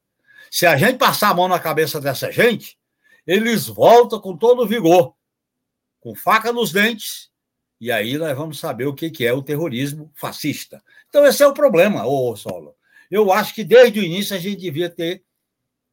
Se 0.49 0.67
a 0.67 0.77
gente 0.77 0.99
passar 0.99 1.31
a 1.31 1.35
mão 1.35 1.49
na 1.49 1.59
cabeça 1.59 2.01
dessa 2.01 2.31
gente, 2.31 2.79
eles 3.27 3.67
voltam 3.67 4.21
com 4.21 4.37
todo 4.37 4.69
vigor, 4.69 5.17
com 5.99 6.15
faca 6.15 6.53
nos 6.53 6.71
dentes, 6.71 7.31
e 7.81 7.91
aí 7.91 8.17
nós 8.17 8.37
vamos 8.37 8.61
saber 8.61 8.87
o 8.87 8.95
que 8.95 9.27
é 9.27 9.33
o 9.33 9.43
terrorismo 9.43 10.13
fascista. 10.15 10.81
Então, 11.09 11.27
esse 11.27 11.43
é 11.43 11.47
o 11.47 11.55
problema, 11.55 12.07
ô 12.07 12.37
Solo. 12.37 12.77
Eu 13.11 13.33
acho 13.33 13.53
que 13.53 13.65
desde 13.65 13.99
o 13.99 14.05
início 14.05 14.37
a 14.37 14.39
gente 14.39 14.61
devia 14.61 14.89
ter 14.89 15.25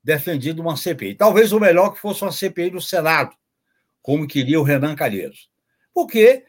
defendido 0.03 0.61
uma 0.61 0.77
CPI. 0.77 1.15
Talvez 1.15 1.51
o 1.51 1.59
melhor 1.59 1.91
que 1.91 1.99
fosse 1.99 2.21
uma 2.21 2.31
CPI 2.31 2.69
do 2.69 2.79
Senado, 2.81 3.35
como 4.09 4.27
queria 4.27 4.59
o 4.59 4.63
Renan 4.63 4.95
Calheiros. 4.95 5.51
Porque 5.93 6.43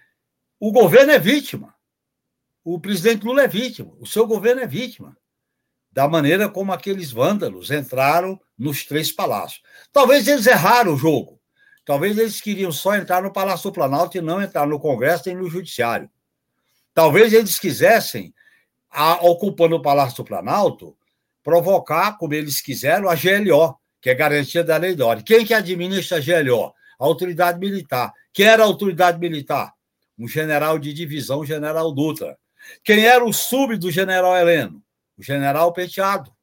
o 0.59 0.73
governo 0.73 1.13
é 1.13 1.19
vítima. 1.19 1.75
O 2.65 2.81
presidente 2.81 3.23
Lula 3.23 3.43
é 3.43 3.49
vítima. 3.49 3.93
O 4.01 4.07
seu 4.07 4.27
governo 4.27 4.63
é 4.63 4.67
vítima 4.67 5.15
da 5.93 6.09
maneira 6.09 6.49
como 6.49 6.73
aqueles 6.73 7.13
vândalos 7.13 7.71
entraram 7.71 8.41
nos 8.57 8.87
três 8.87 9.13
palácios. 9.13 9.61
Talvez 9.93 10.27
eles 10.27 10.47
erraram 10.47 10.95
o 10.95 10.97
jogo. 10.97 11.39
Talvez 11.85 12.17
eles 12.17 12.41
queriam 12.41 12.73
só 12.73 12.97
entrar 12.97 13.23
no 13.23 13.31
Palácio 13.31 13.71
do 13.71 13.75
Planalto 13.75 14.17
e 14.17 14.23
não 14.23 14.41
entrar 14.41 14.67
no 14.67 14.81
Congresso 14.81 15.29
e 15.29 15.35
no 15.35 15.51
Judiciário. 15.51 16.09
Talvez 16.95 17.31
eles 17.31 17.59
quisessem, 17.59 18.33
ocupando 19.21 19.77
o 19.77 19.83
Palácio 19.83 20.17
do 20.17 20.25
Planalto, 20.25 20.97
provocar, 21.43 22.17
como 22.17 22.33
eles 22.33 22.63
quiseram, 22.63 23.07
a 23.07 23.15
GLO, 23.15 23.79
que 24.01 24.09
é 24.09 24.15
garantia 24.15 24.65
da 24.65 24.79
lei 24.79 24.99
ordem. 24.99 25.23
Quem 25.23 25.45
que 25.45 25.53
administra 25.53 26.17
a 26.17 26.21
GLO? 26.21 26.73
A 27.01 27.05
autoridade 27.05 27.59
militar. 27.59 28.13
Quem 28.33 28.47
era 28.47 28.63
a 28.63 28.67
autoridade 28.67 29.19
militar? 29.19 29.73
Um 30.19 30.29
general 30.29 30.79
de 30.79 30.93
divisão, 30.93 31.45
general 31.45 31.91
Dutra. 31.93 32.39
Quem 32.85 33.07
era 33.07 33.25
o 33.25 33.33
sub 33.33 33.77
do 33.79 33.91
general 33.91 34.37
Heleno? 34.37 34.85
o 35.21 35.23
general 35.23 35.71
Penteado, 35.73 36.35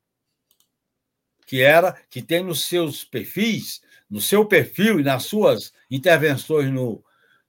que 1.47 1.61
era 1.61 1.99
que 2.09 2.21
tem 2.21 2.43
nos 2.43 2.65
seus 2.65 3.03
perfis, 3.03 3.81
no 4.07 4.21
seu 4.21 4.45
perfil 4.45 4.99
e 4.99 5.03
nas 5.03 5.23
suas 5.23 5.73
intervenções 5.89 6.71
no, 6.71 7.03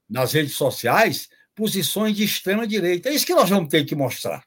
nas 0.09 0.33
redes 0.33 0.53
sociais, 0.53 1.29
posições 1.53 2.17
de 2.17 2.23
extrema 2.23 2.65
direita. 2.65 3.09
É 3.09 3.13
isso 3.13 3.27
que 3.27 3.35
nós 3.35 3.49
vamos 3.49 3.69
ter 3.69 3.85
que 3.85 3.95
mostrar. 3.95 4.43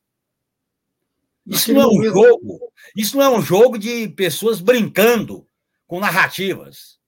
Isso 1.47 1.73
não 1.73 1.83
é 1.83 1.87
um 1.87 2.05
jogo. 2.05 2.73
Isso 2.97 3.17
não 3.17 3.25
é 3.25 3.31
um 3.31 3.43
jogo 3.43 3.79
de 3.79 4.09
pessoas 4.09 4.61
brincando 4.61 5.47
com 5.87 6.01
narrativas. 6.01 6.99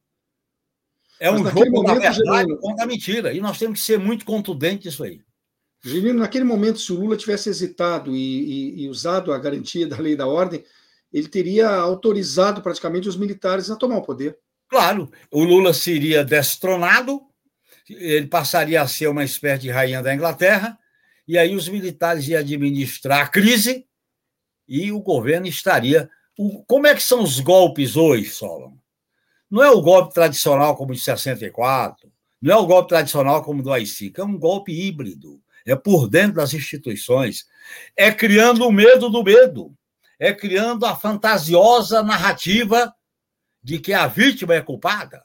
É 1.25 1.31
um 1.31 1.43
jogo 1.43 1.71
momento, 1.71 2.01
da 2.03 2.11
verdade 2.11 2.57
contra 2.59 2.85
a 2.85 2.87
mentira. 2.87 3.33
E 3.33 3.41
nós 3.41 3.59
temos 3.59 3.81
que 3.81 3.87
ser 3.87 3.99
muito 3.99 4.27
contundentes 4.27 4.85
nisso 4.85 5.05
aí. 5.05 5.23
Girino, 5.83 6.19
naquele 6.19 6.45
momento, 6.45 6.79
se 6.79 6.93
o 6.93 7.01
Lula 7.01 7.17
tivesse 7.17 7.49
hesitado 7.49 8.15
e, 8.15 8.19
e, 8.19 8.83
e, 8.83 8.89
usado 8.91 9.33
a 9.33 9.39
garantia 9.39 9.87
da 9.87 9.97
lei 9.97 10.15
da 10.15 10.27
ordem, 10.27 10.63
ele 11.11 11.27
teria 11.27 11.71
autorizado 11.71 12.61
praticamente 12.61 13.09
os 13.09 13.17
militares 13.17 13.71
a 13.71 13.77
tomar 13.77 13.97
o 13.97 14.03
poder. 14.03 14.39
Claro, 14.69 15.11
o 15.31 15.43
Lula 15.43 15.73
seria 15.73 16.23
destronado, 16.23 17.23
ele 17.89 18.27
passaria 18.27 18.83
a 18.83 18.89
ser 18.89 19.07
uma 19.07 19.25
espécie 19.25 19.63
de 19.63 19.71
rainha 19.71 20.03
da 20.03 20.15
Inglaterra, 20.15 20.79
e 21.27 21.39
aí 21.39 21.57
os 21.57 21.71
militares 21.71 22.29
iam 22.29 22.41
administrar 22.41 23.23
a 23.23 23.29
crise 23.29 23.87
e 24.69 24.93
o 24.93 25.01
governo 25.01 25.47
estaria. 25.47 26.11
Como 26.67 26.87
é 26.87 26.95
que 26.95 27.03
são 27.03 27.23
os 27.23 27.41
golpes 27.41 27.97
hoje, 27.97 28.29
Solon? 28.29 28.73
Não 29.51 29.63
é 29.63 29.71
o 29.71 29.81
golpe 29.81 30.15
tradicional 30.15 30.77
como 30.77 30.93
de 30.93 31.01
64, 31.01 32.11
não 32.41 32.55
é 32.55 32.57
o 32.57 32.67
golpe 32.67 32.89
tradicional 32.89 33.43
como 33.43 33.63
do 33.63 33.73
AI-5, 33.73 34.19
é 34.19 34.25
um 34.25 34.39
golpe 34.39 34.73
híbrido 34.73 35.41
é 35.65 35.75
por 35.75 36.09
dentro 36.09 36.35
das 36.35 36.53
instituições, 36.53 37.47
é 37.97 38.13
criando 38.13 38.67
o 38.67 38.73
medo 38.73 39.09
do 39.09 39.23
medo, 39.23 39.75
é 40.19 40.33
criando 40.33 40.85
a 40.85 40.95
fantasiosa 40.95 42.03
narrativa 42.03 42.95
de 43.63 43.79
que 43.79 43.93
a 43.93 44.07
vítima 44.07 44.55
é 44.55 44.61
culpada. 44.61 45.23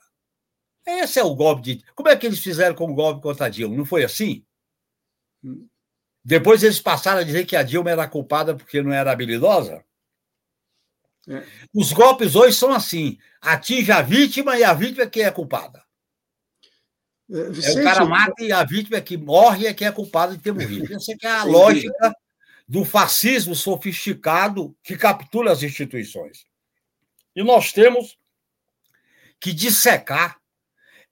Esse 0.86 1.20
é 1.20 1.24
o 1.24 1.36
golpe 1.36 1.62
de. 1.62 1.84
Como 1.94 2.10
é 2.10 2.16
que 2.16 2.26
eles 2.26 2.40
fizeram 2.40 2.74
com 2.74 2.90
o 2.90 2.96
golpe 2.96 3.22
contra 3.22 3.46
a 3.46 3.50
Dilma? 3.50 3.76
Não 3.76 3.86
foi 3.86 4.04
assim? 4.04 4.44
Depois 6.24 6.64
eles 6.64 6.80
passaram 6.80 7.20
a 7.20 7.24
dizer 7.24 7.46
que 7.46 7.56
a 7.56 7.64
Dilma 7.64 7.92
era 7.92 8.08
culpada 8.08 8.56
porque 8.56 8.82
não 8.82 8.94
era 8.94 9.12
habilidosa? 9.12 9.84
É. 11.28 11.44
Os 11.74 11.92
golpes 11.92 12.36
hoje 12.36 12.56
são 12.56 12.72
assim: 12.72 13.18
atinge 13.42 13.92
a 13.92 14.02
vítima 14.02 14.58
e 14.58 14.64
a 14.64 14.74
vítima 14.74 15.04
é 15.04 15.10
que 15.10 15.22
é 15.22 15.32
culpada. 15.32 15.84
Vicente, 17.28 17.78
é, 17.78 17.80
é 17.80 17.82
o 17.82 17.84
cara 17.84 18.06
mata 18.06 18.44
e 18.44 18.52
a 18.52 18.64
vítima 18.64 18.98
é 18.98 19.02
que 19.02 19.16
morre 19.16 19.68
é 19.68 19.74
que 19.74 19.86
é 19.86 19.92
culpado 19.92 20.36
de 20.36 20.42
ter 20.42 20.52
morrido. 20.52 20.92
Essa 20.96 21.14
é 21.22 21.28
a 21.28 21.44
lógica 21.44 22.14
do 22.68 22.84
fascismo 22.84 23.56
sofisticado 23.56 24.76
que 24.84 24.98
captura 24.98 25.52
as 25.52 25.62
instituições. 25.62 26.46
E 27.36 27.44
nós 27.44 27.72
temos 27.72 28.18
que 29.40 29.54
dissecar 29.54 30.40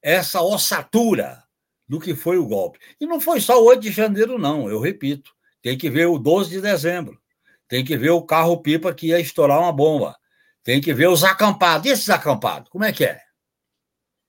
essa 0.02 0.42
ossatura 0.42 1.42
do 1.88 1.98
que 1.98 2.14
foi 2.14 2.36
o 2.36 2.46
golpe. 2.46 2.78
E 3.00 3.06
não 3.06 3.20
foi 3.20 3.40
só 3.40 3.60
o 3.60 3.66
8 3.66 3.80
de 3.80 3.90
janeiro, 3.90 4.38
não, 4.38 4.68
eu 4.68 4.80
repito. 4.80 5.34
Tem 5.62 5.76
que 5.76 5.88
ver 5.88 6.06
o 6.06 6.18
12 6.18 6.50
de 6.50 6.60
dezembro. 6.60 7.20
Tem 7.68 7.84
que 7.84 7.96
ver 7.96 8.10
o 8.10 8.22
carro-pipa 8.22 8.94
que 8.94 9.08
ia 9.08 9.20
estourar 9.20 9.60
uma 9.60 9.72
bomba. 9.72 10.16
Tem 10.64 10.80
que 10.80 10.92
ver 10.92 11.08
os 11.08 11.22
acampados. 11.22 11.86
E 11.86 11.92
esses 11.92 12.10
acampados, 12.10 12.68
como 12.70 12.84
é 12.84 12.92
que 12.92 13.04
é? 13.04 13.20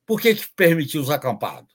Por 0.06 0.20
que, 0.20 0.36
que 0.36 0.48
permitiu 0.56 1.02
os 1.02 1.10
acampados? 1.10 1.74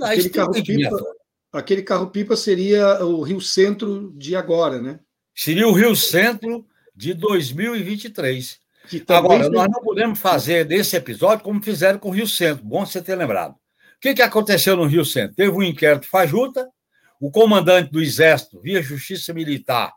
Aquele 0.00 0.30
carro-pipa 0.30 1.14
aquele 1.58 1.82
carro 1.82 2.10
-pipa 2.10 2.36
seria 2.36 3.04
o 3.04 3.22
Rio 3.22 3.40
Centro 3.40 4.12
de 4.16 4.34
agora, 4.34 4.80
né? 4.80 4.98
Seria 5.34 5.68
o 5.68 5.72
Rio 5.72 5.94
Centro 5.94 6.66
de 6.94 7.14
2023. 7.14 8.60
Agora, 9.08 9.48
nós 9.48 9.68
não 9.70 9.80
podemos 9.80 10.18
fazer 10.18 10.64
desse 10.64 10.96
episódio 10.96 11.44
como 11.44 11.62
fizeram 11.62 11.98
com 11.98 12.08
o 12.08 12.12
Rio 12.12 12.28
Centro. 12.28 12.64
Bom 12.64 12.84
você 12.84 13.00
ter 13.00 13.14
lembrado. 13.16 13.52
O 13.52 14.00
que, 14.00 14.14
que 14.14 14.22
aconteceu 14.22 14.76
no 14.76 14.84
Rio 14.84 15.04
Centro? 15.04 15.34
Teve 15.34 15.50
um 15.50 15.62
inquérito 15.62 16.06
fajuta, 16.06 16.68
o 17.26 17.30
comandante 17.30 17.90
do 17.90 18.02
Exército, 18.02 18.60
via 18.60 18.82
Justiça 18.82 19.32
Militar, 19.32 19.94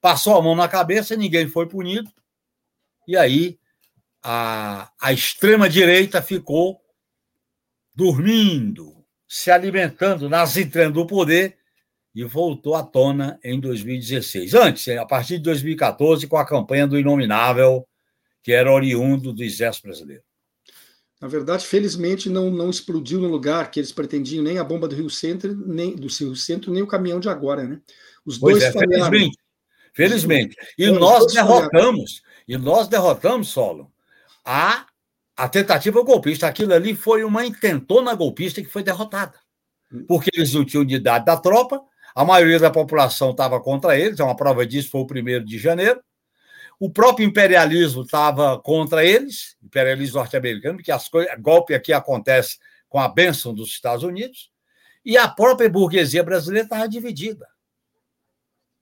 passou 0.00 0.36
a 0.36 0.40
mão 0.42 0.54
na 0.54 0.68
cabeça, 0.68 1.16
ninguém 1.16 1.48
foi 1.48 1.66
punido, 1.66 2.08
e 3.04 3.16
aí 3.16 3.58
a, 4.22 4.88
a 5.00 5.12
extrema-direita 5.12 6.22
ficou 6.22 6.80
dormindo, 7.92 9.04
se 9.26 9.50
alimentando 9.50 10.28
nas 10.28 10.56
entranhas 10.56 10.92
do 10.92 11.04
poder 11.04 11.58
e 12.14 12.22
voltou 12.22 12.76
à 12.76 12.84
tona 12.84 13.40
em 13.42 13.58
2016. 13.58 14.54
Antes, 14.54 14.86
a 14.86 15.04
partir 15.04 15.38
de 15.38 15.42
2014, 15.42 16.28
com 16.28 16.36
a 16.36 16.46
campanha 16.46 16.86
do 16.86 16.96
Inominável, 16.96 17.88
que 18.40 18.52
era 18.52 18.72
oriundo 18.72 19.32
do 19.32 19.42
Exército 19.42 19.88
Brasileiro. 19.88 20.22
Na 21.20 21.26
verdade, 21.26 21.66
felizmente, 21.66 22.30
não, 22.30 22.50
não 22.50 22.70
explodiu 22.70 23.20
no 23.20 23.28
lugar 23.28 23.70
que 23.70 23.80
eles 23.80 23.90
pretendiam 23.90 24.44
nem 24.44 24.58
a 24.58 24.64
bomba 24.64 24.86
do 24.86 24.94
Rio 24.94 25.10
Centro, 25.10 25.54
nem 25.66 25.96
do 25.96 26.06
Rio 26.06 26.36
Centro, 26.36 26.72
nem 26.72 26.82
o 26.82 26.86
caminhão 26.86 27.18
de 27.18 27.28
agora, 27.28 27.64
né? 27.64 27.80
Os 28.24 28.38
pois 28.38 28.60
dois 28.60 28.64
é, 28.64 28.78
felizmente. 28.78 29.38
Felizmente. 29.92 30.56
E 30.78 30.88
Os 30.88 30.98
nós 30.98 31.32
derrotamos, 31.32 32.22
e 32.46 32.56
nós 32.56 32.86
derrotamos, 32.86 33.48
Solo, 33.48 33.90
a 34.44 34.86
a 35.38 35.48
tentativa 35.48 36.02
golpista, 36.02 36.48
aquilo 36.48 36.74
ali 36.74 36.96
foi 36.96 37.22
uma 37.22 37.46
intentona 37.46 38.12
golpista 38.12 38.60
que 38.60 38.66
foi 38.66 38.82
derrotada. 38.82 39.38
Porque 40.08 40.30
eles 40.34 40.52
não 40.52 40.64
tinham 40.64 40.82
unidade 40.82 41.24
da 41.24 41.36
tropa, 41.36 41.80
a 42.12 42.24
maioria 42.24 42.58
da 42.58 42.72
população 42.72 43.30
estava 43.30 43.60
contra 43.60 43.96
eles, 43.96 44.18
é 44.18 44.24
uma 44.24 44.34
prova 44.34 44.66
disso 44.66 44.90
foi 44.90 45.00
o 45.00 45.06
primeiro 45.06 45.44
de 45.44 45.56
janeiro. 45.56 46.00
O 46.80 46.90
próprio 46.90 47.26
imperialismo 47.26 48.02
estava 48.02 48.58
contra 48.60 49.04
eles, 49.04 49.56
imperialismo 49.62 50.18
norte-americano, 50.18 50.78
que 50.78 50.92
as 50.92 51.08
coisas, 51.08 51.34
golpe 51.40 51.74
aqui 51.74 51.92
acontece 51.92 52.58
com 52.88 52.98
a 53.00 53.08
bênção 53.08 53.52
dos 53.52 53.70
Estados 53.70 54.04
Unidos, 54.04 54.50
e 55.04 55.16
a 55.16 55.28
própria 55.28 55.68
burguesia 55.68 56.22
brasileira 56.22 56.66
estava 56.66 56.88
dividida. 56.88 57.46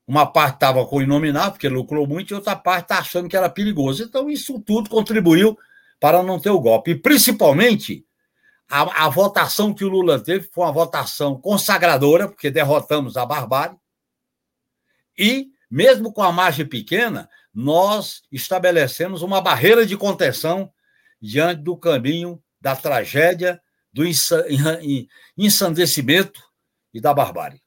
Uma 0.07 0.27
parte 0.27 0.57
estava 0.57 0.87
com 0.87 0.97
o 0.97 1.03
inominável, 1.03 1.53
porque 1.53 1.69
lucrou 1.69 2.07
muito, 2.07 2.33
e 2.33 2.35
outra 2.35 2.55
parte 2.55 2.85
está 2.85 2.99
achando 2.99 3.29
que 3.29 3.37
era 3.37 3.49
perigoso. 3.49 4.05
Então, 4.05 4.31
isso 4.31 4.61
tudo 4.61 4.91
contribuiu 4.91 5.59
para 5.99 6.23
não 6.23 6.39
ter 6.39 6.51
o 6.51 6.61
golpe. 6.61 6.93
E, 6.93 6.95
principalmente, 6.95 8.07
a, 8.69 9.07
a, 9.07 9.09
votação 9.09 9.75
que 9.75 9.85
o 9.85 9.89
Lula 9.89 10.21
teve 10.21 10.49
foi 10.53 10.65
uma 10.65 10.73
votação 10.73 11.41
consagradora, 11.41 12.29
porque 12.29 12.51
derrotamos 12.51 13.17
a 13.17 13.27
barbárie. 13.27 13.77
E, 15.19 15.49
mesmo 15.71 16.13
com 16.13 16.23
a 16.23 16.31
margem 16.31 16.67
pequena, 16.67 17.29
nós 17.57 18.21
estabelecemos 18.31 19.23
uma 19.23 19.41
barreira 19.41 19.87
de 19.87 19.97
contenção 19.97 20.71
diante 21.19 21.63
do 21.63 21.75
caminho 21.75 22.39
da 22.61 22.77
tragédia, 22.77 23.59
do 23.91 24.05
ensandecimento 25.39 26.43
e 26.93 27.01
da 27.01 27.15
barbárie. 27.15 27.63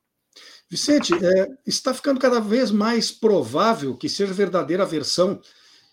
Vicente, 0.70 1.12
é, 1.14 1.48
está 1.66 1.92
ficando 1.92 2.20
cada 2.20 2.40
vez 2.40 2.70
mais 2.70 3.12
provável 3.12 3.98
que 3.98 4.08
seja 4.08 4.32
verdadeira 4.32 4.84
a 4.84 4.86
versão 4.86 5.42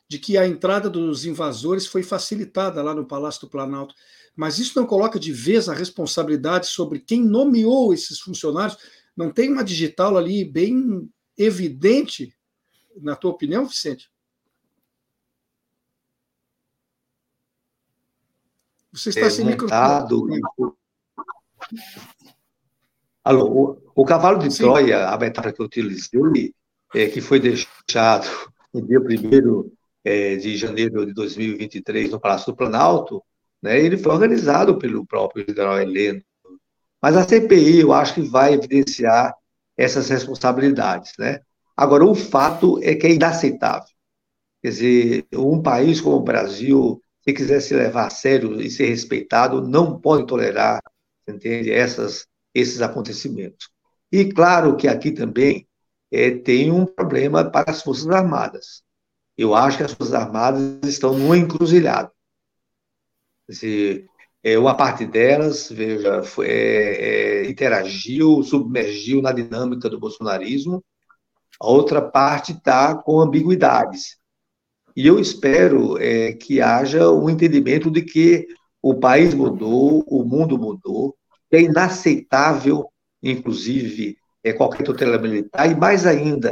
de 0.06 0.18
que 0.18 0.36
a 0.36 0.46
entrada 0.46 0.90
dos 0.90 1.24
invasores 1.24 1.86
foi 1.86 2.02
facilitada 2.02 2.82
lá 2.82 2.94
no 2.94 3.06
Palácio 3.06 3.40
do 3.40 3.50
Planalto. 3.50 3.94
Mas 4.36 4.58
isso 4.58 4.78
não 4.78 4.86
coloca 4.86 5.18
de 5.18 5.32
vez 5.32 5.70
a 5.70 5.74
responsabilidade 5.74 6.66
sobre 6.66 7.00
quem 7.00 7.24
nomeou 7.24 7.94
esses 7.94 8.20
funcionários? 8.20 8.76
Não 9.16 9.30
tem 9.32 9.50
uma 9.50 9.64
digital 9.64 10.18
ali 10.18 10.44
bem 10.44 11.08
evidente, 11.38 12.36
na 13.00 13.16
tua 13.16 13.30
opinião, 13.30 13.66
Vicente? 13.66 14.10
Você 18.92 19.10
está 19.10 19.30
sem 19.30 19.44
microfone. 19.44 20.40
Alô, 23.22 23.80
o, 23.94 24.02
o 24.02 24.04
cavalo 24.04 24.38
de 24.38 24.50
Sim. 24.50 24.62
Troia, 24.62 25.08
a 25.08 25.18
metáfora 25.18 25.52
que 25.52 25.60
eu 25.60 25.66
utilizei, 25.66 26.54
é, 26.94 27.06
que 27.08 27.20
foi 27.20 27.40
deixado 27.40 28.26
no 28.72 28.86
dia 28.86 29.00
1 29.00 29.70
é, 30.04 30.36
de 30.36 30.56
janeiro 30.56 31.04
de 31.04 31.12
2023 31.12 32.10
no 32.10 32.20
Palácio 32.20 32.52
do 32.52 32.56
Planalto, 32.56 33.22
né, 33.60 33.80
ele 33.80 33.98
foi 33.98 34.12
organizado 34.12 34.78
pelo 34.78 35.04
próprio 35.04 35.44
general 35.46 35.80
Heleno. 35.80 36.22
Mas 37.02 37.16
a 37.16 37.24
CPI, 37.24 37.80
eu 37.80 37.92
acho 37.92 38.14
que 38.14 38.22
vai 38.22 38.54
evidenciar 38.54 39.34
essas 39.76 40.08
responsabilidades. 40.08 41.12
Né? 41.18 41.40
Agora, 41.76 42.04
o 42.04 42.14
fato 42.14 42.80
é 42.82 42.94
que 42.94 43.06
é 43.06 43.12
inaceitável. 43.12 43.88
Quer 44.62 44.68
dizer, 44.70 45.26
um 45.34 45.62
país 45.62 46.00
como 46.00 46.16
o 46.16 46.22
Brasil, 46.22 47.00
se 47.22 47.32
quiser 47.32 47.60
se 47.60 47.74
levar 47.74 48.06
a 48.06 48.10
sério 48.10 48.60
e 48.60 48.70
ser 48.70 48.86
respeitado, 48.86 49.60
não 49.66 50.00
pode 50.00 50.26
tolerar, 50.26 50.80
entende, 51.28 51.70
essas, 51.70 52.26
esses 52.54 52.80
acontecimentos. 52.80 53.68
E 54.10 54.24
claro 54.32 54.76
que 54.76 54.88
aqui 54.88 55.12
também 55.12 55.68
é, 56.10 56.30
tem 56.30 56.70
um 56.70 56.86
problema 56.86 57.44
para 57.50 57.70
as 57.70 57.82
Forças 57.82 58.08
Armadas. 58.08 58.82
Eu 59.36 59.54
acho 59.54 59.78
que 59.78 59.84
as 59.84 59.92
Forças 59.92 60.14
Armadas 60.14 60.78
estão 60.84 61.16
numa 61.18 61.36
encruzilhada. 61.36 62.10
É, 64.42 64.58
uma 64.58 64.76
parte 64.76 65.04
delas, 65.04 65.68
veja, 65.70 66.22
foi, 66.22 66.46
é, 66.48 67.42
é, 67.42 67.50
interagiu, 67.50 68.42
submergiu 68.42 69.20
na 69.20 69.32
dinâmica 69.32 69.90
do 69.90 69.98
bolsonarismo, 69.98 70.84
a 71.60 71.68
outra 71.68 72.02
parte 72.02 72.52
está 72.52 72.94
com 72.94 73.20
ambiguidades. 73.20 74.16
E 74.96 75.06
eu 75.06 75.18
espero 75.18 75.98
é, 75.98 76.32
que 76.32 76.60
haja 76.60 77.10
um 77.10 77.28
entendimento 77.28 77.90
de 77.90 78.02
que 78.02 78.46
o 78.82 78.94
país 78.94 79.34
mudou, 79.34 80.04
o 80.06 80.24
mundo 80.24 80.58
mudou, 80.58 81.14
é 81.50 81.60
inaceitável, 81.60 82.88
inclusive, 83.22 84.16
é, 84.42 84.52
qualquer 84.52 84.84
tutela 84.84 85.18
militar, 85.18 85.70
e 85.70 85.74
mais 85.74 86.06
ainda, 86.06 86.50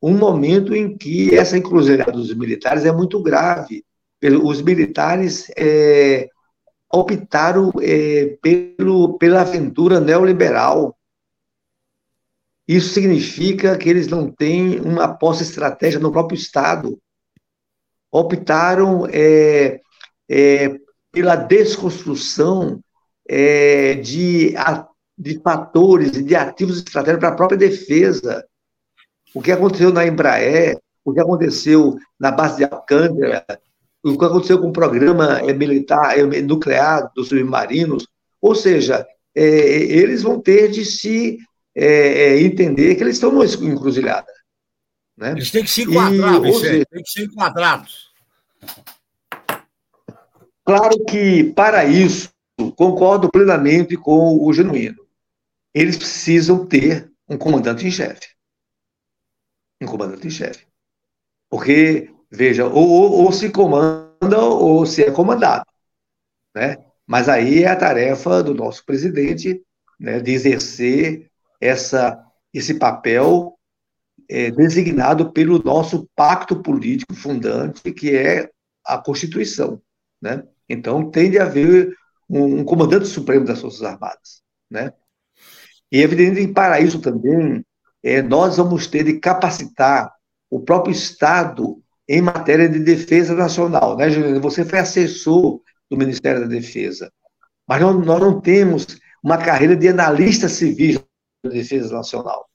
um 0.00 0.16
momento 0.16 0.74
em 0.74 0.96
que 0.96 1.34
essa 1.34 1.56
encruzilhada 1.56 2.12
dos 2.12 2.34
militares 2.34 2.84
é 2.84 2.92
muito 2.92 3.22
grave. 3.22 3.84
Os 4.42 4.62
militares 4.62 5.50
é, 5.56 6.28
optaram 6.92 7.72
é, 7.80 8.36
pelo, 8.40 9.18
pela 9.18 9.40
aventura 9.40 10.00
neoliberal. 10.00 10.96
Isso 12.66 12.94
significa 12.94 13.76
que 13.76 13.88
eles 13.88 14.08
não 14.08 14.30
têm 14.30 14.80
uma 14.80 15.08
posse 15.08 15.42
estratégica 15.42 16.02
no 16.02 16.12
próprio 16.12 16.36
Estado. 16.36 16.98
Optaram 18.10 19.06
é, 19.10 19.80
é, 20.28 20.78
pela 21.12 21.36
desconstrução 21.36 22.80
é, 23.28 23.94
de, 23.94 24.54
de 25.16 25.40
fatores 25.40 26.16
e 26.16 26.22
de 26.22 26.34
ativos 26.34 26.78
estratégicos 26.78 27.20
para 27.20 27.28
a 27.28 27.36
própria 27.36 27.58
defesa. 27.58 28.46
O 29.34 29.42
que 29.42 29.52
aconteceu 29.52 29.92
na 29.92 30.06
Embraer, 30.06 30.78
o 31.04 31.12
que 31.12 31.20
aconteceu 31.20 31.98
na 32.18 32.30
base 32.30 32.58
de 32.58 32.64
Alcântara, 32.64 33.44
o 34.02 34.18
que 34.18 34.24
aconteceu 34.24 34.58
com 34.58 34.68
o 34.68 34.72
programa 34.72 35.40
é, 35.40 35.52
militar 35.52 36.18
é, 36.18 36.42
nuclear 36.42 37.10
dos 37.14 37.28
submarinos, 37.28 38.06
ou 38.40 38.54
seja, 38.54 39.06
é, 39.34 39.42
eles 39.42 40.22
vão 40.22 40.40
ter 40.40 40.70
de 40.70 40.84
se 40.84 41.38
é, 41.74 42.40
entender 42.40 42.94
que 42.94 43.02
eles 43.02 43.16
estão 43.16 43.32
numa 43.32 43.44
encruzilhada. 43.44 44.32
Né? 45.16 45.32
Eles 45.32 45.50
têm 45.50 45.64
que 45.64 45.70
se 45.70 45.82
enquadrar, 45.82 46.36
e, 46.44 46.86
têm 46.86 47.02
que 47.02 47.10
ser 47.10 47.24
enquadrados. 47.24 48.12
Claro 50.64 51.04
que, 51.04 51.52
para 51.52 51.84
isso, 51.84 52.30
concordo 52.76 53.30
plenamente 53.30 53.96
com 53.96 54.38
o 54.42 54.52
Genuíno. 54.52 55.04
Eles 55.72 55.96
precisam 55.96 56.64
ter 56.66 57.10
um 57.28 57.36
comandante 57.36 57.86
em 57.86 57.90
chefe. 57.90 58.28
Um 59.80 59.86
comandante 59.86 60.26
em 60.26 60.30
chefe. 60.30 60.66
Porque 61.50 62.14
Veja, 62.34 62.66
ou, 62.66 63.24
ou 63.24 63.32
se 63.32 63.48
comanda 63.48 64.40
ou 64.40 64.84
se 64.84 65.04
é 65.04 65.10
comandado. 65.10 65.64
Né? 66.52 66.84
Mas 67.06 67.28
aí 67.28 67.62
é 67.62 67.68
a 67.68 67.76
tarefa 67.76 68.42
do 68.42 68.52
nosso 68.52 68.84
presidente 68.84 69.62
né, 69.98 70.18
de 70.18 70.32
exercer 70.32 71.30
essa, 71.64 72.22
esse 72.52 72.74
papel 72.74 73.58
é, 74.28 74.50
designado 74.50 75.32
pelo 75.32 75.62
nosso 75.62 76.08
pacto 76.14 76.62
político 76.62 77.14
fundante, 77.14 77.90
que 77.92 78.14
é 78.14 78.50
a 78.84 78.98
Constituição. 78.98 79.80
Né? 80.20 80.44
Então, 80.68 81.10
tem 81.10 81.30
de 81.30 81.38
haver 81.38 81.94
um, 82.28 82.60
um 82.60 82.64
comandante 82.64 83.06
supremo 83.06 83.46
das 83.46 83.60
Forças 83.60 83.82
Armadas. 83.82 84.42
Né? 84.70 84.92
E 85.90 86.02
evidente 86.02 86.46
que, 86.46 86.52
para 86.52 86.80
isso 86.80 87.00
também, 87.00 87.64
é, 88.02 88.20
nós 88.20 88.58
vamos 88.58 88.86
ter 88.86 89.04
de 89.04 89.18
capacitar 89.18 90.12
o 90.50 90.60
próprio 90.60 90.92
Estado 90.92 91.82
em 92.06 92.20
matéria 92.20 92.68
de 92.68 92.78
defesa 92.78 93.34
nacional, 93.34 93.96
né, 93.96 94.10
Juliana? 94.10 94.38
Você 94.40 94.64
foi 94.64 94.78
assessor 94.78 95.62
do 95.90 95.96
Ministério 95.96 96.42
da 96.42 96.46
Defesa, 96.46 97.10
mas 97.66 97.80
nós, 97.80 98.04
não 98.04 98.40
temos 98.40 98.86
uma 99.22 99.38
carreira 99.38 99.74
de 99.74 99.88
analista 99.88 100.48
civil 100.50 101.00
defesa 101.48 101.92
nacional. 101.92 102.46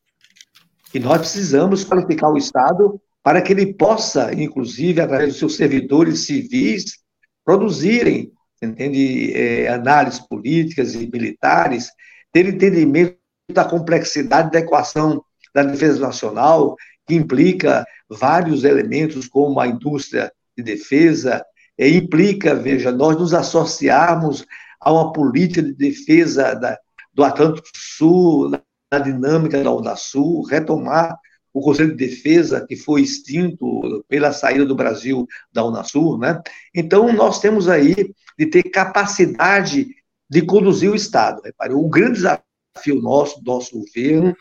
E 0.94 1.00
nós 1.00 1.20
precisamos 1.20 1.84
qualificar 1.84 2.30
o 2.30 2.38
Estado 2.38 3.00
para 3.24 3.42
que 3.42 3.54
ele 3.54 3.74
possa, 3.74 4.34
inclusive, 4.34 5.02
através 5.02 5.30
dos 5.30 5.40
seus 5.40 5.56
servidores 5.56 6.26
civis, 6.26 7.00
produzirem, 7.46 8.32
entende, 8.62 9.34
é, 9.34 9.68
análises 9.70 10.20
políticas 10.20 10.96
e 10.96 11.08
militares, 11.12 11.90
ter 12.32 12.48
entendimento 12.48 13.18
da 13.52 13.66
complexidade 13.66 14.52
da 14.52 14.60
equação 14.60 15.24
da 15.54 15.64
defesa 15.64 16.00
nacional, 16.00 16.76
que 17.08 17.16
implica 17.16 17.86
vários 18.10 18.64
elementos, 18.64 19.28
como 19.28 19.60
a 19.60 19.68
indústria 19.68 20.32
de 20.58 20.64
defesa, 20.64 21.44
é, 21.78 21.88
implica, 21.90 22.54
veja, 22.54 22.92
nós 22.92 23.18
nos 23.18 23.34
associarmos 23.34 24.46
a 24.80 24.92
uma 24.92 25.12
política 25.12 25.62
de 25.62 25.74
defesa 25.74 26.54
da, 26.54 26.78
do 27.14 27.24
Atlântico 27.24 27.68
Sul, 27.76 28.52
na, 28.92 29.00
dinâmica 29.00 29.64
da 29.64 29.72
Unasul, 29.72 30.44
retomar 30.44 31.18
o 31.54 31.62
Conselho 31.62 31.96
de 31.96 32.08
Defesa, 32.08 32.66
que 32.68 32.76
foi 32.76 33.02
extinto 33.02 34.04
pela 34.08 34.32
saída 34.32 34.66
do 34.66 34.76
Brasil 34.76 35.26
da 35.52 35.66
Unasul, 35.66 36.18
né? 36.18 36.40
Então, 36.74 37.12
nós 37.12 37.40
temos 37.40 37.68
aí 37.68 38.14
de 38.38 38.46
ter 38.46 38.64
capacidade 38.64 39.88
de 40.30 40.42
conduzir 40.44 40.92
o 40.92 40.96
Estado. 40.96 41.42
Repare, 41.44 41.74
o 41.74 41.90
grande 41.90 42.20
desafio 42.20 43.02
nosso, 43.02 43.42
do 43.42 43.52
nosso 43.52 43.80
governo, 43.80 44.36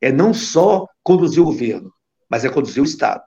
é 0.00 0.12
não 0.12 0.34
só 0.34 0.86
conduzir 1.02 1.42
o 1.42 1.46
governo, 1.46 1.92
mas 2.28 2.44
é 2.44 2.48
conduzir 2.48 2.82
o 2.82 2.86
Estado. 2.86 3.22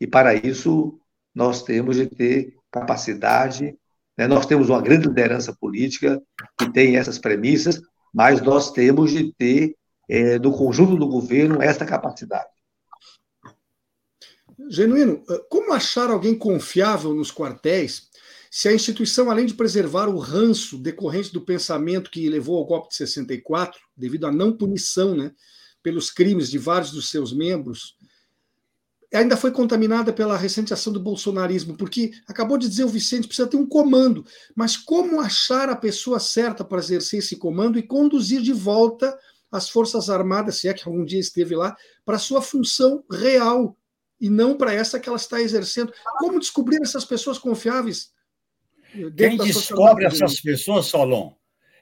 E 0.00 0.06
para 0.06 0.34
isso, 0.34 0.98
nós 1.34 1.62
temos 1.62 1.96
de 1.96 2.06
ter 2.06 2.54
capacidade, 2.70 3.76
né? 4.16 4.26
nós 4.26 4.46
temos 4.46 4.68
uma 4.68 4.80
grande 4.80 5.08
liderança 5.08 5.54
política 5.58 6.20
que 6.58 6.70
tem 6.72 6.96
essas 6.96 7.18
premissas, 7.18 7.80
mas 8.12 8.40
nós 8.40 8.72
temos 8.72 9.12
de 9.12 9.32
ter, 9.34 9.74
é, 10.10 10.40
no 10.40 10.52
conjunto 10.52 10.96
do 10.96 11.06
governo, 11.06 11.62
essa 11.62 11.86
capacidade. 11.86 12.48
Genuíno, 14.68 15.22
como 15.48 15.72
achar 15.72 16.10
alguém 16.10 16.36
confiável 16.36 17.14
nos 17.14 17.30
quartéis 17.32 18.10
se 18.50 18.68
a 18.68 18.72
instituição, 18.72 19.30
além 19.30 19.46
de 19.46 19.54
preservar 19.54 20.08
o 20.08 20.18
ranço 20.18 20.76
decorrente 20.76 21.32
do 21.32 21.40
pensamento 21.40 22.10
que 22.10 22.28
levou 22.28 22.58
ao 22.58 22.66
golpe 22.66 22.88
de 22.88 22.96
64, 22.96 23.80
devido 23.96 24.26
à 24.26 24.32
não 24.32 24.52
punição 24.52 25.14
né, 25.14 25.32
pelos 25.80 26.10
crimes 26.10 26.50
de 26.50 26.58
vários 26.58 26.90
dos 26.90 27.08
seus 27.08 27.32
membros, 27.32 27.96
ainda 29.14 29.36
foi 29.36 29.52
contaminada 29.52 30.12
pela 30.12 30.36
recente 30.36 30.74
ação 30.74 30.92
do 30.92 30.98
bolsonarismo, 30.98 31.76
porque 31.76 32.10
acabou 32.26 32.58
de 32.58 32.68
dizer 32.68 32.82
o 32.82 32.88
Vicente, 32.88 33.28
precisa 33.28 33.48
ter 33.48 33.56
um 33.56 33.66
comando. 33.66 34.26
Mas 34.54 34.76
como 34.76 35.20
achar 35.20 35.68
a 35.68 35.76
pessoa 35.76 36.18
certa 36.18 36.64
para 36.64 36.80
exercer 36.80 37.20
esse 37.20 37.36
comando 37.36 37.78
e 37.78 37.82
conduzir 37.86 38.42
de 38.42 38.52
volta 38.52 39.16
as 39.50 39.68
Forças 39.68 40.08
Armadas, 40.08 40.58
se 40.58 40.68
é 40.68 40.74
que 40.74 40.86
algum 40.86 41.04
dia 41.04 41.20
esteve 41.20 41.56
lá, 41.56 41.76
para 42.04 42.18
sua 42.18 42.40
função 42.40 43.04
real 43.10 43.76
e 44.20 44.28
não 44.28 44.56
para 44.56 44.72
essa 44.72 45.00
que 45.00 45.08
ela 45.08 45.16
está 45.16 45.40
exercendo? 45.40 45.92
Como 46.18 46.38
descobrir 46.38 46.80
essas 46.82 47.04
pessoas 47.04 47.38
confiáveis? 47.38 48.12
Quem 49.16 49.36
descobre 49.36 50.04
essas 50.04 50.40
pessoas, 50.40 50.86
Solon, 50.86 51.32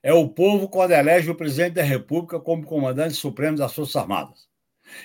é 0.03 0.13
o 0.13 0.29
povo 0.29 0.69
quando 0.69 0.93
elege 0.93 1.31
o 1.31 1.35
presidente 1.35 1.75
da 1.75 1.83
República 1.83 2.39
como 2.39 2.65
comandante 2.65 3.15
supremo 3.15 3.57
das 3.57 3.75
Forças 3.75 3.97
Armadas. 3.97 4.49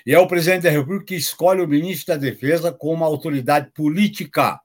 E 0.06 0.14
é 0.14 0.20
o 0.20 0.28
presidente 0.28 0.64
da 0.64 0.70
República 0.70 1.06
que 1.06 1.16
escolhe 1.16 1.62
o 1.62 1.68
ministro 1.68 2.14
da 2.14 2.20
Defesa 2.20 2.72
como 2.72 3.04
autoridade 3.04 3.72
política 3.72 4.60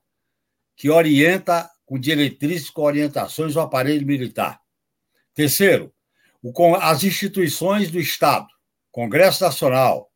que 0.76 0.90
orienta 0.90 1.68
com 1.84 1.98
diretrizes, 1.98 2.70
com 2.70 2.82
orientações 2.82 3.56
o 3.56 3.60
aparelho 3.60 4.06
militar. 4.06 4.60
Terceiro, 5.34 5.92
as 6.80 7.04
instituições 7.04 7.90
do 7.90 7.98
Estado, 7.98 8.48
Congresso 8.92 9.42
Nacional, 9.42 10.10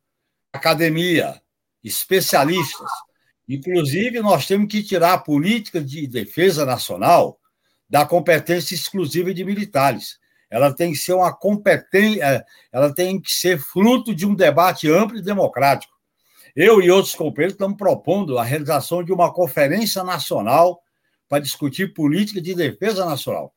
academia, 0.51 1.41
especialistas. 1.83 2.89
Inclusive, 3.47 4.21
nós 4.21 4.45
temos 4.45 4.67
que 4.69 4.83
tirar 4.83 5.13
a 5.13 5.17
política 5.17 5.81
de 5.81 6.07
defesa 6.07 6.65
nacional 6.65 7.39
da 7.89 8.05
competência 8.05 8.73
exclusiva 8.73 9.33
de 9.33 9.43
militares. 9.43 10.17
Ela 10.49 10.73
tem 10.73 10.91
que 10.91 10.97
ser 10.97 11.13
uma 11.13 11.35
competência, 11.35 12.23
é, 12.23 12.45
ela 12.71 12.93
tem 12.93 13.19
que 13.19 13.31
ser 13.31 13.59
fruto 13.59 14.15
de 14.15 14.25
um 14.25 14.35
debate 14.35 14.89
amplo 14.89 15.17
e 15.17 15.21
democrático. 15.21 15.93
Eu 16.55 16.81
e 16.81 16.91
outros 16.91 17.15
companheiros 17.15 17.53
estamos 17.53 17.77
propondo 17.77 18.37
a 18.37 18.43
realização 18.43 19.03
de 19.03 19.11
uma 19.11 19.33
conferência 19.33 20.03
nacional 20.03 20.79
para 21.27 21.41
discutir 21.41 21.93
política 21.93 22.39
de 22.39 22.53
defesa 22.53 23.05
nacional. 23.05 23.53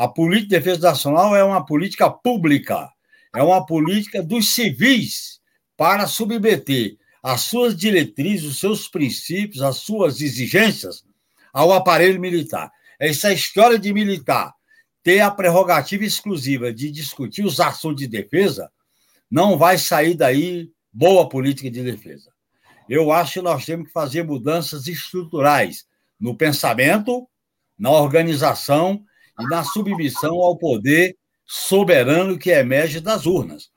A 0.00 0.08
política 0.08 0.58
de 0.58 0.64
defesa 0.64 0.88
nacional 0.88 1.36
é 1.36 1.44
uma 1.44 1.62
política 1.62 2.08
pública, 2.08 2.88
é 3.36 3.42
uma 3.42 3.66
política 3.66 4.22
dos 4.22 4.54
civis 4.54 5.42
para 5.76 6.06
submeter 6.06 6.96
as 7.22 7.42
suas 7.42 7.76
diretrizes, 7.76 8.46
os 8.46 8.60
seus 8.60 8.88
princípios, 8.88 9.60
as 9.60 9.76
suas 9.76 10.22
exigências 10.22 11.04
ao 11.52 11.70
aparelho 11.74 12.18
militar. 12.18 12.72
Essa 12.98 13.30
história 13.30 13.78
de 13.78 13.92
militar 13.92 14.54
ter 15.02 15.20
a 15.20 15.30
prerrogativa 15.30 16.02
exclusiva 16.02 16.72
de 16.72 16.90
discutir 16.90 17.44
os 17.44 17.60
assuntos 17.60 18.00
de 18.00 18.08
defesa 18.08 18.72
não 19.30 19.58
vai 19.58 19.76
sair 19.76 20.14
daí 20.14 20.70
boa 20.90 21.28
política 21.28 21.70
de 21.70 21.82
defesa. 21.82 22.32
Eu 22.88 23.12
acho 23.12 23.34
que 23.34 23.42
nós 23.42 23.66
temos 23.66 23.88
que 23.88 23.92
fazer 23.92 24.22
mudanças 24.22 24.86
estruturais 24.86 25.84
no 26.18 26.34
pensamento, 26.34 27.28
na 27.78 27.90
organização 27.90 29.04
e 29.40 29.44
na 29.46 29.64
submissão 29.64 30.34
ao 30.40 30.56
poder 30.56 31.16
soberano 31.46 32.38
que 32.38 32.50
emerge 32.50 33.00
das 33.00 33.26
urnas. 33.26 33.70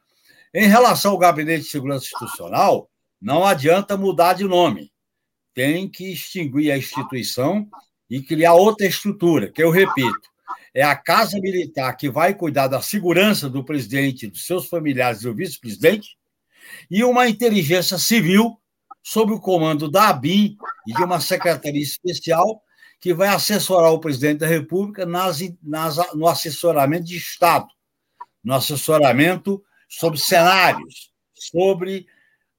Em 0.53 0.67
relação 0.67 1.11
ao 1.11 1.17
Gabinete 1.17 1.63
de 1.63 1.69
Segurança 1.69 2.05
Institucional, 2.05 2.89
não 3.21 3.45
adianta 3.45 3.97
mudar 3.97 4.33
de 4.33 4.43
nome. 4.43 4.91
Tem 5.53 5.89
que 5.89 6.11
extinguir 6.11 6.71
a 6.71 6.77
instituição 6.77 7.67
e 8.09 8.21
criar 8.21 8.53
outra 8.53 8.85
estrutura, 8.85 9.51
que 9.51 9.63
eu 9.63 9.71
repito, 9.71 10.33
é 10.73 10.81
a 10.83 10.95
Casa 10.95 11.39
Militar 11.39 11.95
que 11.95 12.09
vai 12.09 12.33
cuidar 12.33 12.67
da 12.67 12.81
segurança 12.81 13.49
do 13.49 13.63
presidente, 13.63 14.27
dos 14.27 14.45
seus 14.45 14.67
familiares 14.67 15.21
e 15.21 15.23
do 15.23 15.35
vice-presidente, 15.35 16.17
e 16.89 17.03
uma 17.03 17.27
inteligência 17.27 17.97
civil 17.97 18.59
sob 19.03 19.33
o 19.33 19.39
comando 19.39 19.89
da 19.89 20.09
ABIN 20.09 20.55
e 20.87 20.93
de 20.93 21.03
uma 21.03 21.19
secretaria 21.19 21.81
especial 21.81 22.61
que 23.03 23.13
vai 23.13 23.27
assessorar 23.27 23.91
o 23.91 23.99
presidente 23.99 24.39
da 24.39 24.47
República 24.47 25.05
nas, 25.05 25.39
nas, 25.61 25.97
no 26.13 26.25
assessoramento 26.25 27.03
de 27.03 27.17
Estado, 27.17 27.67
no 28.41 28.53
assessoramento 28.53 29.61
sobre 29.89 30.17
cenários, 30.17 31.11
sobre 31.33 32.07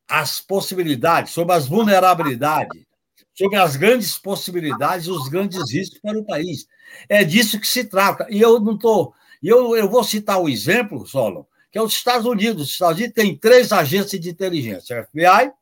as 0.06 0.42
possibilidades, 0.42 1.32
sobre 1.32 1.54
as 1.54 1.66
vulnerabilidades, 1.66 2.84
sobre 3.32 3.56
as 3.56 3.74
grandes 3.74 4.18
possibilidades 4.18 5.06
e 5.06 5.10
os 5.10 5.28
grandes 5.28 5.72
riscos 5.72 5.98
para 6.00 6.18
o 6.18 6.26
país. 6.26 6.66
É 7.08 7.24
disso 7.24 7.58
que 7.58 7.66
se 7.66 7.82
trata. 7.82 8.26
E 8.28 8.38
eu 8.38 8.60
não 8.60 8.74
estou. 8.74 9.14
Eu, 9.42 9.74
eu 9.74 9.88
vou 9.88 10.04
citar 10.04 10.38
o 10.38 10.44
um 10.44 10.48
exemplo, 10.50 11.06
Solon, 11.06 11.44
que 11.72 11.78
é 11.78 11.82
os 11.82 11.94
Estados 11.94 12.26
Unidos. 12.26 12.64
Os 12.64 12.72
Estados 12.72 12.98
Unidos 12.98 13.14
têm 13.14 13.34
três 13.34 13.72
agências 13.72 14.20
de 14.20 14.28
inteligência: 14.28 15.00
a 15.00 15.04
FBI, 15.04 15.52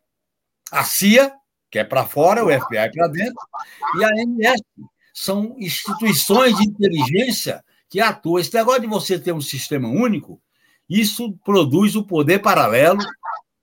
a 0.72 0.82
CIA, 0.82 1.32
que 1.72 1.78
é 1.78 1.84
para 1.84 2.04
fora, 2.04 2.44
o 2.44 2.48
FBI 2.48 2.92
para 2.92 3.08
dentro, 3.08 3.34
e 3.98 4.04
a 4.04 4.10
MS. 4.10 4.62
São 5.14 5.56
instituições 5.58 6.54
de 6.58 6.64
inteligência 6.64 7.64
que 7.88 7.98
atuam. 7.98 8.38
Esse 8.38 8.52
negócio 8.54 8.82
de 8.82 8.86
você 8.86 9.18
ter 9.18 9.32
um 9.32 9.40
sistema 9.40 9.88
único, 9.88 10.40
isso 10.88 11.32
produz 11.44 11.96
o 11.96 12.04
poder 12.04 12.40
paralelo, 12.40 13.00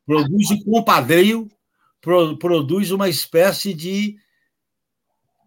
produz 0.07 0.49
o 0.49 0.64
compadreio, 0.66 1.47
produz 2.01 2.89
uma 2.89 3.07
espécie 3.07 3.76
de 3.76 4.18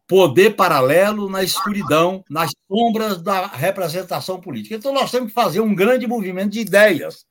poder 0.06 0.54
paralelo 0.54 1.28
na 1.28 1.42
escuridão, 1.42 2.24
nas 2.30 2.52
sombras 2.68 3.20
da 3.20 3.46
representação 3.46 4.40
política. 4.40 4.76
Então, 4.76 4.92
nós 4.92 5.10
temos 5.10 5.28
que 5.28 5.34
fazer 5.34 5.60
um 5.60 5.74
grande 5.74 6.06
movimento 6.06 6.52
de 6.52 6.60
ideias 6.60 7.24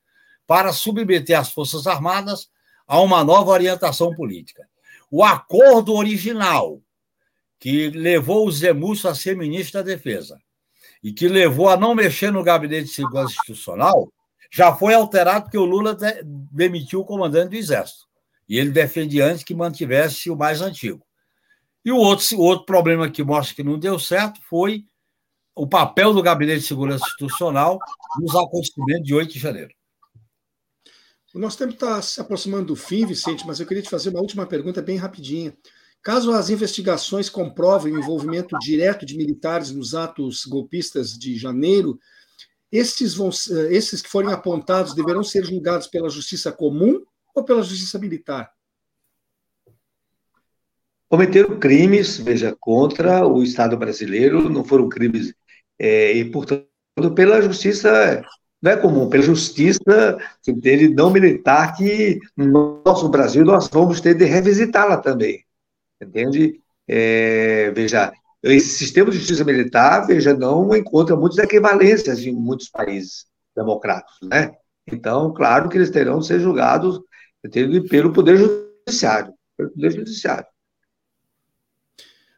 para 0.46 0.72
submeter 0.72 1.38
as 1.38 1.52
Forças 1.52 1.86
Armadas 1.86 2.50
a 2.86 3.00
uma 3.00 3.24
nova 3.24 3.50
orientação 3.50 4.14
política. 4.14 4.68
O 5.14 5.22
acordo 5.22 5.92
original 5.92 6.80
que 7.60 7.90
levou 7.90 8.48
o 8.48 8.74
Múcio 8.74 9.10
a 9.10 9.14
ser 9.14 9.36
ministro 9.36 9.78
da 9.78 9.84
Defesa 9.84 10.40
e 11.04 11.12
que 11.12 11.28
levou 11.28 11.68
a 11.68 11.76
não 11.76 11.94
mexer 11.94 12.32
no 12.32 12.42
gabinete 12.42 12.86
de 12.86 12.94
segurança 12.94 13.34
institucional 13.34 14.10
já 14.50 14.74
foi 14.74 14.94
alterado 14.94 15.44
porque 15.44 15.58
o 15.58 15.66
Lula 15.66 15.94
demitiu 16.24 17.00
o 17.00 17.04
comandante 17.04 17.50
do 17.50 17.56
Exército. 17.56 18.06
E 18.48 18.58
ele 18.58 18.70
defende 18.70 19.20
antes 19.20 19.44
que 19.44 19.54
mantivesse 19.54 20.30
o 20.30 20.36
mais 20.36 20.62
antigo. 20.62 21.04
E 21.84 21.92
o 21.92 21.98
outro, 21.98 22.38
o 22.38 22.40
outro 22.40 22.64
problema 22.64 23.10
que 23.10 23.22
mostra 23.22 23.54
que 23.54 23.62
não 23.62 23.78
deu 23.78 23.98
certo 23.98 24.40
foi 24.48 24.86
o 25.54 25.66
papel 25.66 26.14
do 26.14 26.22
Gabinete 26.22 26.60
de 26.60 26.66
Segurança 26.66 27.04
Institucional 27.06 27.78
nos 28.18 28.34
acontecimentos 28.34 29.04
de 29.04 29.14
8 29.14 29.30
de 29.30 29.38
janeiro. 29.38 29.74
O 31.34 31.38
nosso 31.38 31.56
tempo 31.56 31.72
está 31.72 32.00
se 32.02 32.20
aproximando 32.20 32.66
do 32.66 32.76
fim, 32.76 33.06
Vicente, 33.06 33.46
mas 33.46 33.58
eu 33.58 33.66
queria 33.66 33.82
te 33.82 33.88
fazer 33.88 34.10
uma 34.10 34.20
última 34.20 34.46
pergunta 34.46 34.82
bem 34.82 34.96
rapidinha. 34.96 35.56
Caso 36.02 36.32
as 36.32 36.50
investigações 36.50 37.30
comprovem 37.30 37.94
o 37.94 37.98
envolvimento 37.98 38.58
direto 38.58 39.06
de 39.06 39.16
militares 39.16 39.70
nos 39.70 39.94
atos 39.94 40.44
golpistas 40.44 41.16
de 41.16 41.36
janeiro, 41.38 41.98
estes, 42.70 43.14
vão, 43.14 43.28
esses 43.70 44.02
que 44.02 44.08
forem 44.08 44.32
apontados 44.32 44.94
deverão 44.94 45.22
ser 45.22 45.44
julgados 45.44 45.86
pela 45.86 46.08
justiça 46.08 46.50
comum 46.50 47.02
ou 47.34 47.44
pela 47.44 47.62
justiça 47.62 47.98
militar? 47.98 48.50
Cometeram 51.08 51.58
crimes, 51.58 52.16
veja, 52.16 52.56
contra 52.58 53.26
o 53.26 53.42
Estado 53.42 53.76
brasileiro, 53.76 54.48
não 54.48 54.64
foram 54.64 54.88
crimes, 54.88 55.34
é, 55.78 56.12
e, 56.12 56.24
portanto, 56.30 56.66
pela 57.14 57.42
justiça 57.42 58.24
não 58.62 58.70
é 58.70 58.76
comum, 58.76 59.08
pela 59.08 59.24
justiça 59.24 60.16
dele 60.46 60.88
não 60.88 61.10
militar, 61.10 61.76
que 61.76 62.20
no 62.36 62.80
nosso 62.84 63.08
Brasil 63.08 63.44
nós 63.44 63.66
vamos 63.66 64.00
ter 64.00 64.14
de 64.14 64.24
revisitá-la 64.24 64.98
também. 64.98 65.44
Entende? 66.00 66.60
É, 66.86 67.72
veja, 67.72 68.12
esse 68.42 68.68
sistema 68.68 69.10
de 69.10 69.18
justiça 69.18 69.44
militar, 69.44 70.06
veja, 70.06 70.32
não 70.32 70.74
encontra 70.76 71.16
muitas 71.16 71.38
equivalências 71.38 72.20
em 72.20 72.32
muitos 72.32 72.68
países 72.68 73.26
democráticos, 73.54 74.28
né? 74.28 74.52
Então, 74.86 75.32
claro 75.32 75.68
que 75.68 75.76
eles 75.76 75.90
terão 75.90 76.20
de 76.20 76.26
ser 76.26 76.40
julgados 76.40 77.00
pelo 77.88 78.12
Poder 78.12 78.36
Judiciário. 78.36 79.32
Pelo 79.56 79.70
Poder 79.70 79.90
Judiciário. 79.90 80.46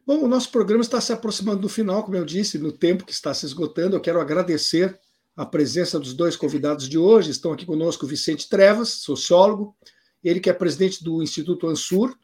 Bom, 0.07 0.23
o 0.23 0.29
nosso 0.29 0.51
programa 0.51 0.83
está 0.83 1.01
se 1.01 1.13
aproximando 1.13 1.61
do 1.61 1.69
final, 1.69 2.03
como 2.03 2.17
eu 2.17 2.25
disse, 2.25 2.59
no 2.59 2.73
tempo 2.73 3.07
que 3.07 3.13
está 3.13 3.33
se 3.33 3.47
esgotando. 3.47 3.97
Eu 3.97 4.01
quero 4.01 4.21
agradecer 4.21 4.99
a 5.37 5.45
presença 5.45 5.99
dos 5.99 6.15
dois 6.15 6.37
convidados 6.37 6.89
de 6.89 6.99
hoje. 6.99 7.31
Estão 7.31 7.53
aqui 7.53 7.67
conosco 7.67 8.07
Vicente 8.07 8.49
Trevas, 8.49 8.91
sociólogo, 8.91 9.77
ele 10.23 10.41
que 10.41 10.49
é 10.49 10.53
presidente 10.53 11.03
do 11.03 11.23
Instituto 11.23 11.67
Ansur, 11.67 12.17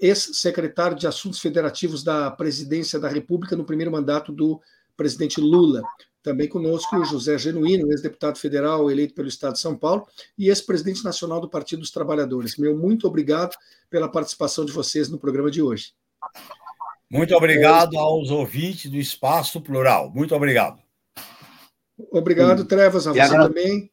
ex-secretário 0.00 0.96
de 0.96 1.06
Assuntos 1.06 1.40
Federativos 1.40 2.02
da 2.02 2.30
Presidência 2.30 2.98
da 2.98 3.08
República 3.08 3.56
no 3.56 3.64
primeiro 3.64 3.90
mandato 3.90 4.32
do 4.32 4.60
presidente 4.96 5.40
Lula. 5.40 5.82
Também 6.22 6.48
conosco 6.48 6.96
o 6.96 7.04
José 7.04 7.38
Genuíno, 7.38 7.90
ex-deputado 7.92 8.36
federal 8.38 8.90
eleito 8.90 9.14
pelo 9.14 9.28
Estado 9.28 9.52
de 9.52 9.60
São 9.60 9.76
Paulo 9.76 10.06
e 10.36 10.48
ex-presidente 10.48 11.04
nacional 11.04 11.40
do 11.40 11.48
Partido 11.48 11.80
dos 11.80 11.90
Trabalhadores. 11.90 12.56
Meu 12.56 12.76
muito 12.76 13.06
obrigado 13.06 13.56
pela 13.88 14.08
participação 14.08 14.64
de 14.64 14.72
vocês 14.72 15.08
no 15.08 15.18
programa 15.18 15.50
de 15.50 15.62
hoje. 15.62 15.92
Muito 17.08 17.34
obrigado 17.34 17.96
aos 17.96 18.30
ouvintes 18.30 18.90
do 18.90 18.96
Espaço 18.96 19.60
Plural. 19.60 20.10
Muito 20.10 20.34
obrigado. 20.34 20.85
Obrigado, 22.10 22.64
Trevas, 22.64 23.06
a 23.06 23.12
você 23.12 23.20
a... 23.20 23.42
também. 23.42 23.90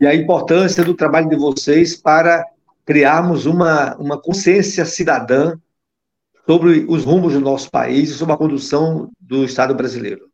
E 0.00 0.06
a 0.06 0.14
importância 0.14 0.84
do 0.84 0.94
trabalho 0.94 1.28
de 1.28 1.36
vocês 1.36 1.96
para 1.96 2.46
criarmos 2.84 3.46
uma, 3.46 3.96
uma 3.96 4.20
consciência 4.20 4.84
cidadã 4.84 5.58
sobre 6.46 6.86
os 6.88 7.04
rumos 7.04 7.34
do 7.34 7.40
nosso 7.40 7.70
país 7.70 8.10
e 8.10 8.14
sobre 8.14 8.34
a 8.34 8.36
condução 8.36 9.10
do 9.20 9.44
Estado 9.44 9.74
brasileiro. 9.74 10.30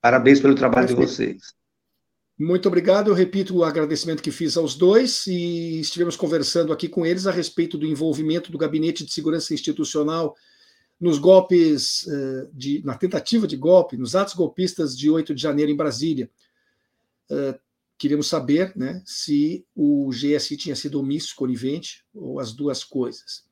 Parabéns 0.00 0.40
pelo 0.40 0.54
trabalho 0.54 0.86
de 0.86 0.94
vocês. 0.94 1.54
Muito 2.38 2.68
obrigado. 2.68 3.10
Eu 3.10 3.14
repito 3.14 3.56
o 3.56 3.64
agradecimento 3.64 4.22
que 4.22 4.30
fiz 4.30 4.56
aos 4.56 4.74
dois 4.74 5.26
e 5.26 5.80
estivemos 5.80 6.16
conversando 6.16 6.72
aqui 6.72 6.86
com 6.86 7.06
eles 7.06 7.26
a 7.26 7.32
respeito 7.32 7.78
do 7.78 7.86
envolvimento 7.86 8.52
do 8.52 8.58
Gabinete 8.58 9.04
de 9.04 9.12
Segurança 9.12 9.54
Institucional 9.54 10.36
nos 11.00 11.18
golpes, 11.18 12.06
uh, 12.06 12.48
de, 12.52 12.82
na 12.84 12.94
tentativa 12.94 13.46
de 13.46 13.56
golpe, 13.56 13.96
nos 13.96 14.16
atos 14.16 14.34
golpistas 14.34 14.96
de 14.96 15.10
8 15.10 15.34
de 15.34 15.42
janeiro 15.42 15.70
em 15.70 15.76
Brasília. 15.76 16.30
Uh, 17.30 17.58
queríamos 17.98 18.28
saber 18.28 18.72
né, 18.76 19.02
se 19.04 19.64
o 19.74 20.10
GSI 20.10 20.56
tinha 20.56 20.76
sido 20.76 21.00
omisso, 21.00 21.34
conivente, 21.36 22.04
ou 22.14 22.40
as 22.40 22.52
duas 22.52 22.84
coisas. 22.84 23.44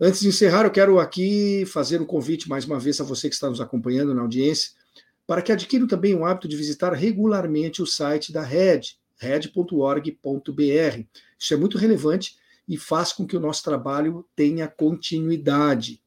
Antes 0.00 0.20
de 0.20 0.28
encerrar, 0.28 0.64
eu 0.64 0.70
quero 0.70 0.98
aqui 0.98 1.64
fazer 1.66 2.00
um 2.00 2.06
convite 2.06 2.48
mais 2.48 2.64
uma 2.64 2.78
vez 2.78 3.00
a 3.00 3.04
você 3.04 3.28
que 3.28 3.34
está 3.34 3.48
nos 3.48 3.60
acompanhando 3.60 4.14
na 4.14 4.22
audiência, 4.22 4.72
para 5.26 5.40
que 5.40 5.52
adquiram 5.52 5.86
também 5.86 6.14
o 6.14 6.24
hábito 6.24 6.48
de 6.48 6.56
visitar 6.56 6.92
regularmente 6.92 7.80
o 7.80 7.86
site 7.86 8.32
da 8.32 8.42
Red, 8.42 8.80
red.org.br. 9.16 10.12
Isso 11.38 11.54
é 11.54 11.56
muito 11.56 11.78
relevante 11.78 12.36
e 12.66 12.76
faz 12.76 13.12
com 13.12 13.26
que 13.26 13.36
o 13.36 13.40
nosso 13.40 13.62
trabalho 13.62 14.26
tenha 14.34 14.66
continuidade. 14.66 16.02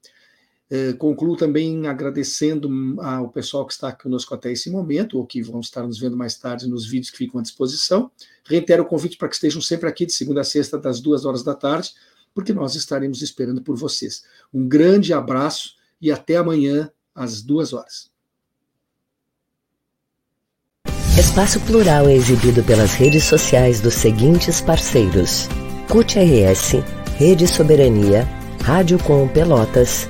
É, 0.70 0.94
concluo 0.94 1.38
também 1.38 1.86
agradecendo 1.86 2.70
ao 3.00 3.30
pessoal 3.30 3.68
que 3.68 3.74
está 3.74 3.92
conosco 3.92 4.34
até 4.34 4.52
esse 4.52 4.70
momento, 4.72 5.18
ou 5.18 5.26
que 5.26 5.42
vão 5.42 5.60
estar 5.60 5.84
nos 5.84 6.00
vendo 6.00 6.18
mais 6.18 6.36
tarde 6.38 6.68
nos 6.68 6.88
vídeos 6.88 7.12
que 7.12 7.18
ficam 7.18 7.40
à 7.40 7.44
disposição. 7.44 8.10
Reitero 8.44 8.84
o 8.84 8.86
convite 8.86 9.18
para 9.18 9.28
que 9.28 9.36
estejam 9.36 9.62
sempre 9.62 9.88
aqui 9.88 10.06
de 10.06 10.14
segunda 10.14 10.42
a 10.42 10.44
sexta, 10.44 10.78
das 10.78 11.00
duas 11.00 11.24
horas 11.24 11.44
da 11.44 11.54
tarde, 11.54 11.92
porque 12.34 12.52
nós 12.52 12.76
estaremos 12.76 13.22
esperando 13.22 13.62
por 13.62 13.78
vocês. 13.78 14.24
Um 14.54 14.68
grande 14.68 15.14
abraço 15.14 15.76
e 16.02 16.12
até 16.12 16.38
amanhã, 16.38 16.92
às 17.14 17.42
duas 17.42 17.72
horas. 17.72 18.10
Espaço 21.18 21.62
Plural 21.62 22.10
é 22.10 22.14
exibido 22.14 22.62
pelas 22.64 22.94
redes 22.94 23.24
sociais 23.24 23.80
dos 23.80 23.94
seguintes 23.94 24.60
parceiros: 24.60 25.48
CUT 25.90 26.20
RS, 26.20 26.84
Rede 27.18 27.48
Soberania, 27.48 28.28
Rádio 28.62 29.00
Com 29.00 29.26
Pelotas, 29.30 30.10